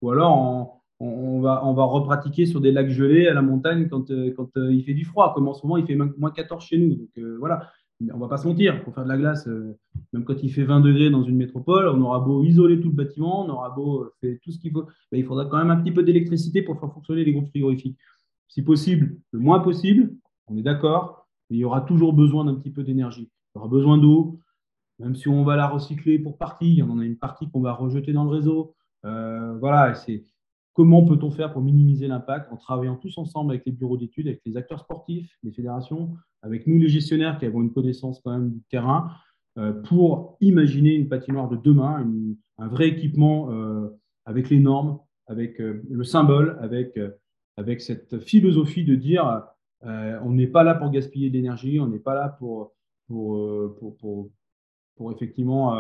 Ou 0.02 0.12
alors, 0.12 0.84
on, 1.00 1.40
va, 1.40 1.66
on 1.66 1.74
va 1.74 1.86
repratiquer 1.86 2.46
sur 2.46 2.62
des 2.62 2.72
lacs 2.72 2.90
gelés 2.90 3.28
à 3.28 3.34
la 3.34 3.42
montagne 3.42 3.88
quand, 3.88 4.12
euh, 4.12 4.36
euh, 4.58 4.74
il 4.74 4.84
fait 4.84 4.94
du 4.94 5.06
froid, 5.06 5.34
comme 5.34 5.48
en 5.48 5.54
ce 5.54 5.66
moment, 5.66 5.78
il 5.78 5.86
fait 5.86 5.96
moins 5.96 6.32
14 6.32 6.64
chez 6.64 6.78
nous. 6.78 6.96
Donc 6.96 7.40
voilà, 7.40 7.72
on 8.14 8.18
va 8.18 8.28
pas 8.28 8.38
se 8.38 8.48
mentir, 8.48 8.84
pour 8.84 8.94
faire 8.94 9.04
de 9.04 9.10
la 9.10 9.18
glace, 9.18 9.48
euh, 9.48 9.78
même 10.12 10.24
quand 10.24 10.42
il 10.42 10.52
fait 10.52 10.64
20 10.64 10.82
degrés 10.82 11.10
dans 11.10 11.24
une 11.24 11.36
métropole, 11.36 11.88
on 11.88 12.02
aura 12.02 12.20
beau 12.20 12.44
isoler 12.44 12.80
tout 12.80 12.90
le 12.90 12.96
bâtiment, 12.96 13.46
on 13.46 13.50
aura 13.50 13.70
beau 13.70 14.10
faire 14.22 14.38
tout 14.42 14.52
ce 14.52 14.60
qu'il 14.60 14.72
faut, 14.72 14.84
ben, 15.12 15.18
il 15.20 15.26
faudra 15.26 15.46
quand 15.46 15.58
même 15.58 15.72
un 15.72 15.78
petit 15.78 15.92
peu 15.92 16.04
d'électricité 16.04 16.62
pour 16.62 16.80
faire 16.80 16.92
fonctionner 16.92 17.24
les 17.24 17.34
groupes 17.34 17.50
frigorifiques. 17.50 17.98
Si 18.48 18.62
possible, 18.62 19.18
le 19.32 19.40
moins 19.40 19.60
possible, 19.60 20.14
on 20.48 20.58
est 20.58 20.62
d'accord, 20.64 21.28
mais 21.50 21.58
il 21.58 21.60
y 21.60 21.66
aura 21.66 21.82
toujours 21.82 22.14
besoin 22.14 22.46
d'un 22.46 22.56
petit 22.56 22.72
peu 22.72 22.84
d'énergie. 22.84 23.30
Il 23.56 23.58
y 23.58 23.60
aura 23.60 23.68
besoin 23.68 23.98
d'eau, 23.98 24.40
même 25.00 25.16
si 25.16 25.28
on 25.28 25.44
va 25.44 25.56
la 25.56 25.68
recycler 25.68 26.20
pour 26.20 26.38
partie, 26.38 26.70
il 26.70 26.78
y 26.78 26.84
en 26.84 27.00
a 27.00 27.06
une 27.06 27.18
partie 27.18 27.50
qu'on 27.50 27.62
va 27.62 27.74
rejeter 27.74 28.14
dans 28.14 28.24
le 28.24 28.30
réseau. 28.30 28.76
Euh, 29.06 29.58
voilà, 29.60 29.96
c'est 29.96 30.24
Comment 30.74 31.06
peut-on 31.06 31.30
faire 31.30 31.54
pour 31.54 31.62
minimiser 31.62 32.08
l'impact 32.08 32.52
en 32.52 32.58
travaillant 32.58 32.96
tous 32.96 33.18
ensemble 33.18 33.52
avec 33.52 33.66
les 33.66 33.72
bureaux 33.72 33.98
d'études, 33.98 34.28
avec 34.28 34.42
les 34.46 34.58
acteurs 34.58 34.80
sportifs, 34.80 35.38
les 35.44 35.52
fédérations, 35.52 36.16
avec 36.42 36.66
nous 36.66 36.80
les 36.80 36.90
gestionnaires 36.90 37.38
qui 37.38 37.46
avons 37.46 37.62
une 37.62 37.72
connaissance 37.72 38.20
quand 38.24 38.32
même 38.32 38.52
du 38.52 38.62
terrain 38.70 39.12
pour 39.86 40.38
imaginer 40.42 40.96
une 40.96 41.08
patinoire 41.08 41.48
de 41.48 41.58
demain, 41.58 42.04
un 42.58 42.68
vrai 42.68 42.88
équipement 42.90 43.50
avec 44.26 44.50
les 44.50 44.60
normes, 44.60 45.00
avec 45.28 45.60
le 45.60 46.04
symbole, 46.04 46.58
avec, 46.60 47.82
cette 47.82 48.20
philosophie 48.20 48.84
de 48.84 48.96
dire 48.96 49.44
on 49.84 50.32
n'est 50.32 50.48
pas 50.48 50.64
là 50.64 50.74
pour 50.74 50.90
gaspiller 50.90 51.30
de 51.30 51.36
l'énergie, 51.36 51.80
on 51.80 51.88
n'est 51.88 52.00
pas 52.00 52.16
là 52.16 52.30
pour, 52.40 52.74
effectivement 55.12 55.78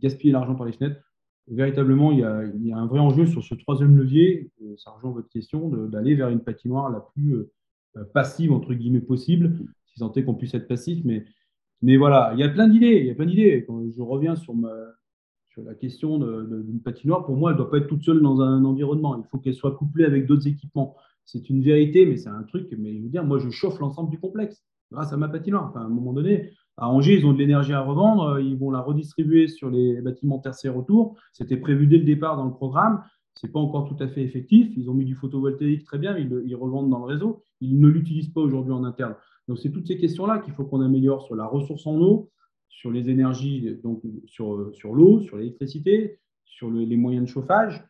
gaspiller 0.00 0.32
l'argent 0.32 0.54
par 0.54 0.64
les 0.64 0.72
fenêtres 0.72 1.02
véritablement, 1.50 2.12
il 2.12 2.18
y, 2.18 2.72
a, 2.72 2.78
un 2.78 2.86
vrai 2.86 2.98
enjeu 2.98 3.26
sur 3.26 3.42
ce 3.42 3.54
troisième 3.54 3.96
levier, 3.96 4.50
ça 4.76 4.90
rejoint 4.90 5.12
votre 5.12 5.28
question, 5.28 5.68
d'aller 5.68 6.14
vers 6.14 6.28
une 6.28 6.40
patinoire 6.40 6.90
la 6.90 7.00
plus 7.00 7.34
euh, 7.96 8.04
passive, 8.12 8.52
entre 8.52 8.74
guillemets, 8.74 9.00
possible, 9.00 9.58
si 9.86 9.98
tant 9.98 10.12
est 10.12 10.24
qu'on 10.24 10.34
puisse 10.34 10.54
être 10.54 10.68
passif. 10.68 11.04
Mais, 11.04 11.24
mais 11.82 11.96
voilà, 11.96 12.30
il 12.34 12.40
y 12.40 12.42
a 12.42 12.48
plein 12.48 12.68
d'idées. 12.68 12.98
Il 13.00 13.06
y 13.06 13.10
a 13.10 13.14
plein 13.14 13.26
d'idées. 13.26 13.64
Quand 13.66 13.82
je 13.90 14.02
reviens 14.02 14.36
sur 14.36 14.54
la 15.56 15.74
question 15.74 16.18
d'une 16.18 16.80
patinoire, 16.80 17.24
pour 17.24 17.36
moi, 17.36 17.50
elle 17.50 17.56
ne 17.56 17.62
doit 17.62 17.70
pas 17.70 17.78
être 17.78 17.88
toute 17.88 18.04
seule 18.04 18.22
dans 18.22 18.40
un 18.40 18.64
environnement. 18.64 19.16
Il 19.16 19.24
faut 19.28 19.38
qu'elle 19.38 19.54
soit 19.54 19.74
couplée 19.74 20.04
avec 20.04 20.26
d'autres 20.26 20.46
équipements. 20.46 20.96
C'est 21.24 21.50
une 21.50 21.62
vérité, 21.62 22.06
mais 22.06 22.16
c'est 22.16 22.28
un 22.28 22.42
truc. 22.44 22.74
Mais 22.78 22.96
je 22.96 23.02
veux 23.02 23.08
dire, 23.08 23.24
moi, 23.24 23.38
je 23.38 23.50
chauffe 23.50 23.78
l'ensemble 23.80 24.10
du 24.10 24.18
complexe 24.18 24.64
grâce 24.92 25.12
à 25.12 25.16
ma 25.16 25.28
patinoire. 25.28 25.66
Enfin, 25.68 25.80
à 25.80 25.84
un 25.84 25.88
moment 25.88 26.12
donné, 26.12 26.52
à 26.78 26.88
Angers, 26.88 27.18
ils 27.18 27.26
ont 27.26 27.32
de 27.32 27.38
l'énergie 27.38 27.72
à 27.72 27.80
revendre, 27.80 28.38
ils 28.38 28.56
vont 28.56 28.70
la 28.70 28.80
redistribuer 28.80 29.48
sur 29.48 29.68
les 29.68 30.00
bâtiments 30.00 30.38
tertiaires 30.38 30.76
autour. 30.76 31.16
C'était 31.32 31.56
prévu 31.56 31.88
dès 31.88 31.98
le 31.98 32.04
départ 32.04 32.36
dans 32.36 32.44
le 32.44 32.52
programme. 32.52 33.02
Ce 33.34 33.46
n'est 33.46 33.52
pas 33.52 33.58
encore 33.58 33.88
tout 33.88 34.02
à 34.02 34.08
fait 34.08 34.22
effectif. 34.22 34.72
Ils 34.76 34.88
ont 34.88 34.94
mis 34.94 35.04
du 35.04 35.14
photovoltaïque 35.14 35.84
très 35.84 35.98
bien, 35.98 36.16
ils 36.16 36.56
revendent 36.56 36.88
dans 36.88 37.00
le 37.00 37.04
réseau. 37.04 37.42
Ils 37.60 37.78
ne 37.78 37.88
l'utilisent 37.88 38.32
pas 38.32 38.40
aujourd'hui 38.40 38.72
en 38.72 38.84
interne. 38.84 39.16
Donc, 39.48 39.58
c'est 39.58 39.70
toutes 39.70 39.88
ces 39.88 39.98
questions-là 39.98 40.38
qu'il 40.38 40.54
faut 40.54 40.64
qu'on 40.64 40.80
améliore 40.80 41.22
sur 41.22 41.34
la 41.34 41.46
ressource 41.46 41.86
en 41.86 41.96
eau, 42.00 42.30
sur 42.68 42.92
les 42.92 43.10
énergies, 43.10 43.76
donc 43.82 44.02
sur, 44.26 44.70
sur 44.72 44.94
l'eau, 44.94 45.20
sur 45.20 45.36
l'électricité, 45.36 46.20
sur 46.44 46.70
les 46.70 46.96
moyens 46.96 47.26
de 47.26 47.30
chauffage. 47.30 47.84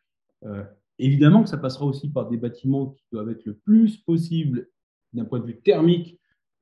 Euh, 0.44 0.62
évidemment 0.98 1.42
que 1.42 1.48
ça 1.48 1.58
passera 1.58 1.84
aussi 1.84 2.08
par 2.10 2.28
des 2.28 2.36
bâtiments 2.36 2.90
qui 2.90 3.04
doivent 3.12 3.30
être 3.30 3.44
le 3.44 3.54
plus 3.54 3.98
possible 3.98 4.68
d'un 5.12 5.24
point 5.24 5.40
de 5.40 5.46
vue 5.46 5.60
thermique 5.60 6.18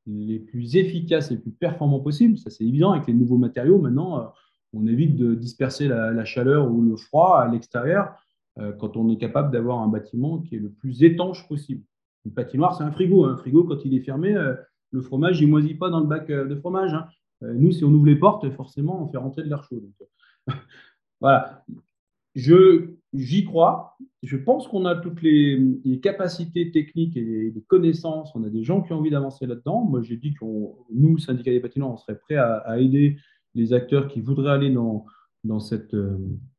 les 0.06 0.38
plus 0.38 0.76
efficaces 0.76 1.30
et 1.30 1.34
les 1.34 1.40
plus 1.40 1.50
performants 1.50 2.00
possibles. 2.00 2.38
Ça, 2.38 2.50
c'est 2.50 2.64
évident 2.64 2.92
avec 2.92 3.06
les 3.06 3.14
nouveaux 3.14 3.38
matériaux. 3.38 3.78
Maintenant, 3.78 4.20
euh, 4.20 4.24
on 4.72 4.86
évite 4.86 5.16
de 5.16 5.34
disperser 5.34 5.88
la, 5.88 6.24
chaleur 6.24 6.70
ou 6.70 6.82
le 6.82 6.96
froid 6.96 7.38
à 7.40 7.48
l'extérieur 7.48 8.14
euh, 8.58 8.72
quand 8.72 8.96
on 8.96 9.08
est 9.10 9.16
capable 9.16 9.50
d'avoir 9.50 9.80
un 9.80 9.88
bâtiment 9.88 10.38
qui 10.38 10.56
est 10.56 10.60
le 10.60 10.70
plus 10.70 11.02
étanche 11.02 11.46
possible. 11.48 11.82
Une 12.24 12.32
patinoire, 12.32 12.76
c'est 12.76 12.84
un 12.84 12.90
frigo. 12.90 13.24
Un 13.24 13.36
frigo, 13.36 13.64
quand 13.64 13.84
il 13.84 13.94
est 13.94 14.00
fermé, 14.00 14.34
euh, 14.34 14.54
le 14.92 15.00
fromage, 15.00 15.40
il 15.40 15.48
moisit 15.48 15.74
pas 15.74 15.90
dans 15.90 16.00
le 16.00 16.06
bac 16.06 16.28
de 16.28 16.54
fromage. 16.56 16.94
Hein. 16.94 17.08
Nous, 17.42 17.72
si 17.72 17.84
on 17.84 17.88
ouvre 17.88 18.06
les 18.06 18.16
portes, 18.16 18.48
forcément, 18.50 19.02
on 19.02 19.08
fait 19.08 19.18
rentrer 19.18 19.42
de 19.42 19.48
l'air 19.48 19.62
chaud. 19.64 19.82
voilà. 21.20 21.64
Je, 22.34 22.94
j'y 23.16 23.44
crois. 23.44 23.96
Je 24.22 24.36
pense 24.36 24.68
qu'on 24.68 24.84
a 24.84 24.96
toutes 24.96 25.22
les, 25.22 25.60
capacités 26.02 26.70
techniques 26.70 27.16
et 27.16 27.50
les, 27.54 27.64
connaissances. 27.66 28.34
On 28.34 28.44
a 28.44 28.48
des 28.48 28.62
gens 28.62 28.82
qui 28.82 28.92
ont 28.92 28.98
envie 28.98 29.10
d'avancer 29.10 29.46
là-dedans. 29.46 29.84
Moi, 29.84 30.02
j'ai 30.02 30.16
dit 30.16 30.34
que 30.34 30.44
nous, 30.92 31.18
syndicats 31.18 31.50
des 31.50 31.60
patineurs, 31.60 31.90
on 31.90 31.96
serait 31.96 32.18
prêts 32.18 32.36
à, 32.36 32.80
aider 32.80 33.16
les 33.54 33.72
acteurs 33.72 34.08
qui 34.08 34.20
voudraient 34.20 34.52
aller 34.52 34.70
dans, 34.70 35.06
dans 35.44 35.60
cette 35.60 35.94
euh, 35.94 36.18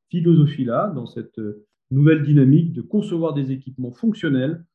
philosophie-là, 0.09 0.91
dans 0.95 1.05
cette 1.05 1.37
euh, 1.39 1.65
nouvelle 1.91 2.23
dynamique 2.23 2.73
de 2.73 2.81
concevoir 2.81 3.33
des 3.33 3.51
équipements 3.51 3.91
fonctionnels 3.91 4.65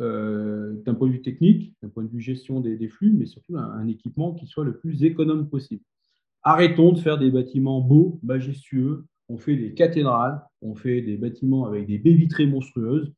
euh, 0.00 0.74
d'un 0.84 0.94
point 0.94 1.08
de 1.08 1.12
vue 1.14 1.22
technique, 1.22 1.74
d'un 1.82 1.88
point 1.88 2.04
de 2.04 2.10
vue 2.10 2.20
gestion 2.20 2.60
des, 2.60 2.88
flux, 2.88 3.12
mais 3.12 3.24
surtout 3.24 3.56
un, 3.56 3.86
équipement 3.86 4.34
qui 4.34 4.46
soit 4.46 4.64
le 4.64 4.76
plus 4.76 5.04
économe 5.04 5.48
possible. 5.48 5.82
Arrêtons 6.42 6.92
de 6.92 6.98
faire 6.98 7.18
des 7.18 7.30
bâtiments 7.30 7.80
beaux, 7.80 8.20
majestueux, 8.22 9.06
on 9.28 9.38
fait 9.38 9.56
des 9.56 9.74
cathédrales, 9.74 10.40
on 10.62 10.74
fait 10.74 11.02
des 11.02 11.16
bâtiments 11.16 11.66
avec 11.66 11.86
des 11.86 11.98
baies 11.98 12.12
vitrées 12.12 12.46
monstrueuses. 12.46 13.12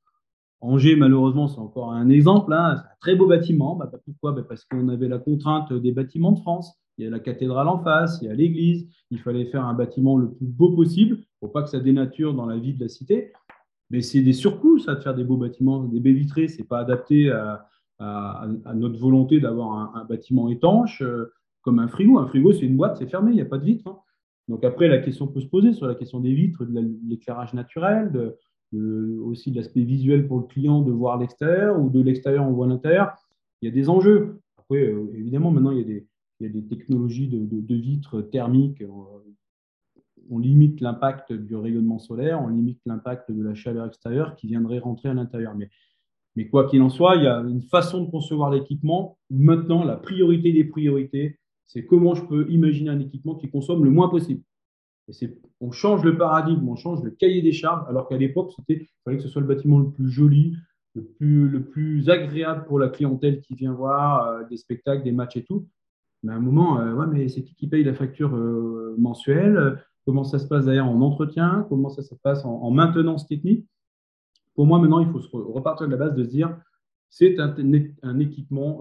Angers, 0.60 0.96
malheureusement, 0.96 1.46
c'est 1.46 1.60
encore 1.60 1.92
un 1.92 2.08
exemple. 2.08 2.52
Hein. 2.52 2.76
C'est 2.76 2.82
un 2.82 2.96
très 3.00 3.14
beau 3.14 3.26
bâtiment. 3.26 3.76
Bah, 3.76 3.90
pourquoi? 4.04 4.32
Bah, 4.32 4.42
Parce 4.48 4.64
qu'on 4.64 4.88
avait 4.88 5.08
la 5.08 5.18
contrainte 5.18 5.72
des 5.72 5.92
bâtiments 5.92 6.32
de 6.32 6.40
France. 6.40 6.74
Il 6.96 7.04
y 7.04 7.06
a 7.06 7.10
la 7.10 7.20
cathédrale 7.20 7.68
en 7.68 7.78
face, 7.78 8.18
il 8.22 8.26
y 8.26 8.30
a 8.30 8.34
l'église. 8.34 8.88
Il 9.10 9.20
fallait 9.20 9.44
faire 9.46 9.64
un 9.64 9.74
bâtiment 9.74 10.16
le 10.16 10.32
plus 10.32 10.48
beau 10.48 10.74
possible 10.74 11.18
pour 11.38 11.52
pas 11.52 11.62
que 11.62 11.68
ça 11.68 11.78
dénature 11.78 12.34
dans 12.34 12.46
la 12.46 12.56
vie 12.56 12.74
de 12.74 12.80
la 12.80 12.88
cité. 12.88 13.32
Mais 13.90 14.00
c'est 14.00 14.20
des 14.20 14.32
surcoûts, 14.32 14.80
ça, 14.80 14.96
de 14.96 15.00
faire 15.00 15.14
des 15.14 15.22
beaux 15.22 15.36
bâtiments, 15.36 15.84
des 15.84 16.00
baies 16.00 16.12
vitrées. 16.12 16.48
Ce 16.48 16.58
n'est 16.58 16.64
pas 16.64 16.80
adapté 16.80 17.30
à, 17.30 17.68
notre 18.74 18.98
volonté 18.98 19.38
d'avoir 19.40 19.96
un, 19.96 20.04
bâtiment 20.04 20.48
étanche 20.48 21.02
euh, 21.02 21.32
comme 21.62 21.78
un 21.78 21.88
frigo. 21.88 22.18
Un 22.18 22.26
frigo, 22.26 22.52
c'est 22.52 22.66
une 22.66 22.76
boîte, 22.76 22.96
c'est 22.96 23.08
fermé, 23.08 23.32
il 23.32 23.36
n'y 23.36 23.40
a 23.40 23.46
pas 23.46 23.58
de 23.58 23.64
vitre. 23.64 23.88
Hein. 23.88 23.98
Donc 24.48 24.64
après, 24.64 24.88
la 24.88 24.98
question 24.98 25.26
peut 25.26 25.40
se 25.40 25.46
poser 25.46 25.72
sur 25.72 25.86
la 25.86 25.94
question 25.94 26.20
des 26.20 26.34
vitres, 26.34 26.64
de 26.64 26.80
l'éclairage 27.06 27.52
naturel, 27.54 28.34
aussi 28.76 29.50
de 29.50 29.56
l'aspect 29.56 29.82
visuel 29.82 30.26
pour 30.26 30.38
le 30.38 30.44
client 30.44 30.82
de 30.82 30.92
voir 30.92 31.18
l'extérieur 31.18 31.80
ou 31.80 31.90
de 31.90 32.00
l'extérieur 32.00 32.46
on 32.46 32.52
voit 32.52 32.66
l'intérieur. 32.66 33.14
Il 33.62 33.68
y 33.68 33.72
a 33.72 33.74
des 33.74 33.88
enjeux. 33.88 34.40
Après, 34.58 34.78
euh, 34.78 35.10
évidemment, 35.14 35.50
maintenant, 35.50 35.70
il 35.70 35.78
y 35.78 36.46
a 36.46 36.48
des, 36.48 36.64
technologies 36.66 37.28
de, 37.28 37.74
vitres 37.74 38.20
thermiques. 38.22 38.82
On 40.30 40.38
limite 40.38 40.80
l'impact 40.80 41.32
du 41.32 41.56
rayonnement 41.56 41.98
solaire, 41.98 42.40
on 42.42 42.48
limite 42.48 42.80
l'impact 42.84 43.32
de 43.32 43.42
la 43.42 43.54
chaleur 43.54 43.86
extérieure 43.86 44.36
qui 44.36 44.46
viendrait 44.46 44.78
rentrer 44.78 45.08
à 45.08 45.14
l'intérieur. 45.14 45.54
Mais, 45.54 45.70
mais 46.36 46.48
quoi 46.48 46.68
qu'il 46.68 46.82
en 46.82 46.90
soit, 46.90 47.16
il 47.16 47.24
y 47.24 47.26
a 47.26 47.40
une 47.40 47.62
façon 47.62 48.04
de 48.04 48.10
concevoir 48.10 48.50
l'équipement. 48.50 49.18
Maintenant, 49.30 49.84
la 49.84 49.96
priorité 49.96 50.52
des 50.52 50.64
priorités, 50.64 51.37
c'est 51.68 51.84
comment 51.84 52.14
je 52.14 52.24
peux 52.24 52.50
imaginer 52.50 52.90
un 52.90 52.98
équipement 52.98 53.34
qui 53.36 53.48
consomme 53.48 53.84
le 53.84 53.90
moins 53.90 54.08
possible. 54.08 54.42
Et 55.08 55.38
on 55.60 55.70
change 55.70 56.02
le 56.04 56.18
paradigme, 56.18 56.68
on 56.68 56.76
change 56.76 57.02
le 57.02 57.10
cahier 57.10 57.40
des 57.40 57.52
charges, 57.52 57.88
alors 57.88 58.08
qu'à 58.08 58.16
l'époque, 58.16 58.52
il 58.68 58.86
fallait 59.04 59.16
que 59.16 59.22
ce 59.22 59.28
soit 59.28 59.40
le 59.40 59.46
bâtiment 59.46 59.78
le 59.78 59.90
plus 59.90 60.10
joli, 60.10 60.56
le 60.94 61.04
plus, 61.04 61.48
le 61.48 61.64
plus 61.64 62.10
agréable 62.10 62.64
pour 62.66 62.78
la 62.78 62.88
clientèle 62.88 63.40
qui 63.40 63.54
vient 63.54 63.72
voir 63.72 64.28
euh, 64.28 64.44
des 64.50 64.56
spectacles, 64.56 65.04
des 65.04 65.12
matchs 65.12 65.36
et 65.36 65.44
tout. 65.44 65.66
Mais 66.22 66.32
à 66.32 66.36
un 66.36 66.40
moment, 66.40 66.80
euh, 66.80 66.94
ouais, 66.94 67.28
c'est 67.28 67.42
qui 67.42 67.54
qui 67.54 67.68
paye 67.68 67.84
la 67.84 67.94
facture 67.94 68.34
euh, 68.34 68.94
mensuelle? 68.98 69.82
Comment 70.04 70.24
ça 70.24 70.38
se 70.38 70.46
passe 70.46 70.66
d'ailleurs 70.66 70.88
en 70.88 71.00
entretien? 71.00 71.66
Comment 71.68 71.90
ça 71.90 72.02
se 72.02 72.14
passe 72.14 72.44
en, 72.44 72.70
maintenance 72.70 73.26
technique? 73.26 73.66
Pour 74.54 74.66
moi, 74.66 74.78
maintenant, 74.78 75.00
il 75.00 75.08
faut 75.08 75.20
repartir 75.52 75.86
de 75.86 75.92
la 75.92 75.98
base 75.98 76.14
de 76.14 76.24
se 76.24 76.30
dire 76.30 76.58
c'est 77.10 77.38
un, 77.38 78.18
équipement 78.18 78.80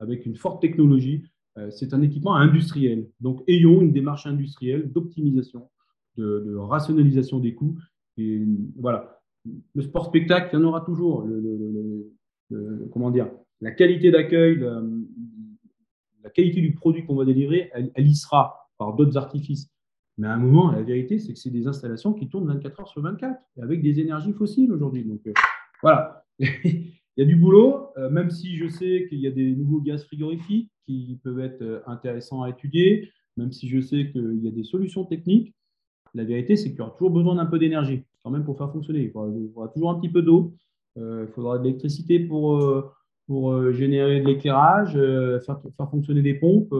avec 0.00 0.26
une 0.26 0.36
forte 0.36 0.60
technologie 0.60 1.24
c'est 1.70 1.94
un 1.94 2.02
équipement 2.02 2.34
industriel. 2.34 3.08
Donc, 3.20 3.42
ayons 3.46 3.80
une 3.80 3.92
démarche 3.92 4.26
industrielle 4.26 4.90
d'optimisation, 4.90 5.70
de, 6.16 6.56
rationalisation 6.56 7.38
des 7.38 7.54
coûts. 7.54 7.78
Et 8.16 8.42
voilà, 8.76 9.20
le 9.74 9.82
sport 9.82 10.06
spectacle, 10.06 10.50
il 10.52 10.56
y 10.58 10.62
en 10.62 10.64
aura 10.64 10.80
toujours. 10.80 11.26
comment 12.92 13.10
dire 13.10 13.30
La 13.60 13.70
qualité 13.70 14.10
d'accueil, 14.10 14.58
la, 16.22 16.30
qualité 16.30 16.60
du 16.60 16.74
produit 16.74 17.04
qu'on 17.04 17.14
va 17.14 17.24
délivrer, 17.24 17.70
elle, 17.72 18.06
y 18.06 18.14
sera 18.14 18.68
par 18.78 18.94
d'autres 18.94 19.16
artifices. 19.16 19.70
Mais 20.16 20.28
à 20.28 20.34
un 20.34 20.38
moment, 20.38 20.70
la 20.70 20.82
vérité, 20.82 21.18
c'est 21.18 21.32
que 21.32 21.38
c'est 21.38 21.50
des 21.50 21.66
installations 21.66 22.12
qui 22.12 22.28
tournent 22.28 22.46
24 22.46 22.80
heures 22.80 22.88
sur 22.88 23.02
24 23.02 23.36
avec 23.60 23.82
des 23.82 23.98
énergies 23.98 24.32
fossiles 24.32 24.72
aujourd'hui. 24.72 25.04
Donc, 25.04 25.20
euh, 25.26 25.32
voilà. 25.82 26.24
Il 27.16 27.20
y 27.20 27.24
a 27.24 27.26
du 27.26 27.36
boulot, 27.36 27.90
euh, 27.96 28.10
même 28.10 28.30
si 28.30 28.56
je 28.56 28.68
sais 28.68 29.06
qu'il 29.08 29.20
y 29.20 29.28
a 29.28 29.30
des 29.30 29.54
nouveaux 29.54 29.80
gaz 29.80 30.04
frigorifiques 30.04 30.70
qui 30.86 31.18
peuvent 31.22 31.38
être 31.38 31.62
euh, 31.62 31.80
intéressants 31.86 32.42
à 32.42 32.50
étudier, 32.50 33.08
même 33.36 33.52
si 33.52 33.68
je 33.68 33.80
sais 33.80 34.10
qu'il 34.10 34.40
y 34.42 34.48
a 34.48 34.50
des 34.50 34.64
solutions 34.64 35.04
techniques. 35.04 35.54
La 36.14 36.24
vérité, 36.24 36.56
c'est 36.56 36.70
qu'il 36.70 36.78
y 36.78 36.82
aura 36.82 36.90
toujours 36.90 37.10
besoin 37.10 37.36
d'un 37.36 37.46
peu 37.46 37.58
d'énergie, 37.58 38.02
quand 38.22 38.30
même, 38.30 38.44
pour 38.44 38.58
faire 38.58 38.72
fonctionner. 38.72 39.02
Il 39.02 39.10
faudra, 39.10 39.68
toujours 39.68 39.90
un 39.90 40.00
petit 40.00 40.08
peu 40.08 40.22
d'eau, 40.22 40.54
euh, 40.98 41.26
il 41.28 41.32
faudra 41.32 41.58
de 41.58 41.64
l'électricité 41.64 42.18
pour, 42.18 42.94
pour 43.26 43.72
générer 43.72 44.20
de 44.20 44.26
l'éclairage, 44.26 44.92
faire, 45.44 45.60
faire, 45.76 45.90
fonctionner 45.90 46.22
des 46.22 46.34
pompes. 46.34 46.74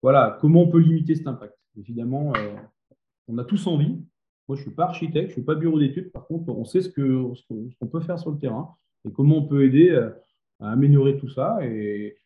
voilà, 0.00 0.38
comment 0.40 0.62
on 0.62 0.68
peut 0.68 0.78
limiter 0.78 1.14
cet 1.16 1.26
impact? 1.26 1.56
Évidemment, 1.76 2.32
on 3.26 3.38
a 3.38 3.44
tous 3.44 3.66
envie. 3.66 3.98
Moi, 4.48 4.56
je 4.56 4.62
ne 4.62 4.66
suis 4.66 4.74
pas 4.74 4.84
architecte, 4.84 5.26
je 5.26 5.30
ne 5.30 5.32
suis 5.38 5.42
pas 5.42 5.54
bureau 5.56 5.80
d'études. 5.80 6.12
Par 6.12 6.26
contre, 6.26 6.48
on 6.50 6.64
sait 6.64 6.82
ce 6.82 6.88
qu'on 6.88 7.34
ce 7.34 7.42
qu'on 7.80 7.86
peut 7.86 8.00
faire 8.00 8.18
sur 8.18 8.30
le 8.30 8.38
terrain 8.38 8.76
et 9.06 9.12
comment 9.12 9.38
on 9.38 9.46
peut 9.46 9.64
aider 9.64 9.90
euh, 9.90 10.10
à 10.60 10.72
améliorer 10.72 11.16
tout 11.18 11.28
ça 11.28 11.58
et, 11.62 12.16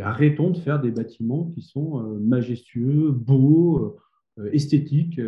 arrêtons 0.00 0.50
de 0.50 0.56
faire 0.56 0.80
des 0.80 0.90
bâtiments 0.90 1.50
qui 1.54 1.60
sont 1.60 2.00
euh, 2.00 2.18
majestueux, 2.18 3.10
beaux, 3.10 3.98
euh, 4.38 4.50
esthétiques. 4.50 5.20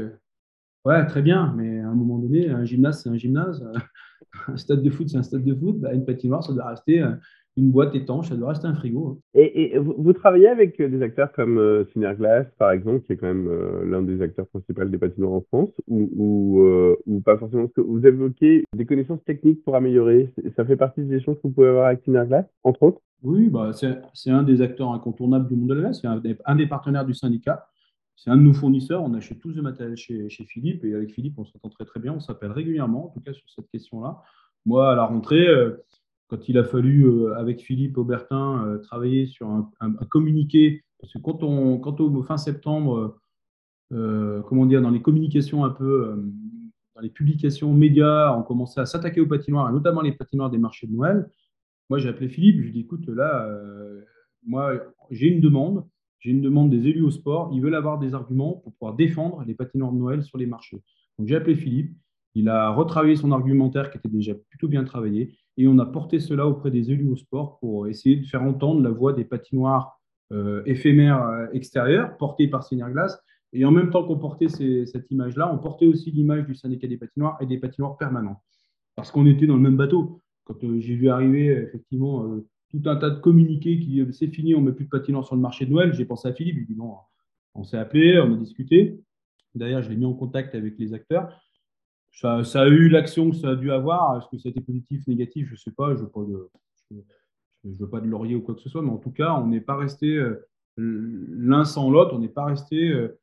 Ouais, 0.87 1.07
très 1.07 1.21
bien, 1.21 1.53
mais 1.59 1.81
à 1.81 1.89
un 1.89 1.95
moment 1.95 2.19
donné, 2.19 2.49
un 2.49 2.65
gymnase, 2.65 3.03
c'est 3.03 3.11
un 3.11 3.17
gymnase. 3.17 3.65
Un 4.49 4.57
stade 4.57 4.83
de 4.83 4.91
foot, 4.91 5.09
c'est 5.09 5.17
un 5.17 5.23
stade 5.23 5.45
de 5.45 5.55
foot. 5.55 5.79
Bah, 5.79 5.95
une 5.95 6.05
patinoire, 6.05 6.43
ça 6.43 6.53
doit 6.53 6.69
rester 6.69 7.03
une 7.57 7.71
boîte 7.71 7.95
étanche, 7.95 8.29
ça 8.29 8.37
doit 8.37 8.51
rester 8.51 8.67
un 8.67 8.75
frigo. 8.75 9.19
Hein. 9.35 9.41
Et, 9.41 9.79
vous, 9.79 10.13
travaillez 10.13 10.49
avec 10.49 10.81
des 10.81 11.03
acteurs 11.03 11.33
comme 11.33 11.59
euh, 11.59 11.85
par 12.59 12.71
exemple, 12.71 13.01
qui 13.07 13.13
est 13.13 13.17
quand 13.17 13.27
même 13.27 13.49
euh, 13.49 13.85
l'un 13.87 14.03
des 14.03 14.21
acteurs 14.21 14.47
principaux 14.49 14.85
des 14.85 14.99
patinoires 14.99 15.33
en 15.33 15.41
France, 15.41 15.71
ou, 15.89 16.61
euh, 16.61 16.97
ou, 17.07 17.21
pas 17.21 17.39
forcément 17.39 17.63
Parce 17.63 17.75
que 17.75 17.81
vous 17.81 18.07
évoquez 18.07 18.65
des 18.75 18.85
connaissances 18.85 19.25
techniques 19.25 19.65
pour 19.65 19.75
améliorer. 19.75 20.31
Ça 20.55 20.65
fait 20.67 20.77
partie 20.77 21.03
des 21.03 21.21
choses 21.21 21.37
que 21.37 21.43
vous 21.45 21.55
pouvez 21.55 21.69
avoir 21.69 21.87
avec 21.87 22.03
Synerglass, 22.03 22.45
entre 22.63 22.83
autres? 22.83 23.01
Oui, 23.23 23.49
bah, 23.49 23.71
c'est 23.73 24.31
un 24.31 24.43
des 24.43 24.61
acteurs 24.61 24.93
incontournables 24.93 25.49
du 25.49 25.57
monde 25.57 25.71
de 25.71 25.75
la 25.75 25.81
glace. 25.81 26.01
C'est 26.03 26.37
un, 26.45 26.57
des 26.57 26.67
partenaires 26.67 27.07
du 27.07 27.15
syndicat. 27.15 27.67
c'est 28.17 28.29
un 28.29 28.37
de 28.37 28.43
nos 28.43 28.53
fournisseurs. 28.53 29.03
On 29.03 29.15
achète 29.15 29.39
tous 29.39 29.57
le 29.57 29.63
matériel 29.63 29.97
chez, 29.97 30.29
chez 30.29 30.45
Philippe 30.45 30.85
et 30.85 30.95
avec 30.95 31.11
Philippe, 31.11 31.39
on 31.39 31.45
s'entend 31.47 31.71
très 31.71 31.87
très 31.87 32.01
bien. 32.01 32.13
On 32.13 32.21
s'appelle 32.21 32.53
régulièrement, 32.53 33.07
en 33.07 33.09
tout 33.09 33.21
cas 33.21 33.33
sur 33.33 33.49
cette 33.49 33.69
question-là. 33.71 34.21
Moi, 34.67 34.93
à 34.93 34.95
la 34.95 35.07
rentrée, 35.07 35.47
quand 36.29 36.49
il 36.49 36.59
a 36.59 36.65
fallu, 36.65 37.33
avec 37.35 37.61
Philippe 37.61 37.99
Aubertin, 37.99 38.79
travailler 38.83 39.27
sur 39.27 39.49
un, 39.49 39.93
communiqué, 40.11 40.83
parce 41.01 41.13
que 41.13 41.19
quand, 41.19 41.43
on, 41.43 41.79
quand 41.79 42.01
au 42.01 42.23
fin 42.23 42.37
septembre, 42.37 43.19
comment 43.91 44.67
dire, 44.67 44.83
dans 44.83 44.91
les 44.91 45.03
communications 45.03 45.65
un 45.65 45.71
peu 45.71 46.17
dans 46.97 47.03
les 47.03 47.11
publications 47.11 47.73
médias, 47.75 48.35
on 48.37 48.43
commençait 48.43 48.81
à 48.81 48.87
s'attaquer 48.87 49.21
aux 49.21 49.27
patinoires, 49.27 49.69
et 49.69 49.73
notamment 49.73 50.01
les 50.01 50.13
patinoires 50.13 50.51
des 50.51 50.59
marchés 50.59 50.87
de 50.87 50.93
Noël. 50.93 51.29
Moi, 51.91 51.99
j'ai 51.99 52.09
appelé 52.09 52.29
Philippe, 52.29 52.57
je 52.57 52.63
lui 52.63 52.69
ai 52.71 52.73
dit, 52.73 52.81
écoute, 52.81 53.07
là, 53.09 53.47
euh, 53.47 54.01
moi, 54.47 54.73
j'ai 55.11 55.29
une 55.29 55.41
demande, 55.41 55.87
j'ai 56.21 56.31
une 56.31 56.41
demande 56.41 56.71
des 56.71 56.89
élus 56.89 57.03
au 57.03 57.11
sport, 57.11 57.51
ils 57.53 57.61
veulent 57.61 57.75
avoir 57.75 57.99
des 57.99 58.15
arguments 58.15 58.55
pour 58.55 58.73
pouvoir 58.73 58.95
défendre 58.95 59.45
les 59.47 59.55
patinoires 59.55 59.93
de 59.93 59.99
Noël 59.99 60.23
sur 60.23 60.39
les 60.39 60.47
marchés. 60.47 60.83
Donc, 61.19 61.29
j'ai 61.29 61.37
appelé 61.37 61.55
Philippe, 61.55 61.95
il 62.37 62.51
a 62.51 62.69
retravaillé 62.69 63.17
son 63.17 63.33
argumentaire 63.33 63.91
qui 63.91 63.97
était 63.97 64.11
déjà 64.11 64.35
plutôt 64.35 64.69
bien 64.69 64.85
travaillé, 64.85 65.39
et 65.57 65.67
on 65.67 65.79
a 65.79 65.87
porté 65.87 66.21
cela 66.21 66.47
auprès 66.47 66.71
des 66.71 66.91
élus 66.91 67.09
au 67.09 67.17
sport 67.17 67.59
pour 67.61 67.89
essayer 67.89 68.17
de 68.17 68.27
faire 68.27 68.43
entendre 68.43 68.83
la 68.83 68.91
voix 68.91 69.15
des 69.15 69.25
patinoires 69.25 69.99
euh, 70.33 70.63
éphémères 70.67 71.23
euh, 71.23 71.47
extérieures 71.55 72.15
portées 72.19 72.47
par 72.47 72.69
Glass 72.69 73.19
et 73.55 73.65
en 73.65 73.71
même 73.71 73.89
temps 73.89 74.05
qu'on 74.05 74.19
portait 74.19 74.49
cette 74.49 75.11
image-là, 75.11 75.51
on 75.51 75.57
portait 75.57 75.87
aussi 75.87 76.11
l'image 76.11 76.45
du 76.45 76.55
syndicat 76.55 76.87
des 76.89 76.99
patinoires 76.99 77.39
et 77.41 77.47
des 77.47 77.57
patinoires 77.57 77.97
permanents. 77.97 78.43
Parce 78.97 79.11
qu'on 79.11 79.25
était 79.25 79.47
dans 79.47 79.57
le 79.57 79.63
même 79.63 79.77
bateau. 79.79 80.21
Quand 80.45 80.63
euh, 80.63 80.79
j'ai 80.79 80.95
vu 80.95 81.09
arriver 81.09 81.47
effectivement 81.47 82.39
tout 82.71 82.83
un 82.85 82.97
tas 82.97 83.09
de 83.09 83.21
communiqués 83.21 83.81
qui 83.81 84.05
c'est 84.13 84.29
fini, 84.29 84.55
on 84.55 84.61
ne 84.61 84.67
met 84.67 84.73
plus 84.73 84.85
de 84.85 84.91
patinoires 84.91 85.25
sur 85.25 85.37
le 85.37 85.41
marché 85.41 85.65
de 85.65 85.71
Noël, 85.71 85.95
j'ai 85.95 86.05
pensé 86.05 86.29
à 86.29 86.35
Philippe. 86.35 86.57
Il 86.59 86.67
dit 86.67 86.77
non, 86.77 86.97
on 87.55 87.65
s'est 87.65 87.79
appelé, 87.79 88.19
on 88.19 88.35
a 88.35 88.37
discuté. 88.37 89.01
D'ailleurs, 89.55 89.81
je 89.81 89.89
l'ai 89.89 89.97
mis 89.97 90.05
en 90.05 90.13
contact 90.13 90.55
avec 90.55 90.79
les 90.79 90.93
acteurs. 90.93 91.33
Ça, 92.17 92.41
a 92.55 92.67
eu 92.67 92.89
l'action 92.89 93.31
que 93.31 93.37
ça 93.37 93.51
a 93.51 93.57
dû 93.57 93.71
avoir. 93.71 94.17
Est-ce 94.17 94.29
que 94.29 94.39
ça 94.39 94.49
a 94.49 94.51
été 94.51 94.63
positif, 94.63 95.07
négatif? 95.07 95.49
Je 95.49 95.53
ne 95.53 95.59
sais 95.59 95.71
pas. 95.71 95.95
Je 95.95 96.03
ne 96.03 97.75
veux, 97.77 97.89
pas 97.91 98.01
de 98.01 98.07
laurier 98.07 98.35
ou 98.35 98.41
quoi 98.41 98.55
que 98.55 98.63
ce 98.63 98.71
soit. 98.71 98.81
Mais 98.81 98.91
en 98.91 98.97
tout 98.97 99.11
cas, 99.11 99.35
on 99.35 99.47
n'est 99.47 99.61
pas 99.61 99.77
resté 99.77 100.17
euh, 100.17 100.49
l'un 100.79 101.67
sans 101.67 101.91
l'autre. 101.91 102.15
On 102.15 102.19
n'est 102.19 102.29
pas 102.29 102.47
resté 102.47 102.89
euh, 102.89 103.21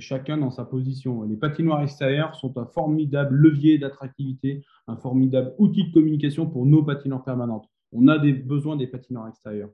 chacun 0.00 0.38
dans 0.38 0.50
sa 0.50 0.64
position. 0.64 1.22
Les 1.22 1.36
patinoires 1.36 1.82
extérieures 1.82 2.34
sont 2.34 2.58
un 2.58 2.66
formidable 2.66 3.36
levier 3.36 3.78
d'attractivité, 3.78 4.64
un 4.88 4.96
formidable 4.96 5.54
outil 5.58 5.84
de 5.84 5.92
communication 5.92 6.48
pour 6.48 6.66
nos 6.66 6.82
patinoires 6.82 7.22
permanentes. 7.22 7.68
On 7.92 8.08
a 8.08 8.18
des 8.18 8.32
besoins 8.32 8.74
des 8.74 8.88
patinoires 8.88 9.28
extérieures. 9.28 9.70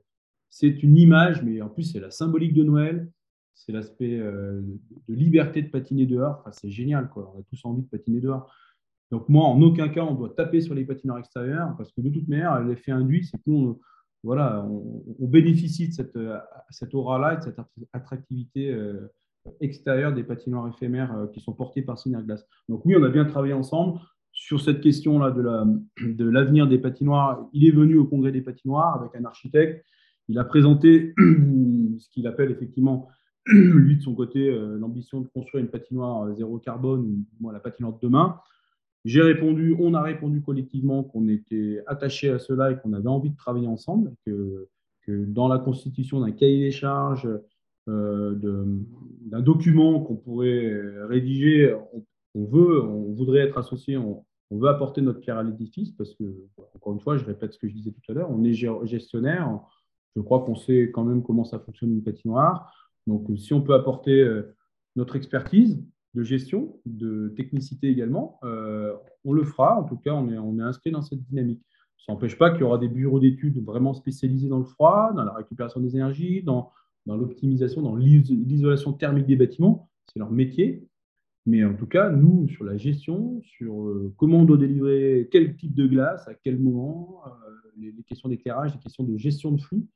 C'est 0.51 0.83
une 0.83 0.97
image, 0.97 1.41
mais 1.41 1.59
en 1.61 1.69
plus, 1.69 1.83
c'est 1.83 1.99
la 1.99 2.11
symbolique 2.11 2.53
de 2.53 2.63
Noël. 2.63 3.09
C'est 3.59 3.73
l'aspect 3.73 4.17
euh, 4.17 4.61
de 5.09 5.13
liberté 5.13 5.61
de 5.61 5.69
patiner 5.69 6.05
dehors. 6.05 6.43
c'est 6.51 6.69
génial, 6.69 7.09
quoi. 7.09 7.33
On 7.35 7.39
a 7.39 7.43
tous 7.43 7.59
envie 7.65 7.83
de 7.83 7.87
patiner 7.87 8.21
dehors. 8.21 8.49
Donc, 9.11 9.27
moi, 9.27 9.45
en 9.45 9.61
aucun 9.61 9.89
cas, 9.89 10.03
on 10.03 10.15
doit 10.15 10.29
taper 10.29 10.61
sur 10.61 10.73
les 10.73 10.85
patinoires 10.85 11.19
extérieures 11.19 11.75
parce 11.77 11.91
que 11.91 11.99
de 11.99 12.09
toute 12.09 12.27
manière, 12.29 12.63
l'effet 12.63 12.91
induit, 12.91 13.25
c'est 13.25 13.41
qu'on 13.43 13.77
voilà, 14.23 14.65
on, 14.65 15.27
bénéficie 15.27 15.89
de 15.89 15.93
cette, 15.93 16.93
aura-là 16.93 17.33
et 17.33 17.37
de 17.37 17.41
cette 17.41 17.59
attractivité 17.93 18.71
euh, 18.71 19.11
extérieur 19.61 20.13
des 20.13 20.23
patinoires 20.23 20.67
éphémères 20.67 21.15
euh, 21.15 21.27
qui 21.27 21.39
sont 21.39 21.53
portés 21.53 21.81
par 21.81 21.97
Glace. 22.05 22.45
Donc 22.67 22.85
oui, 22.85 22.95
on 22.97 23.03
a 23.03 23.09
bien 23.09 23.25
travaillé 23.25 23.53
ensemble 23.53 23.99
sur 24.31 24.61
cette 24.61 24.81
question-là 24.81 25.31
de 25.31 26.23
l'avenir 26.23 26.65
de 26.65 26.71
des 26.71 26.79
patinoires. 26.79 27.47
Il 27.53 27.65
est 27.65 27.71
venu 27.71 27.97
au 27.97 28.05
congrès 28.05 28.31
des 28.31 28.41
patinoires 28.41 29.01
avec 29.01 29.15
un 29.15 29.25
architecte. 29.25 29.85
Il 30.27 30.37
a 30.37 30.43
présenté 30.43 31.13
ce 31.17 32.09
qu'il 32.09 32.27
appelle 32.27 32.51
effectivement, 32.51 33.07
lui 33.53 33.97
de 33.97 34.01
son 34.01 34.13
côté, 34.13 34.49
euh, 34.49 34.77
l'ambition 34.77 35.21
de 35.21 35.27
construire 35.27 35.63
une 35.63 35.71
patinoire 35.71 36.23
euh, 36.23 36.33
zéro 36.35 36.59
carbone, 36.59 37.23
ou 37.41 37.51
la 37.51 37.59
patinoire 37.59 37.93
de 37.93 37.99
demain. 38.01 38.39
J'ai 39.05 39.21
répondu, 39.21 39.75
on 39.79 39.93
a 39.93 40.01
répondu 40.01 40.41
collectivement 40.41 41.03
qu'on 41.03 41.27
était 41.29 41.81
attaché 41.87 42.29
à 42.29 42.37
cela 42.37 42.71
et 42.71 42.77
qu'on 42.77 42.93
avait 42.93 43.07
envie 43.07 43.31
de 43.31 43.37
travailler 43.37 43.67
ensemble, 43.67 44.13
que, 44.25 44.67
dans 45.07 45.47
la 45.47 45.57
constitution 45.57 46.19
d'un 46.19 46.31
cahier 46.31 46.59
des 46.59 46.71
charges, 46.71 47.27
euh, 47.87 48.35
d'un 48.35 49.39
document 49.41 50.01
qu'on 50.01 50.15
pourrait 50.15 50.71
rédiger, 51.07 51.75
on, 52.35 52.45
veut, 52.45 52.83
on 52.83 53.13
voudrait 53.13 53.39
être 53.39 53.57
associé, 53.57 53.97
on, 53.97 54.23
veut 54.51 54.67
apporter 54.67 55.01
notre 55.01 55.19
pierre 55.19 55.39
à 55.39 55.43
l'édifice 55.43 55.91
parce 55.91 56.13
que, 56.13 56.23
encore 56.75 56.93
une 56.93 56.99
fois, 56.99 57.17
je 57.17 57.25
répète 57.25 57.53
ce 57.53 57.57
que 57.57 57.67
je 57.67 57.73
disais 57.73 57.91
tout 57.91 58.11
à 58.11 58.13
l'heure, 58.13 58.29
on 58.29 58.43
est 58.43 58.53
gestionnaire, 58.53 59.59
je 60.15 60.21
crois 60.21 60.41
qu'on 60.41 60.55
sait 60.55 60.91
quand 60.93 61.05
même 61.05 61.23
comment 61.23 61.45
ça 61.45 61.57
fonctionne 61.57 61.91
une 61.91 62.03
patinoire. 62.03 62.71
Donc, 63.09 63.27
si 63.37 63.53
on 63.53 63.61
peut 63.61 63.73
apporter 63.73 64.21
euh, 64.21 64.55
notre 64.95 65.15
expertise 65.15 65.83
de 66.13 66.23
gestion, 66.23 66.79
de 66.85 67.33
technicité 67.35 67.89
également, 67.89 68.39
euh, 68.43 68.93
on 69.25 69.33
le 69.33 69.43
fera. 69.43 69.79
En 69.79 69.83
tout 69.83 69.97
cas, 69.97 70.13
on 70.13 70.29
est, 70.59 70.61
inscrit 70.61 70.91
dans 70.91 71.01
cette 71.01 71.21
dynamique. 71.23 71.61
Ça 71.97 72.13
n'empêche 72.13 72.37
pas 72.37 72.51
qu'il 72.51 72.61
y 72.61 72.63
aura 72.63 72.77
des 72.77 72.87
bureaux 72.87 73.19
d'études 73.19 73.63
vraiment 73.63 73.93
spécialisés 73.93 74.47
dans 74.47 74.59
le 74.59 74.63
froid, 74.63 75.11
dans 75.13 75.25
la 75.25 75.33
récupération 75.33 75.79
des 75.79 75.95
énergies, 75.95 76.43
dans 76.43 76.71
l'optimisation, 77.05 77.81
dans 77.81 77.95
l'isolation 77.95 78.93
thermique 78.93 79.27
des 79.27 79.35
bâtiments. 79.35 79.89
C'est 80.11 80.19
leur 80.19 80.31
métier. 80.31 80.87
Mais 81.45 81.63
en 81.63 81.73
tout 81.73 81.87
cas, 81.87 82.09
nous, 82.09 82.47
sur 82.47 82.63
la 82.63 82.77
gestion, 82.77 83.41
sur 83.41 83.87
euh, 83.87 84.13
comment 84.17 84.39
on 84.39 84.45
doit 84.45 84.57
délivrer 84.57 85.29
quel 85.31 85.55
type 85.55 85.73
de 85.73 85.87
glace, 85.87 86.27
à 86.27 86.35
quel 86.35 86.59
moment, 86.59 87.23
euh, 87.25 87.31
les, 87.77 88.03
questions 88.03 88.29
d'éclairage, 88.29 88.73
les 88.73 88.79
questions 88.79 89.03
de 89.03 89.17
gestion 89.17 89.51
de 89.51 89.61
flux, 89.61 89.87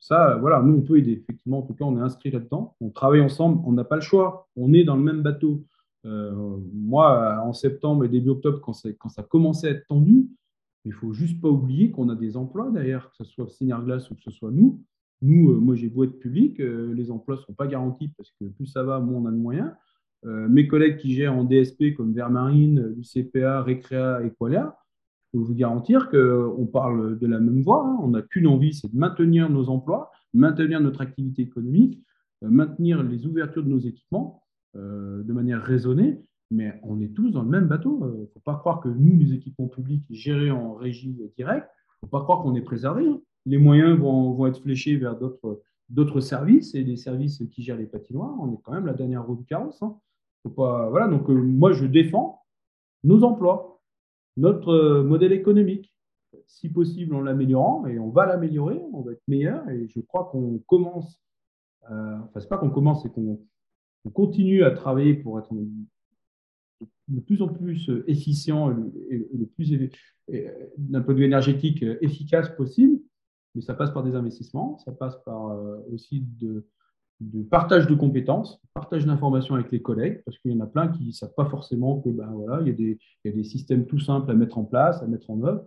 ça, 0.00 0.36
voilà, 0.36 0.62
nous, 0.62 0.74
on 0.74 0.82
peut 0.82 0.98
aider. 0.98 1.12
Effectivement, 1.12 1.60
en 1.60 1.62
tout 1.62 1.74
cas, 1.74 1.84
on 1.84 1.96
est 1.96 2.02
inscrit 2.02 2.30
là-dedans. 2.30 2.76
On 2.80 2.90
travaille 2.90 3.20
ensemble, 3.20 3.62
on 3.66 3.72
n'a 3.72 3.84
pas 3.84 3.96
le 3.96 4.02
choix. 4.02 4.48
On 4.56 4.72
est 4.72 4.84
dans 4.84 4.96
le 4.96 5.02
même 5.02 5.22
bateau. 5.22 5.64
Euh, 6.04 6.58
moi, 6.74 7.40
en 7.42 7.52
septembre 7.52 8.04
et 8.04 8.08
début 8.08 8.30
octobre, 8.30 8.60
quand, 8.60 8.74
ça 8.74 9.22
commençait 9.22 9.68
à 9.68 9.70
être 9.70 9.86
tendu, 9.86 10.28
il 10.84 10.92
faut 10.92 11.12
juste 11.14 11.40
pas 11.40 11.48
oublier 11.48 11.90
qu'on 11.90 12.10
a 12.10 12.14
des 12.14 12.36
emplois 12.36 12.70
derrière, 12.70 13.10
que 13.10 13.16
ce 13.16 13.24
soit 13.24 13.46
Glace 13.60 14.10
ou 14.10 14.14
que 14.14 14.22
ce 14.22 14.30
soit 14.30 14.50
nous. 14.50 14.82
Nous, 15.22 15.50
euh, 15.50 15.54
moi, 15.54 15.74
j'ai 15.74 15.88
beau 15.88 16.04
être 16.04 16.18
public, 16.18 16.60
euh, 16.60 16.92
les 16.94 17.10
emplois 17.10 17.36
ne 17.36 17.40
sont 17.40 17.54
pas 17.54 17.66
garantis 17.66 18.08
parce 18.08 18.30
que 18.38 18.44
plus 18.46 18.66
ça 18.66 18.82
va, 18.82 19.00
moins 19.00 19.22
on 19.22 19.26
a 19.26 19.30
de 19.30 19.36
moyens. 19.36 19.72
Euh, 20.26 20.48
mes 20.48 20.66
collègues 20.66 20.98
qui 20.98 21.14
gèrent 21.14 21.34
en 21.34 21.44
DSP 21.44 21.94
comme 21.96 22.12
Vermarine, 22.12 22.94
UCPA, 22.98 23.62
Recrea 23.62 24.22
et 24.24 24.30
Qualia, 24.30 24.76
peux 25.38 25.44
vous 25.44 25.54
garantir 25.54 26.10
qu'on 26.10 26.66
parle 26.66 27.18
de 27.18 27.26
la 27.26 27.38
même 27.38 27.62
voix. 27.62 27.86
Hein. 27.86 27.98
On 28.02 28.08
n'a 28.08 28.22
qu'une 28.22 28.46
envie, 28.46 28.74
c'est 28.74 28.92
de 28.92 28.98
maintenir 28.98 29.50
nos 29.50 29.68
emplois, 29.68 30.10
maintenir 30.32 30.80
notre 30.80 31.00
activité 31.00 31.42
économique, 31.42 32.02
maintenir 32.42 33.02
les 33.02 33.26
ouvertures 33.26 33.62
de 33.62 33.68
nos 33.68 33.78
équipements 33.78 34.42
de 34.74 35.32
manière 35.32 35.62
raisonnée, 35.62 36.20
mais 36.50 36.80
on 36.82 37.00
est 37.00 37.14
tous 37.14 37.30
dans 37.30 37.42
le 37.42 37.48
même 37.48 37.68
bateau. 37.68 38.00
Il 38.16 38.20
ne 38.22 38.26
faut 38.26 38.40
pas 38.44 38.56
croire 38.56 38.80
que 38.80 38.88
nous, 38.88 39.16
les 39.18 39.32
équipements 39.32 39.68
publics 39.68 40.04
gérés 40.10 40.50
en 40.50 40.74
régie 40.74 41.16
directe, 41.36 41.68
il 42.02 42.06
ne 42.06 42.08
faut 42.08 42.18
pas 42.18 42.22
croire 42.22 42.42
qu'on 42.42 42.54
est 42.54 42.62
préservé. 42.62 43.06
Hein 43.06 43.20
les 43.46 43.58
moyens 43.58 43.98
vont, 43.98 44.46
être 44.46 44.60
fléchés 44.60 44.96
vers 44.96 45.16
d'autres 45.16 46.20
services 46.20 46.74
et 46.74 46.82
les 46.82 46.96
services 46.96 47.42
qui 47.50 47.62
gèrent 47.62 47.76
les 47.76 47.86
patinoires. 47.86 48.34
On 48.40 48.52
est 48.52 48.58
quand 48.62 48.72
même 48.72 48.86
la 48.86 48.94
dernière 48.94 49.24
roue 49.24 49.36
du 49.36 49.44
carrosse. 49.44 49.82
Hein. 49.82 49.96
Faut 50.42 50.50
pas, 50.50 50.88
voilà, 50.90 51.08
donc 51.08 51.28
euh, 51.30 51.34
moi, 51.34 51.72
je 51.72 51.86
défends 51.86 52.42
nos 53.02 53.22
emplois, 53.22 53.73
notre 54.36 54.70
euh, 54.70 55.02
modèle 55.02 55.32
économique. 55.32 55.92
Si 56.46 56.68
possible, 56.68 57.14
en 57.14 57.20
l'améliorant, 57.20 57.86
et 57.86 57.98
on 57.98 58.10
va 58.10 58.26
l'améliorer, 58.26 58.82
on 58.92 59.02
va 59.02 59.12
être 59.12 59.22
meilleur. 59.28 59.68
Et 59.70 59.88
je 59.88 60.00
crois 60.00 60.28
qu'on 60.30 60.58
commence, 60.66 61.20
euh, 61.90 62.18
enfin, 62.24 62.40
c'est 62.40 62.48
pas 62.48 62.58
qu'on 62.58 62.70
commence, 62.70 63.02
c'est 63.02 63.12
qu'on 63.12 63.38
continue 64.12 64.64
à 64.64 64.70
travailler 64.72 65.14
pour 65.14 65.38
être 65.38 65.54
de 67.08 67.20
plus 67.20 67.40
en 67.40 67.48
plus 67.48 67.90
efficient 68.06 68.72
et 69.10 69.26
le 69.32 69.46
plus, 69.46 69.72
d'un 70.76 71.00
point 71.02 71.14
de 71.14 71.18
vue 71.18 71.24
énergétique, 71.24 71.84
efficace 72.00 72.50
possible 72.56 73.00
mais 73.54 73.62
ça 73.62 73.74
passe 73.74 73.92
par 73.92 74.02
des 74.02 74.14
investissements, 74.14 74.78
ça 74.78 74.92
passe 74.92 75.16
par 75.24 75.48
euh, 75.48 75.78
aussi 75.92 76.20
de, 76.40 76.66
partage 77.50 77.86
de 77.86 77.94
compétences, 77.94 78.60
partage 78.74 79.06
d'informations 79.06 79.54
avec 79.54 79.70
les 79.70 79.80
collègues, 79.80 80.22
parce 80.24 80.38
qu'il 80.38 80.52
y 80.52 80.54
en 80.54 80.60
a 80.60 80.66
plein 80.66 80.88
qui 80.88 81.06
ne 81.06 81.12
savent 81.12 81.34
pas 81.34 81.46
forcément 81.46 82.00
que 82.00 82.08
ben, 82.08 82.30
voilà, 82.32 82.60
il 82.62 82.68
y, 82.68 82.70
a 82.70 82.74
des, 82.74 82.98
il 83.24 83.30
y, 83.30 83.34
a 83.34 83.36
des, 83.36 83.44
systèmes 83.44 83.86
tout 83.86 83.98
simples 83.98 84.30
à 84.30 84.34
mettre 84.34 84.58
en 84.58 84.64
place, 84.64 85.02
à 85.02 85.06
mettre 85.06 85.30
en 85.30 85.42
œuvre. 85.42 85.64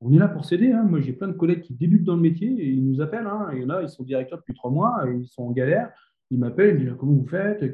On 0.00 0.12
est 0.12 0.18
là 0.18 0.28
pour 0.28 0.44
s'aider. 0.44 0.72
Hein. 0.72 0.84
Moi, 0.84 1.00
j'ai 1.00 1.12
plein 1.12 1.28
de 1.28 1.32
collègues 1.32 1.62
qui 1.62 1.74
débutent 1.74 2.04
dans 2.04 2.16
le 2.16 2.22
métier 2.22 2.48
et 2.48 2.68
ils 2.68 2.86
nous 2.86 3.00
appellent. 3.00 3.26
Hein. 3.26 3.50
Il 3.52 3.62
y 3.62 3.64
en 3.64 3.70
a, 3.70 3.82
ils 3.82 3.88
sont 3.88 4.04
directeurs 4.04 4.38
depuis 4.38 4.54
trois 4.54 4.70
mois, 4.70 5.08
et 5.08 5.14
ils 5.14 5.26
sont 5.26 5.44
en 5.44 5.52
galère. 5.52 5.90
Ils 6.30 6.38
m'appellent, 6.38 6.76
ils 6.76 6.86
disent 6.86 6.96
comment 6.98 7.12
vous 7.12 7.26
faites, 7.26 7.64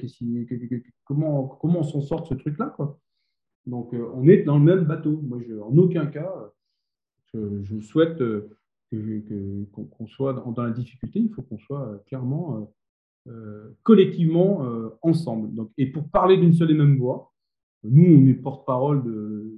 comment, 1.05 1.47
comment 1.47 1.81
on 1.81 1.85
s'en 1.85 2.01
sort 2.01 2.23
de 2.23 2.29
ce 2.29 2.35
truc-là. 2.35 2.77
Donc, 3.67 3.95
euh, 3.95 4.11
on 4.15 4.27
est 4.29 4.43
dans 4.43 4.59
le 4.59 4.65
même 4.65 4.85
bateau. 4.85 5.21
Moi, 5.23 5.39
en 5.63 5.77
aucun 5.79 6.07
cas, 6.07 6.33
je, 7.33 7.63
je 7.63 7.81
souhaite 7.81 8.21
euh, 8.21 8.49
qu'on 9.73 10.07
soit 10.07 10.35
dans, 10.35 10.63
la 10.63 10.71
difficulté, 10.71 11.21
il 11.21 11.31
faut 11.31 11.43
qu'on 11.43 11.59
soit 11.59 11.89
euh, 11.89 11.99
clairement 12.07 12.57
euh, 12.57 12.61
euh, 12.61 12.67
collectivement 13.83 14.65
ensemble. 15.03 15.55
Donc, 15.55 15.71
et 15.77 15.87
pour 15.87 16.09
parler 16.09 16.37
d'une 16.37 16.55
seule 16.55 16.71
et 16.71 16.75
même 16.75 16.97
voix, 16.97 17.33
nous, 17.85 18.05
on 18.05 18.27
est 18.29 18.35
porte-parole 18.35 19.03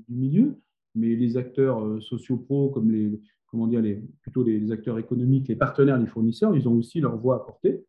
du 0.08 0.14
milieu, 0.14 0.56
mais 0.94 1.14
les 1.14 1.36
acteurs 1.36 2.02
sociaux 2.02 2.38
pro, 2.38 2.70
comme 2.70 2.90
les, 2.90 3.20
comment 3.46 3.66
dire, 3.66 3.82
les, 3.82 4.02
plutôt 4.22 4.42
les, 4.42 4.72
acteurs 4.72 4.98
économiques, 4.98 5.48
les 5.48 5.56
partenaires, 5.56 5.98
les 5.98 6.06
fournisseurs, 6.06 6.56
ils 6.56 6.68
ont 6.68 6.74
aussi 6.74 7.00
leur 7.00 7.16
voix 7.18 7.36
à 7.36 7.38
porter, 7.40 7.84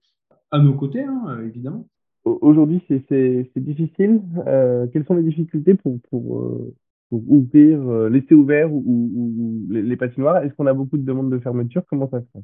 à 0.52 0.60
nos 0.60 0.74
côtés, 0.74 1.04
hein, 1.04 1.40
évidemment. 1.46 1.88
Aujourd'hui, 2.24 2.82
c'est 2.88 3.52
difficile. 3.56 4.22
Euh, 4.48 4.88
quelles 4.88 5.06
sont 5.06 5.16
les 5.16 5.24
difficultés 5.24 5.76
pour, 5.76 6.00
pour, 6.10 6.40
euh, 6.40 6.76
pour 7.10 7.22
ouvrir, 7.32 7.88
euh, 7.88 8.10
laisser 8.10 8.34
ouvert 8.34 8.74
ou, 8.74 8.84
ou- 8.86 9.36
ou 9.38 9.66
les, 9.70 9.84
les 9.84 9.96
patinoires? 9.96 10.38
Est-ce 10.44 10.54
qu'on 10.56 10.66
a 10.66 10.74
beaucoup 10.74 10.98
de 10.98 11.04
demandes 11.04 11.32
de 11.32 11.40
fermeture? 11.40 11.84
Comment 11.88 12.10
ça 12.10 12.22
se 12.22 12.26
passe? 12.34 12.44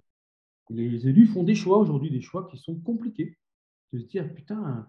Les 0.69 1.07
élus 1.07 1.25
font 1.25 1.43
des 1.43 1.55
choix 1.55 1.79
aujourd'hui, 1.79 2.11
des 2.11 2.21
choix 2.21 2.47
qui 2.49 2.57
sont 2.57 2.75
compliqués. 2.75 3.35
Se 3.93 3.97
dire, 3.97 4.33
putain, 4.33 4.87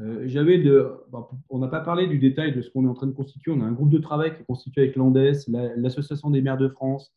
euh, 0.00 0.22
j'avais 0.26 0.58
de. 0.58 0.92
bon, 1.10 1.26
on 1.48 1.58
n'a 1.58 1.68
pas 1.68 1.80
parlé 1.80 2.06
du 2.06 2.18
détail 2.18 2.54
de 2.54 2.62
ce 2.62 2.70
qu'on 2.70 2.84
est 2.84 2.88
en 2.88 2.94
train 2.94 3.08
de 3.08 3.12
constituer. 3.12 3.50
On 3.50 3.60
a 3.60 3.64
un 3.64 3.72
groupe 3.72 3.90
de 3.90 3.98
travail 3.98 4.34
qui 4.34 4.42
est 4.42 4.46
constitué 4.46 4.82
avec 4.82 4.96
l'ANDES, 4.96 5.48
la- 5.48 5.74
l'Association 5.76 6.30
des 6.30 6.40
maires 6.40 6.56
de 6.58 6.68
France, 6.68 7.12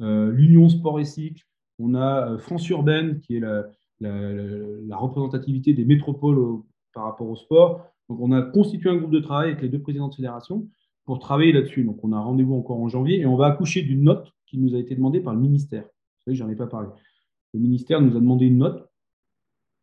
euh, 0.00 0.30
l'Union 0.32 0.68
Sport 0.68 1.00
et 1.00 1.04
Cycle. 1.04 1.44
On 1.78 1.94
a 1.94 2.32
euh, 2.32 2.38
France 2.38 2.68
Urbaine, 2.68 3.20
qui 3.20 3.36
est 3.36 3.40
la, 3.40 4.96
représentativité 4.96 5.72
des 5.72 5.84
métropoles 5.84 6.62
par 6.92 7.04
rapport 7.04 7.28
au 7.28 7.36
sport. 7.36 7.86
Donc, 8.08 8.18
on 8.20 8.32
a 8.32 8.42
constitué 8.42 8.90
un 8.90 8.96
groupe 8.96 9.12
de 9.12 9.20
travail 9.20 9.50
avec 9.50 9.62
les 9.62 9.68
deux 9.68 9.80
présidents 9.80 10.08
de 10.08 10.14
fédération 10.14 10.68
pour 11.04 11.20
travailler 11.20 11.52
là-dessus. 11.52 11.84
Donc, 11.84 12.02
on 12.02 12.12
a 12.12 12.18
rendez-vous 12.20 12.54
encore 12.54 12.80
en 12.80 12.88
janvier 12.88 13.20
et 13.20 13.26
on 13.26 13.36
va 13.36 13.46
accoucher 13.46 13.82
d'une 13.82 14.02
note 14.02 14.32
qui 14.46 14.58
nous 14.58 14.74
a 14.74 14.78
été 14.78 14.94
demandée 14.96 15.20
par 15.20 15.32
le 15.32 15.40
ministère. 15.40 15.84
Vous 15.84 16.24
savez, 16.24 16.36
j'en 16.36 16.48
ai 16.48 16.56
pas 16.56 16.66
parlé. 16.66 16.88
Le 17.54 17.60
ministère 17.60 18.00
nous 18.00 18.16
a 18.16 18.20
demandé 18.20 18.46
une 18.46 18.58
note 18.58 18.89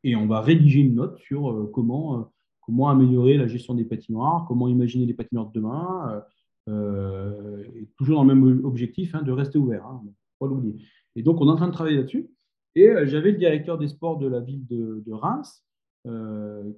et 0.03 0.15
on 0.15 0.27
va 0.27 0.41
rédiger 0.41 0.81
une 0.81 0.95
note 0.95 1.17
sur 1.17 1.49
euh, 1.49 1.69
comment, 1.73 2.19
euh, 2.19 2.23
comment 2.61 2.89
améliorer 2.89 3.37
la 3.37 3.47
gestion 3.47 3.73
des 3.73 3.85
patinoires, 3.85 4.45
comment 4.47 4.67
imaginer 4.67 5.05
les 5.05 5.13
patinoires 5.13 5.47
de 5.47 5.53
demain, 5.53 6.23
euh, 6.69 7.63
toujours 7.97 8.17
dans 8.17 8.23
le 8.23 8.35
même 8.35 8.65
objectif 8.65 9.15
hein, 9.15 9.21
de 9.21 9.31
rester 9.31 9.57
ouvert, 9.57 9.85
hein, 9.85 10.03
pas 10.39 10.47
l'oublier. 10.47 10.75
Et 11.15 11.23
donc, 11.23 11.41
on 11.41 11.47
est 11.47 11.51
en 11.51 11.55
train 11.55 11.67
de 11.67 11.73
travailler 11.73 11.97
là-dessus. 11.97 12.29
Et 12.75 12.87
j'avais 13.05 13.31
le 13.31 13.37
directeur 13.37 13.79
des 13.79 13.87
sports 13.87 14.19
de 14.19 14.27
la 14.27 14.39
ville 14.39 14.63
de, 14.67 15.11
Reims 15.11 15.63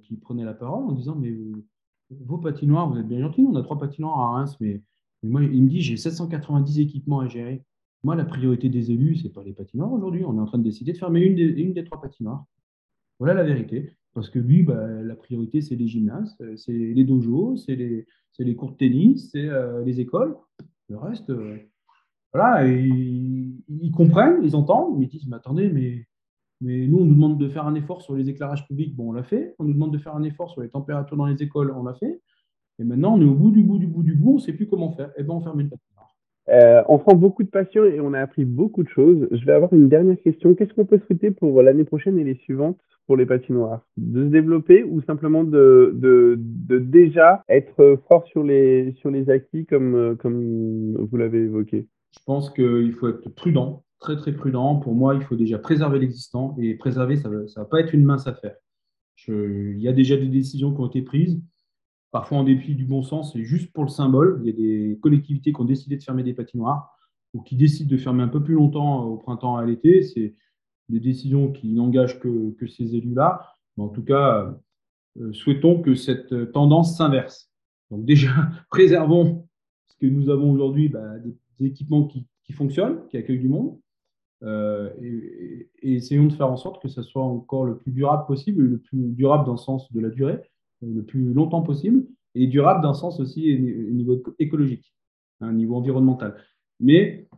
qui 0.02 0.16
prenait 0.16 0.44
la 0.44 0.54
parole 0.54 0.86
en 0.86 0.92
disant 0.92 1.14
Mais 1.14 1.36
vos 2.08 2.38
patinoires, 2.38 2.88
vous 2.88 2.98
êtes 2.98 3.06
bien 3.06 3.20
gentils, 3.20 3.46
on 3.46 3.54
a 3.54 3.62
trois 3.62 3.78
patinoires 3.78 4.18
à 4.18 4.30
Reims, 4.30 4.56
mais, 4.60 4.82
moi, 5.22 5.42
il 5.42 5.62
me 5.62 5.68
dit 5.68 5.82
J'ai 5.82 5.98
790 5.98 6.80
équipements 6.80 7.20
à 7.20 7.28
gérer. 7.28 7.62
Moi, 8.02 8.16
la 8.16 8.24
priorité 8.24 8.70
des 8.70 8.92
élus, 8.92 9.16
ce 9.16 9.24
n'est 9.24 9.30
pas 9.30 9.42
les 9.42 9.52
patinoires 9.52 9.92
aujourd'hui. 9.92 10.24
On 10.24 10.34
est 10.38 10.40
en 10.40 10.46
train 10.46 10.56
de 10.56 10.62
décider 10.62 10.94
de 10.94 10.98
fermer 10.98 11.20
une 11.20 11.74
des 11.74 11.84
trois 11.84 12.00
patinoires. 12.00 12.46
Voilà 13.20 13.34
la 13.34 13.44
vérité. 13.44 13.94
Parce 14.14 14.28
que 14.28 14.40
lui, 14.40 14.62
bah, 14.64 14.88
la 14.88 15.14
priorité, 15.14 15.60
c'est 15.60 15.76
les 15.76 15.86
gymnases, 15.86 16.36
euh, 16.40 16.56
c'est 16.56 16.72
les 16.72 17.04
dojos, 17.04 17.58
c'est 17.58 17.76
les, 17.76 18.56
cours 18.56 18.72
de 18.72 18.76
tennis, 18.76 19.30
c'est 19.30 19.46
euh, 19.46 19.84
les 19.84 20.00
écoles. 20.00 20.36
Le 20.88 20.96
reste, 20.96 21.30
euh, 21.30 21.58
voilà, 22.32 22.66
ils, 22.66 23.92
comprennent, 23.94 24.42
ils 24.42 24.56
entendent, 24.56 24.98
mais 24.98 25.04
ils 25.04 25.08
disent, 25.08 25.28
mais 25.28 25.36
attendez, 25.36 25.68
mais, 25.68 26.06
nous, 26.60 26.98
on 26.98 27.04
nous 27.04 27.14
demande 27.14 27.38
de 27.38 27.48
faire 27.48 27.66
un 27.66 27.74
effort 27.74 28.02
sur 28.02 28.14
les 28.16 28.28
éclairages 28.28 28.66
publics, 28.66 28.96
bon, 28.96 29.10
on 29.10 29.12
l'a 29.12 29.22
fait. 29.22 29.54
On 29.58 29.64
nous 29.64 29.72
demande 29.72 29.92
de 29.92 29.98
faire 29.98 30.16
un 30.16 30.22
effort 30.24 30.50
sur 30.50 30.62
les 30.62 30.68
températures 30.68 31.16
dans 31.16 31.26
les 31.26 31.42
écoles, 31.42 31.70
on 31.70 31.84
l'a 31.84 31.94
fait. 31.94 32.20
Et 32.78 32.84
maintenant, 32.84 33.16
on 33.16 33.20
est 33.20 33.24
au 33.24 33.34
bout 33.34 33.50
du 33.50 33.62
bout 33.62 33.78
du 33.78 33.86
bout 33.86 34.02
du 34.02 34.14
bout, 34.14 34.32
on 34.32 34.34
ne 34.34 34.40
sait 34.40 34.52
plus 34.52 34.66
comment 34.66 34.92
faire. 34.92 35.10
Eh 35.16 35.22
bien, 35.22 35.34
on 35.34 35.40
ferme 35.40 35.60
une 35.60 35.70
patinoire. 35.70 35.89
Euh, 36.50 36.82
on 36.88 36.98
sent 36.98 37.14
beaucoup 37.14 37.42
de 37.44 37.48
passion 37.48 37.84
et 37.84 38.00
on 38.00 38.12
a 38.12 38.20
appris 38.20 38.44
beaucoup 38.44 38.82
de 38.82 38.88
choses. 38.88 39.28
Je 39.30 39.44
vais 39.44 39.52
avoir 39.52 39.72
une 39.72 39.88
dernière 39.88 40.20
question. 40.20 40.54
Qu'est-ce 40.54 40.74
qu'on 40.74 40.84
peut 40.84 41.00
souhaiter 41.06 41.30
pour 41.30 41.62
l'année 41.62 41.84
prochaine 41.84 42.18
et 42.18 42.24
les 42.24 42.34
suivantes 42.34 42.78
pour 43.06 43.16
les 43.16 43.26
patinoires? 43.26 43.86
De 43.96 44.24
se 44.24 44.28
développer 44.28 44.82
ou 44.82 45.00
simplement 45.02 45.44
de, 45.44 45.94
déjà 46.80 47.44
être 47.48 48.00
fort 48.08 48.26
sur 48.26 48.42
les, 48.42 48.94
sur 48.98 49.10
les 49.10 49.30
acquis 49.30 49.64
comme, 49.66 49.94
euh, 49.94 50.14
comme 50.16 50.96
vous 50.96 51.16
l'avez 51.16 51.44
évoqué? 51.44 51.86
Je 52.12 52.24
pense 52.26 52.50
qu'il 52.50 52.92
faut 52.94 53.08
être 53.08 53.28
prudent, 53.28 53.84
très 54.00 54.16
très 54.16 54.32
prudent. 54.32 54.76
Pour 54.76 54.94
moi, 54.94 55.14
il 55.14 55.22
faut 55.22 55.36
déjà 55.36 55.58
préserver 55.58 56.00
l'existant 56.00 56.56
et 56.58 56.74
préserver, 56.74 57.16
ça 57.16 57.28
ne 57.28 57.44
va 57.56 57.64
pas 57.64 57.80
être 57.80 57.94
une 57.94 58.04
mince 58.04 58.26
affaire. 58.26 58.56
Il 59.28 59.78
y 59.78 59.86
a 59.86 59.92
déjà 59.92 60.16
des 60.16 60.26
décisions 60.26 60.74
qui 60.74 60.80
ont 60.80 60.88
été 60.88 61.02
prises, 61.02 61.40
parfois 62.10 62.38
en 62.38 62.44
dépit 62.44 62.74
du 62.74 62.84
bon 62.84 63.02
sens, 63.02 63.32
c'est 63.32 63.44
juste 63.44 63.72
pour 63.72 63.84
le 63.84 63.90
symbole. 63.90 64.40
Il 64.42 64.46
y 64.46 64.50
a 64.50 64.56
des 64.56 64.98
collectivités 65.00 65.52
qui 65.52 65.60
ont 65.60 65.64
décidé 65.64 65.96
de 65.96 66.02
fermer 66.02 66.22
des 66.22 66.34
patinoires 66.34 66.96
ou 67.34 67.40
qui 67.40 67.56
décident 67.56 67.90
de 67.90 67.96
fermer 67.96 68.22
un 68.22 68.28
peu 68.28 68.42
plus 68.42 68.54
longtemps 68.54 69.04
au 69.04 69.16
printemps 69.16 69.60
et 69.60 69.62
à 69.62 69.66
l'été. 69.66 70.02
C'est 70.02 70.34
des 70.88 71.00
décisions 71.00 71.52
qui 71.52 71.72
n'engagent 71.72 72.18
que, 72.18 72.54
ces 72.66 72.96
élus-là. 72.96 73.42
Mais 73.76 73.84
en 73.84 73.88
tout 73.88 74.02
cas, 74.02 74.54
euh, 75.20 75.32
souhaitons 75.32 75.80
que 75.80 75.94
cette 75.94 76.52
tendance 76.52 76.96
s'inverse. 76.96 77.50
Donc 77.90 78.04
déjà, 78.04 78.30
préservons 78.70 79.46
ce 79.88 79.96
que 79.96 80.06
nous 80.06 80.30
avons 80.30 80.50
aujourd'hui, 80.50 80.88
bah, 80.88 81.18
des, 81.18 81.36
équipements 81.66 82.04
qui, 82.04 82.26
fonctionnent, 82.52 83.06
qui 83.08 83.16
accueillent 83.16 83.38
du 83.38 83.48
monde, 83.48 83.78
euh, 84.42 84.90
et, 85.02 85.70
et 85.82 85.92
essayons 85.92 86.26
de 86.26 86.32
faire 86.32 86.50
en 86.50 86.56
sorte 86.56 86.82
que 86.82 86.88
ça 86.88 87.02
soit 87.04 87.22
encore 87.22 87.64
le 87.64 87.76
plus 87.76 87.92
durable 87.92 88.26
possible, 88.26 88.64
le 88.64 88.78
plus 88.78 89.10
durable 89.10 89.44
dans 89.44 89.52
le 89.52 89.58
sens 89.58 89.92
de 89.92 90.00
la 90.00 90.08
durée, 90.08 90.40
euh, 90.40 90.59
le 90.82 91.02
plus 91.02 91.32
longtemps 91.32 91.62
possible, 91.62 92.06
et 92.34 92.46
durable 92.46 92.86
le 92.86 92.94
sens 92.94 93.20
aussi 93.20 93.54
au 93.54 93.92
niveau 93.92 94.22
écologique, 94.38 94.94
à 95.40 95.46
un 95.46 95.52
niveau 95.52 95.76
environnemental. 95.76 96.36
Mais 96.78 97.28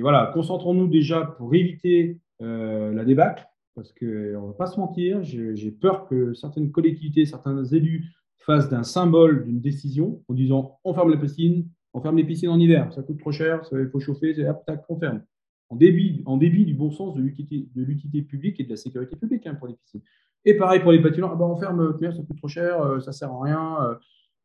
voilà, 0.00 0.30
concentrons-nous 0.34 0.88
déjà 0.88 1.22
pour 1.38 1.54
éviter 1.54 2.18
euh, 2.42 2.92
la 2.92 3.04
débâcle, 3.04 3.46
parce 3.74 3.92
qu'on 3.92 4.06
ne 4.06 4.46
va 4.48 4.52
pas 4.52 4.66
se 4.66 4.78
mentir, 4.78 5.22
j'ai 5.22 5.70
peur 5.70 6.06
que 6.08 6.34
certaines 6.34 6.70
collectivités, 6.70 7.26
certains 7.26 7.64
élus 7.64 8.12
fassent 8.38 8.68
d'un 8.68 8.82
symbole 8.82 9.44
d'une 9.44 9.60
décision 9.60 10.22
en 10.28 10.34
disant 10.34 10.78
on 10.84 10.94
ferme 10.94 11.10
les 11.10 11.18
piscines, 11.18 11.68
on 11.92 12.00
ferme 12.00 12.16
les 12.16 12.24
piscines 12.24 12.48
en 12.48 12.58
hiver, 12.58 12.92
ça 12.92 13.02
coûte 13.02 13.18
trop 13.18 13.32
cher, 13.32 13.62
il 13.72 13.88
faut 13.90 14.00
chauffer, 14.00 14.34
c'est 14.34 14.48
hop, 14.48 14.64
tac, 14.66 14.84
on 14.88 14.98
ferme. 14.98 15.22
En 15.70 15.76
débit, 15.76 16.22
en 16.24 16.36
débit 16.38 16.64
du 16.64 16.74
bon 16.74 16.90
sens 16.90 17.14
de 17.14 17.20
l'utilité 17.20 18.22
publique 18.22 18.58
et 18.60 18.64
de 18.64 18.70
la 18.70 18.76
sécurité 18.76 19.16
publique 19.16 19.46
hein, 19.46 19.54
pour 19.54 19.68
les 19.68 19.74
piscines. 19.74 20.00
Et 20.44 20.54
pareil 20.54 20.80
pour 20.80 20.92
les 20.92 21.02
patinoires, 21.02 21.32
ah 21.34 21.36
ben, 21.36 21.44
on 21.44 21.56
ferme, 21.56 21.96
mais 22.00 22.10
ça 22.10 22.22
coûte 22.22 22.38
trop 22.38 22.48
cher, 22.48 22.80
euh, 22.80 23.00
ça 23.00 23.12
sert 23.12 23.30
à 23.30 23.42
rien. 23.42 23.76
euh. 23.82 23.94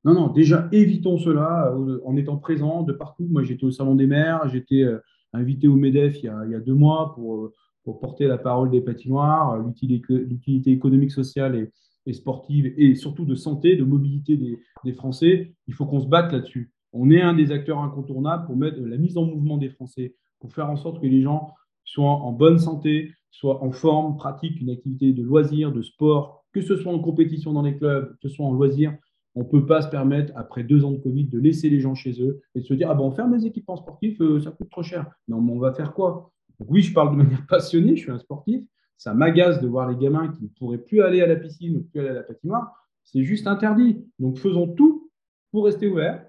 non, 0.04 0.14
non, 0.14 0.28
déjà 0.28 0.68
évitons 0.72 1.18
cela 1.18 1.72
euh, 1.74 2.02
en 2.04 2.18
étant 2.18 2.38
présent 2.38 2.84
de 2.84 2.94
partout. 2.94 3.26
Moi, 3.30 3.44
j'étais 3.44 3.64
au 3.64 3.72
Salon 3.72 3.96
des 3.96 4.08
maires, 4.08 4.50
j'étais 4.50 4.82
euh, 4.84 5.00
invité 5.32 5.68
au 5.68 5.76
MEDEF 5.76 6.18
il 6.20 6.26
y 6.26 6.30
a, 6.30 6.46
il 6.46 6.52
y 6.52 6.56
a 6.56 6.60
deux 6.60 6.74
mois 6.74 7.14
pour, 7.16 7.38
euh, 7.38 7.54
pour 7.84 8.00
porter 8.00 8.28
la 8.28 8.38
parole 8.38 8.70
des 8.70 8.82
patinoires, 8.82 9.54
euh, 9.54 9.64
l'utilité 9.64 10.72
économique, 10.72 11.12
sociale 11.12 11.56
et, 11.56 11.72
et 12.06 12.14
sportive, 12.14 12.74
et 12.78 12.96
surtout 12.96 13.24
de 13.24 13.36
santé, 13.36 13.78
de 13.78 13.84
mobilité 13.84 14.36
des, 14.36 14.60
des 14.84 14.94
Français. 14.94 15.54
Il 15.68 15.74
faut 15.74 15.86
qu'on 15.86 16.02
se 16.02 16.08
batte 16.08 16.34
là-dessus. 16.34 16.72
On 16.92 17.10
est 17.12 17.22
un 17.22 17.34
des 17.34 17.52
acteurs 17.52 17.80
incontournables 17.80 18.46
pour 18.46 18.58
mettre 18.58 18.80
la 18.80 18.98
mise 18.98 19.18
en 19.18 19.26
mouvement 19.26 19.58
des 19.58 19.70
Français, 19.70 20.16
pour 20.44 20.54
faire 20.54 20.70
en 20.70 20.76
sorte 20.76 21.02
que 21.02 21.08
les 21.08 21.22
gens 21.22 21.54
soient 21.86 22.04
en 22.12 22.34
bonne 22.34 22.60
santé, 22.60 23.14
soient 23.32 23.64
en 23.64 23.72
forme, 23.72 24.18
pratiquent 24.18 24.60
une 24.60 24.72
activité 24.72 25.14
de 25.14 25.24
loisir, 25.24 25.72
de 25.72 25.82
sport, 25.82 26.44
que 26.52 26.60
ce 26.60 26.76
soit 26.76 26.92
en 26.92 27.00
compétition 27.00 27.54
dans 27.54 27.62
les 27.62 27.78
clubs, 27.78 28.12
que 28.12 28.28
ce 28.28 28.36
soit 28.36 28.46
en 28.46 28.52
loisir. 28.52 28.94
On 29.36 29.44
ne 29.44 29.48
peut 29.48 29.66
pas 29.66 29.82
se 29.82 29.88
permettre, 29.88 30.34
après 30.36 30.66
deux 30.66 30.84
ans 30.84 30.92
de 30.92 30.98
Covid, 30.98 31.28
de 31.28 31.40
laisser 31.40 31.70
les 31.70 31.80
gens 31.80 31.96
chez 31.96 32.22
eux 32.22 32.42
et 32.56 32.60
de 32.60 32.66
se 32.66 32.74
dire 32.74 32.92
Ah 32.92 32.94
ben, 32.94 33.06
on 33.06 33.12
ferme 33.12 33.34
les 33.34 33.46
équipements 33.46 33.78
sportifs, 33.78 34.20
euh, 34.20 34.42
ça 34.42 34.52
coûte 34.52 34.70
trop 34.70 34.84
cher. 34.84 35.10
Non, 35.30 35.40
mais 35.40 35.54
on 35.54 35.60
va 35.60 35.72
faire 35.72 35.94
quoi? 35.94 36.34
Oui, 36.68 36.82
je 36.82 36.94
parle 36.94 37.12
de 37.12 37.24
manière 37.24 37.48
passionnée, 37.48 37.96
je 37.96 38.02
suis 38.02 38.12
un 38.12 38.20
sportif. 38.20 38.62
Ça 38.98 39.14
m'agace 39.14 39.62
de 39.62 39.68
voir 39.68 39.90
les 39.90 39.96
gamins 39.96 40.28
qui 40.28 40.44
ne 40.44 40.50
pourraient 40.50 40.78
plus 40.78 41.02
aller 41.02 41.22
à 41.22 41.28
la 41.28 41.38
piscine 41.38 41.78
ou 41.78 41.84
plus 41.84 42.02
aller 42.02 42.10
à 42.10 42.14
la 42.14 42.24
patinoire. 42.24 42.90
C'est 43.06 43.24
juste 43.24 43.48
interdit. 43.48 44.06
Donc, 44.20 44.40
faisons 44.40 44.68
tout 44.68 45.10
pour 45.52 45.66
rester 45.66 45.88
ouverts, 45.88 46.26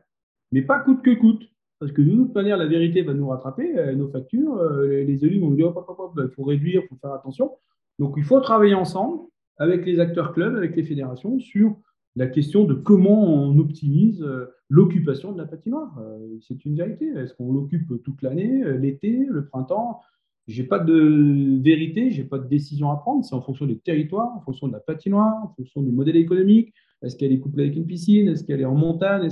mais 0.53 0.63
pas 0.63 0.79
coûte 0.79 1.03
que 1.03 1.15
coûte. 1.15 1.43
Parce 1.85 1.93
que 1.93 2.01
de 2.01 2.11
toute 2.17 2.35
manière, 2.35 2.57
la 2.57 2.65
vérité 2.65 3.03
va 3.03 3.13
nous 3.13 3.29
rattraper, 3.29 3.79
euh, 3.79 3.95
nos 3.95 4.09
factures, 4.09 4.57
euh, 4.57 5.05
les, 5.05 5.23
élus 5.23 5.39
vont 5.39 5.51
nous 5.51 5.57
dire 5.57 5.67
hop, 5.67 6.15
il 6.17 6.31
faut 6.35 6.43
réduire, 6.43 6.81
il 6.83 6.89
faut 6.89 6.97
faire 6.97 7.13
attention. 7.13 7.51
Donc, 7.99 8.15
il 8.17 8.23
faut 8.23 8.41
travailler 8.41 8.73
ensemble 8.73 9.19
avec 9.59 9.85
les 9.85 10.01
acteurs 10.01 10.33
clubs, 10.33 10.57
avec 10.57 10.75
les 10.77 10.83
fédérations, 10.83 11.39
sur 11.39 11.77
la 12.17 12.27
question 12.27 12.65
de 12.65 12.73
comment 12.73 13.23
on 13.23 13.59
optimise 13.59 14.23
euh, 14.23 14.47
l'occupation 14.71 15.33
de 15.33 15.37
la 15.37 15.45
patinoire. 15.45 16.01
C'est 16.41 16.65
une 16.65 16.75
vérité. 16.75 17.07
Est-ce 17.19 17.35
qu'on 17.35 17.53
l'occupe 17.53 18.03
toute 18.03 18.23
l'année, 18.23 18.65
l'été, 18.79 19.27
le 19.29 19.45
printemps? 19.45 20.01
J'ai 20.47 20.65
pas 20.65 20.79
de 20.79 21.61
vérité, 21.61 22.11
j'ai 22.13 22.25
pas 22.25 22.39
de 22.39 22.49
décision 22.49 22.91
à 22.93 22.97
prendre. 22.97 23.27
C'est 23.27 23.35
en 23.35 23.43
fonction 23.43 23.67
des 23.67 23.79
territoires, 23.79 24.35
en 24.35 24.41
fonction 24.41 24.69
de 24.69 24.73
la 24.73 24.81
patinoire, 24.81 25.37
en 25.45 25.55
fonction 25.55 25.83
du 25.83 25.93
modèle 25.93 26.17
économique. 26.17 26.73
Est-ce 27.03 27.15
qu'elle 27.15 27.33
est 27.33 27.41
couplée 27.41 27.65
avec 27.65 27.77
une 27.77 27.87
piscine? 27.87 28.29
Est-ce 28.29 28.43
qu'elle 28.43 28.63
est 28.63 28.65
en 28.65 28.75
montagne? 28.75 29.29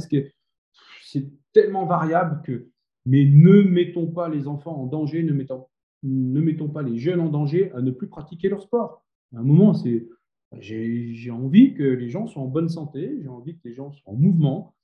C'est 1.13 1.29
tellement 1.53 1.87
variable 1.87 2.43
que. 2.45 2.69
Mais 3.05 3.25
ne 3.25 3.63
mettons 3.63 4.07
pas 4.07 4.29
les 4.29 4.47
enfants 4.47 4.77
en 4.77 4.87
danger, 4.87 5.23
ne 5.23 5.33
mettons, 5.33 5.67
ne 6.03 6.41
mettons 6.41 6.69
pas 6.69 6.83
les 6.83 6.99
jeunes 6.99 7.21
en 7.21 7.29
danger 7.29 7.73
à 7.73 7.81
ne 7.81 7.91
plus 7.91 8.09
pratiquer 8.09 8.49
leur 8.49 8.63
sport. 8.63 9.05
À 9.35 9.41
un 9.41 9.43
moment, 9.43 9.75
c'est 9.75 10.07
j'ai 10.61 11.31
envie 11.31 11.75
que 11.75 11.83
les 11.83 12.11
gens 12.11 12.27
soient 12.27 12.43
en 12.43 12.47
bonne 12.47 12.69
santé, 12.69 13.19
j'ai 13.23 13.29
envie 13.29 13.55
que 13.55 13.69
les 13.69 13.75
gens 13.75 13.91
soient 13.93 14.13
en 14.13 14.17
mouvement. 14.17 14.75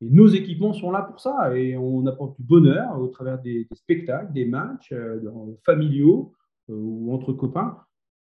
Et 0.00 0.08
nos 0.08 0.28
équipements 0.28 0.72
sont 0.72 0.92
là 0.92 1.02
pour 1.02 1.18
ça. 1.18 1.56
Et 1.56 1.76
on 1.76 2.06
apporte 2.06 2.36
du 2.36 2.46
bonheur 2.46 3.00
au 3.00 3.08
travers 3.08 3.40
des, 3.40 3.66
spectacles, 3.74 4.32
des 4.32 4.44
matchs 4.44 4.92
euh, 4.92 5.20
familiaux 5.66 6.32
euh, 6.70 6.74
ou 6.74 7.12
entre 7.12 7.32
copains. 7.32 7.78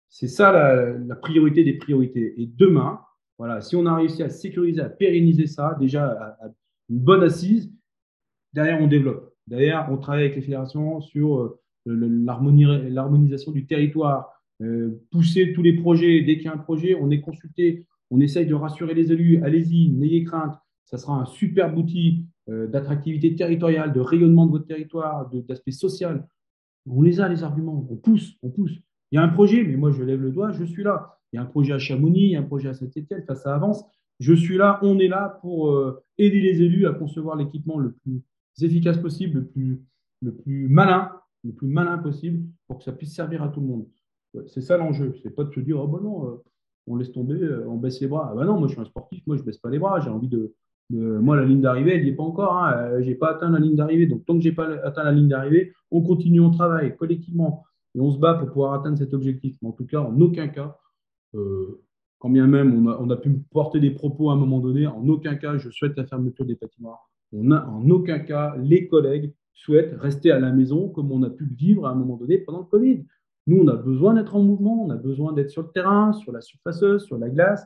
C'est 0.09 0.27
ça 0.27 0.51
la, 0.51 1.15
priorité 1.15 1.63
des 1.63 1.73
priorités. 1.73 2.41
Et 2.41 2.47
demain, 2.47 3.01
voilà, 3.37 3.61
si 3.61 3.75
on 3.75 3.85
a 3.85 3.95
réussi 3.95 4.23
à 4.23 4.29
sécuriser, 4.29 4.81
à 4.81 4.89
pérenniser 4.89 5.45
ça, 5.45 5.77
déjà 5.79 6.07
à 6.41 6.49
une 6.89 6.99
bonne 6.99 7.23
assise, 7.23 7.71
derrière 8.53 8.81
on 8.81 8.87
développe. 8.87 9.33
Derrière, 9.47 9.87
on 9.91 9.97
travaille 9.97 10.25
avec 10.25 10.35
les 10.35 10.41
fédérations 10.41 11.01
sur 11.01 11.39
euh, 11.39 11.59
l'harmonisation 11.85 13.51
du 13.51 13.65
territoire, 13.65 14.31
pousser 15.11 15.53
tous 15.53 15.61
les 15.61 15.73
projets. 15.73 16.21
Dès 16.21 16.35
qu'il 16.35 16.45
y 16.45 16.47
a 16.49 16.53
un 16.53 16.57
projet, 16.57 16.95
on 16.95 17.09
est 17.09 17.21
consulté, 17.21 17.87
on 18.11 18.19
essaye 18.19 18.45
de 18.45 18.53
rassurer 18.53 18.93
les 18.93 19.11
élus. 19.11 19.41
Allez-y, 19.43 19.89
n'ayez 19.89 20.23
crainte. 20.23 20.55
Ça 20.85 20.97
sera 20.97 21.19
un 21.19 21.25
super 21.25 21.75
outil 21.77 22.25
d'attractivité 22.47 23.35
territoriale, 23.35 23.93
de 23.93 24.01
rayonnement 24.01 24.45
de 24.45 24.51
votre 24.51 24.65
territoire, 24.65 25.29
d'aspect 25.31 25.71
social. 25.71 26.27
On 26.85 27.01
les 27.01 27.21
a, 27.21 27.29
les 27.29 27.43
arguments. 27.43 27.87
On 27.89 27.95
pousse, 27.95 28.35
on 28.43 28.49
pousse. 28.49 28.77
Il 29.11 29.15
y 29.15 29.17
a 29.17 29.23
un 29.23 29.29
projet, 29.29 29.63
mais 29.63 29.75
moi, 29.75 29.91
je 29.91 30.03
lève 30.03 30.21
le 30.21 30.31
doigt, 30.31 30.51
je 30.51 30.63
suis 30.63 30.83
là. 30.83 31.17
Il 31.31 31.37
y 31.37 31.39
a 31.39 31.43
un 31.43 31.45
projet 31.45 31.73
à 31.73 31.79
Chamonix, 31.79 32.25
il 32.25 32.31
y 32.31 32.35
a 32.35 32.39
un 32.39 32.43
projet 32.43 32.69
à 32.69 32.73
Saint-Étienne, 32.73 33.23
ça 33.35 33.55
avance. 33.55 33.83
Je 34.19 34.33
suis 34.33 34.57
là, 34.57 34.79
on 34.81 34.99
est 34.99 35.07
là 35.07 35.39
pour 35.41 35.71
euh, 35.71 36.03
aider 36.17 36.41
les 36.41 36.61
élus 36.61 36.87
à 36.87 36.93
concevoir 36.93 37.35
l'équipement 37.35 37.77
le 37.77 37.93
plus 37.93 38.21
efficace 38.61 38.97
possible, 38.97 39.39
le 39.39 39.45
plus, 39.45 39.81
le 40.21 40.33
plus 40.33 40.67
malin, 40.67 41.11
le 41.45 41.53
plus 41.53 41.67
malin 41.67 41.97
possible 41.97 42.45
pour 42.67 42.79
que 42.79 42.83
ça 42.83 42.91
puisse 42.91 43.13
servir 43.13 43.41
à 43.43 43.47
tout 43.47 43.61
le 43.61 43.67
monde. 43.67 43.87
C'est 44.47 44.61
ça 44.61 44.77
l'enjeu. 44.77 45.15
C'est 45.23 45.33
pas 45.33 45.45
de 45.45 45.53
se 45.53 45.59
dire, 45.61 45.79
oh 45.79 45.87
ben 45.87 46.01
non, 46.01 46.27
euh, 46.27 46.43
on 46.87 46.97
laisse 46.97 47.11
tomber, 47.11 47.41
euh, 47.41 47.65
on 47.67 47.77
baisse 47.77 48.01
les 48.01 48.07
bras. 48.07 48.29
Ah 48.31 48.35
ben 48.35 48.45
non, 48.45 48.59
moi 48.59 48.67
je 48.67 48.73
suis 48.73 48.81
un 48.81 48.85
sportif, 48.85 49.25
moi 49.25 49.37
je 49.37 49.43
baisse 49.43 49.57
pas 49.57 49.69
les 49.69 49.79
bras, 49.79 50.01
j'ai 50.01 50.09
envie 50.09 50.27
de, 50.27 50.53
moi, 50.89 51.35
la 51.35 51.45
ligne 51.45 51.61
d'arrivée, 51.61 51.95
elle 51.95 52.03
n'y 52.03 52.09
est 52.09 52.15
pas 52.15 52.23
encore. 52.23 52.57
Hein. 52.57 52.99
Je 53.01 53.05
n'ai 53.05 53.15
pas 53.15 53.31
atteint 53.31 53.51
la 53.51 53.59
ligne 53.59 53.75
d'arrivée. 53.75 54.07
Donc, 54.07 54.25
tant 54.25 54.33
que 54.35 54.41
je 54.41 54.49
n'ai 54.49 54.55
pas 54.55 54.67
atteint 54.83 55.03
la 55.03 55.11
ligne 55.11 55.27
d'arrivée, 55.27 55.71
on 55.91 56.01
continue, 56.01 56.39
on 56.39 56.49
travaille 56.49 56.95
collectivement 56.97 57.63
et 57.95 57.99
on 57.99 58.11
se 58.11 58.17
bat 58.17 58.33
pour 58.33 58.47
pouvoir 58.47 58.73
atteindre 58.73 58.97
cet 58.97 59.13
objectif. 59.13 59.55
Mais 59.61 59.69
en 59.69 59.71
tout 59.71 59.85
cas, 59.85 60.01
en 60.01 60.19
aucun 60.19 60.47
cas, 60.47 60.79
quand 62.19 62.29
bien 62.29 62.47
même 62.47 62.87
on 62.87 63.09
a, 63.09 63.17
pu 63.17 63.31
porter 63.51 63.79
des 63.79 63.91
propos 63.91 64.29
à 64.29 64.33
un 64.33 64.35
moment 64.35 64.59
donné, 64.59 64.85
en 64.87 65.07
aucun 65.07 65.35
cas 65.35 65.57
je 65.57 65.69
souhaite 65.69 65.95
la 65.97 66.05
fermeture 66.05 66.45
des 66.45 66.55
patinoires. 66.55 67.09
On 67.31 67.51
a, 67.51 67.65
en 67.65 67.89
aucun 67.89 68.19
cas 68.19 68.55
les 68.57 68.87
collègues 68.87 69.33
souhaitent 69.53 69.95
rester 69.99 70.31
à 70.31 70.39
la 70.39 70.51
maison 70.51 70.89
comme 70.89 71.11
on 71.11 71.23
a 71.23 71.29
pu 71.29 71.45
le 71.45 71.55
vivre 71.55 71.85
à 71.85 71.91
un 71.91 71.95
moment 71.95 72.17
donné 72.17 72.37
pendant 72.37 72.59
le 72.59 72.65
Covid. 72.65 73.05
Nous, 73.47 73.57
on 73.61 73.67
a 73.67 73.75
besoin 73.75 74.13
d'être 74.13 74.35
en 74.35 74.43
mouvement, 74.43 74.85
on 74.85 74.89
a 74.89 74.95
besoin 74.95 75.33
d'être 75.33 75.49
sur 75.49 75.63
le 75.63 75.69
terrain, 75.69 76.13
sur 76.13 76.31
la 76.31 76.41
surfaceuse, 76.41 77.03
sur 77.05 77.17
la 77.17 77.29
glace. 77.29 77.65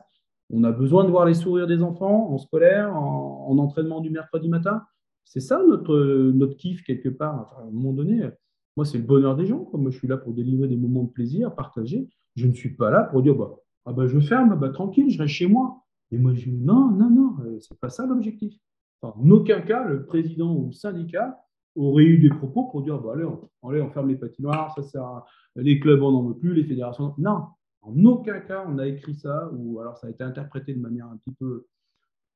On 0.50 0.64
a 0.64 0.72
besoin 0.72 1.04
de 1.04 1.10
voir 1.10 1.26
les 1.26 1.34
sourires 1.34 1.66
des 1.66 1.82
enfants 1.82 2.30
en 2.32 2.38
scolaire, 2.38 2.94
en, 2.96 3.58
entraînement 3.58 4.00
du 4.00 4.10
mercredi 4.10 4.48
matin. 4.48 4.82
C'est 5.24 5.40
ça 5.40 5.62
notre, 5.68 5.96
notre 6.34 6.56
kiff 6.56 6.82
quelque 6.84 7.08
part. 7.08 7.56
à 7.58 7.62
un 7.62 7.70
moment 7.70 7.92
donné, 7.92 8.28
moi, 8.76 8.84
c'est 8.84 8.98
le 8.98 9.04
bonheur 9.04 9.36
des 9.36 9.46
gens. 9.46 9.68
Moi, 9.72 9.90
je 9.90 9.98
suis 9.98 10.08
là 10.08 10.16
pour 10.16 10.32
délivrer 10.32 10.68
des 10.68 10.76
moments 10.76 11.04
de 11.04 11.10
plaisir, 11.10 11.54
partager. 11.54 12.08
Je 12.34 12.46
ne 12.46 12.52
suis 12.52 12.74
pas 12.74 12.90
là 12.90 13.04
pour 13.04 13.22
dire, 13.22 13.34
bah, 13.34 13.54
ah 13.86 13.92
bah, 13.92 14.06
je 14.06 14.18
ferme, 14.20 14.58
bah, 14.58 14.70
tranquille, 14.70 15.10
je 15.10 15.18
reste 15.18 15.34
chez 15.34 15.46
moi. 15.46 15.82
Et 16.10 16.18
moi, 16.18 16.34
je 16.34 16.48
dis, 16.48 16.56
non, 16.56 16.90
non, 16.90 17.10
non, 17.10 17.36
euh, 17.44 17.58
c'est 17.60 17.78
pas 17.78 17.90
ça 17.90 18.06
l'objectif. 18.06 18.54
en 19.02 19.30
aucun 19.30 19.60
cas, 19.60 19.84
le 19.84 20.04
président 20.06 20.54
ou 20.54 20.66
le 20.66 20.72
syndicat 20.72 21.40
aurait 21.76 22.04
eu 22.04 22.18
des 22.18 22.28
propos 22.28 22.64
pour 22.64 22.82
dire, 22.82 22.98
bah, 22.98 23.12
allez, 23.14 23.24
on, 23.24 23.90
ferme 23.90 24.08
les 24.08 24.16
patinoires, 24.16 24.74
ça 24.74 24.82
sert 24.82 25.22
les 25.56 25.80
clubs, 25.80 26.02
on 26.02 26.12
n'en 26.12 26.22
veut 26.22 26.36
plus, 26.36 26.54
les 26.54 26.64
fédérations. 26.64 27.14
Non, 27.18 27.46
en 27.82 28.04
aucun 28.04 28.40
cas, 28.40 28.64
on 28.68 28.78
a 28.78 28.86
écrit 28.86 29.14
ça, 29.14 29.50
ou 29.52 29.80
alors 29.80 29.96
ça 29.96 30.06
a 30.06 30.10
été 30.10 30.22
interprété 30.22 30.72
de 30.72 30.80
manière 30.80 31.06
un 31.06 31.16
petit 31.16 31.34
peu 31.34 31.66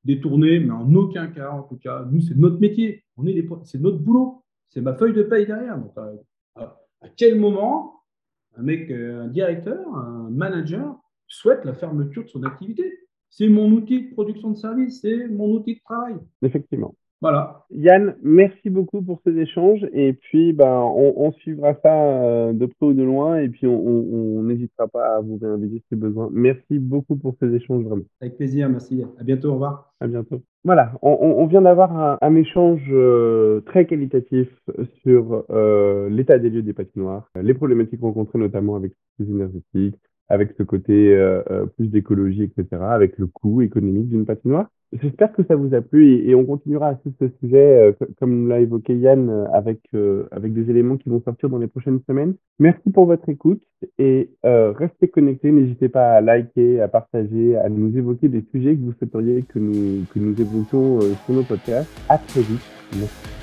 détournée, 0.05 0.61
mais 0.61 0.73
en 0.73 0.93
aucun 0.95 1.29
cas, 1.29 1.51
en 1.51 1.63
tout 1.63 1.77
cas, 1.77 2.05
nous, 2.11 2.21
c'est 2.21 2.37
notre 2.37 2.59
métier, 2.59 3.05
on 3.17 3.27
est 3.27 3.49
c'est 3.65 3.81
notre 3.81 3.99
boulot, 3.99 4.45
c'est 4.69 4.81
ma 4.81 4.95
feuille 4.95 5.15
de 5.15 5.23
paye 5.23 5.47
derrière. 5.47 5.79
Euh, 5.99 6.17
à 7.01 7.09
quel 7.17 7.39
moment 7.39 7.95
un 8.57 8.63
mec, 8.63 8.91
euh, 8.91 9.23
un 9.23 9.29
directeur, 9.29 9.95
un 9.95 10.31
manager 10.31 10.99
souhaite 11.29 11.65
la 11.65 11.75
fermeture 11.75 12.25
de 12.25 12.29
son 12.29 12.43
activité 12.43 12.99
C'est 13.31 13.49
mon 13.49 13.71
outil 13.71 14.09
de 14.09 14.15
production 14.15 14.51
de 14.51 14.57
service, 14.57 15.01
c'est 15.03 15.29
mon 15.29 15.53
outil 15.53 15.77
de 15.77 15.81
travail. 15.81 16.17
Effectivement. 16.43 16.95
Voilà. 17.21 17.65
Yann, 17.71 18.15
merci 18.23 18.71
beaucoup 18.71 19.03
pour 19.03 19.21
ces 19.27 19.37
échanges. 19.37 19.85
Et 19.93 20.13
puis, 20.13 20.53
ben, 20.53 20.83
on, 20.83 21.33
suivra 21.33 21.75
ça 21.83 21.93
euh, 21.93 22.53
de 22.53 22.67
près 22.67 22.87
ou 22.87 22.93
de 22.93 23.03
loin. 23.03 23.39
Et 23.39 23.49
puis, 23.49 23.67
on 23.67 24.43
n'hésitera 24.45 24.87
pas 24.87 25.17
à 25.17 25.21
vous 25.21 25.37
réinviter 25.41 25.83
si 25.89 25.97
besoin. 25.97 26.29
Merci 26.33 26.79
beaucoup 26.79 27.17
pour 27.17 27.35
ces 27.41 27.53
échanges, 27.55 27.83
vraiment. 27.83 28.05
Avec 28.21 28.37
plaisir, 28.37 28.69
merci. 28.69 29.05
À 29.19 29.25
bientôt, 29.25 29.51
au 29.51 29.55
revoir. 29.55 29.93
À 30.01 30.07
bientôt. 30.07 30.43
Voilà, 30.65 30.93
on, 31.03 31.47
vient 31.47 31.63
d'avoir 31.63 32.19
un, 32.23 32.35
échange 32.35 32.83
euh, 32.91 33.61
très 33.63 33.87
qualitatif 33.87 34.49
sur 35.03 35.45
euh, 35.51 36.11
l'état 36.11 36.39
des 36.39 36.51
lieux 36.51 36.63
des 36.63 36.73
patinoires, 36.73 37.31
les 37.41 37.55
problématiques 37.55 38.03
rencontrées 38.03 38.39
notamment 38.39 38.77
avec 38.77 38.93
les 39.19 39.31
énergétiques, 39.31 39.97
avec 40.29 40.53
ce 40.59 40.63
côté 40.63 41.17
plus 41.77 41.89
d'écologie, 41.89 42.45
etc., 42.45 42.83
avec 42.83 43.19
le 43.19 43.27
coût 43.27 43.63
économique 43.63 44.09
d'une 44.09 44.27
patinoire. 44.27 44.69
J'espère 44.93 45.33
que 45.33 45.43
ça 45.45 45.55
vous 45.55 45.75
a 45.75 45.83
plu 45.83 46.27
et, 46.27 46.35
on 46.35 46.47
continuera 46.47 46.89
à 46.89 46.97
suivre 46.97 47.17
ce 47.21 47.29
sujet, 47.41 47.93
euh, 48.01 48.07
comme 48.19 48.49
l'a 48.49 48.61
évoqué 48.61 48.97
Yann, 48.97 49.29
euh, 49.29 49.45
avec, 49.53 49.81
euh, 49.95 50.27
avec 50.31 50.55
des 50.55 50.71
éléments 50.71 50.97
qui 50.97 51.11
vont 51.11 51.21
sortir 51.23 51.51
dans 51.51 51.59
les 51.59 51.67
prochaines 51.67 52.01
semaines. 52.07 52.35
Merci 52.59 52.91
pour 52.91 53.05
votre 53.05 53.29
écoute 53.29 53.63
et 53.99 54.31
restez 54.43 55.09
connectés. 55.09 55.53
N'hésitez 55.53 55.89
pas 55.89 56.13
à 56.13 56.21
liker, 56.21 56.81
à 56.81 56.89
partager, 56.89 57.57
à 57.57 57.69
nous 57.69 57.97
évoquer 57.97 58.29
des 58.29 58.45
sujets 58.51 58.75
que 58.77 58.81
vous 58.81 58.95
souhaiteriez 58.99 59.43
que 59.43 59.59
nous, 59.59 60.05
que 60.13 60.19
nous 60.19 60.41
évoquions 60.41 61.01
sur 61.01 61.35
nos 61.35 61.43
podcasts. 61.43 61.91
À 62.09 62.19
très 62.19 62.41
vite. 62.41 62.63
Merci. 62.99 63.38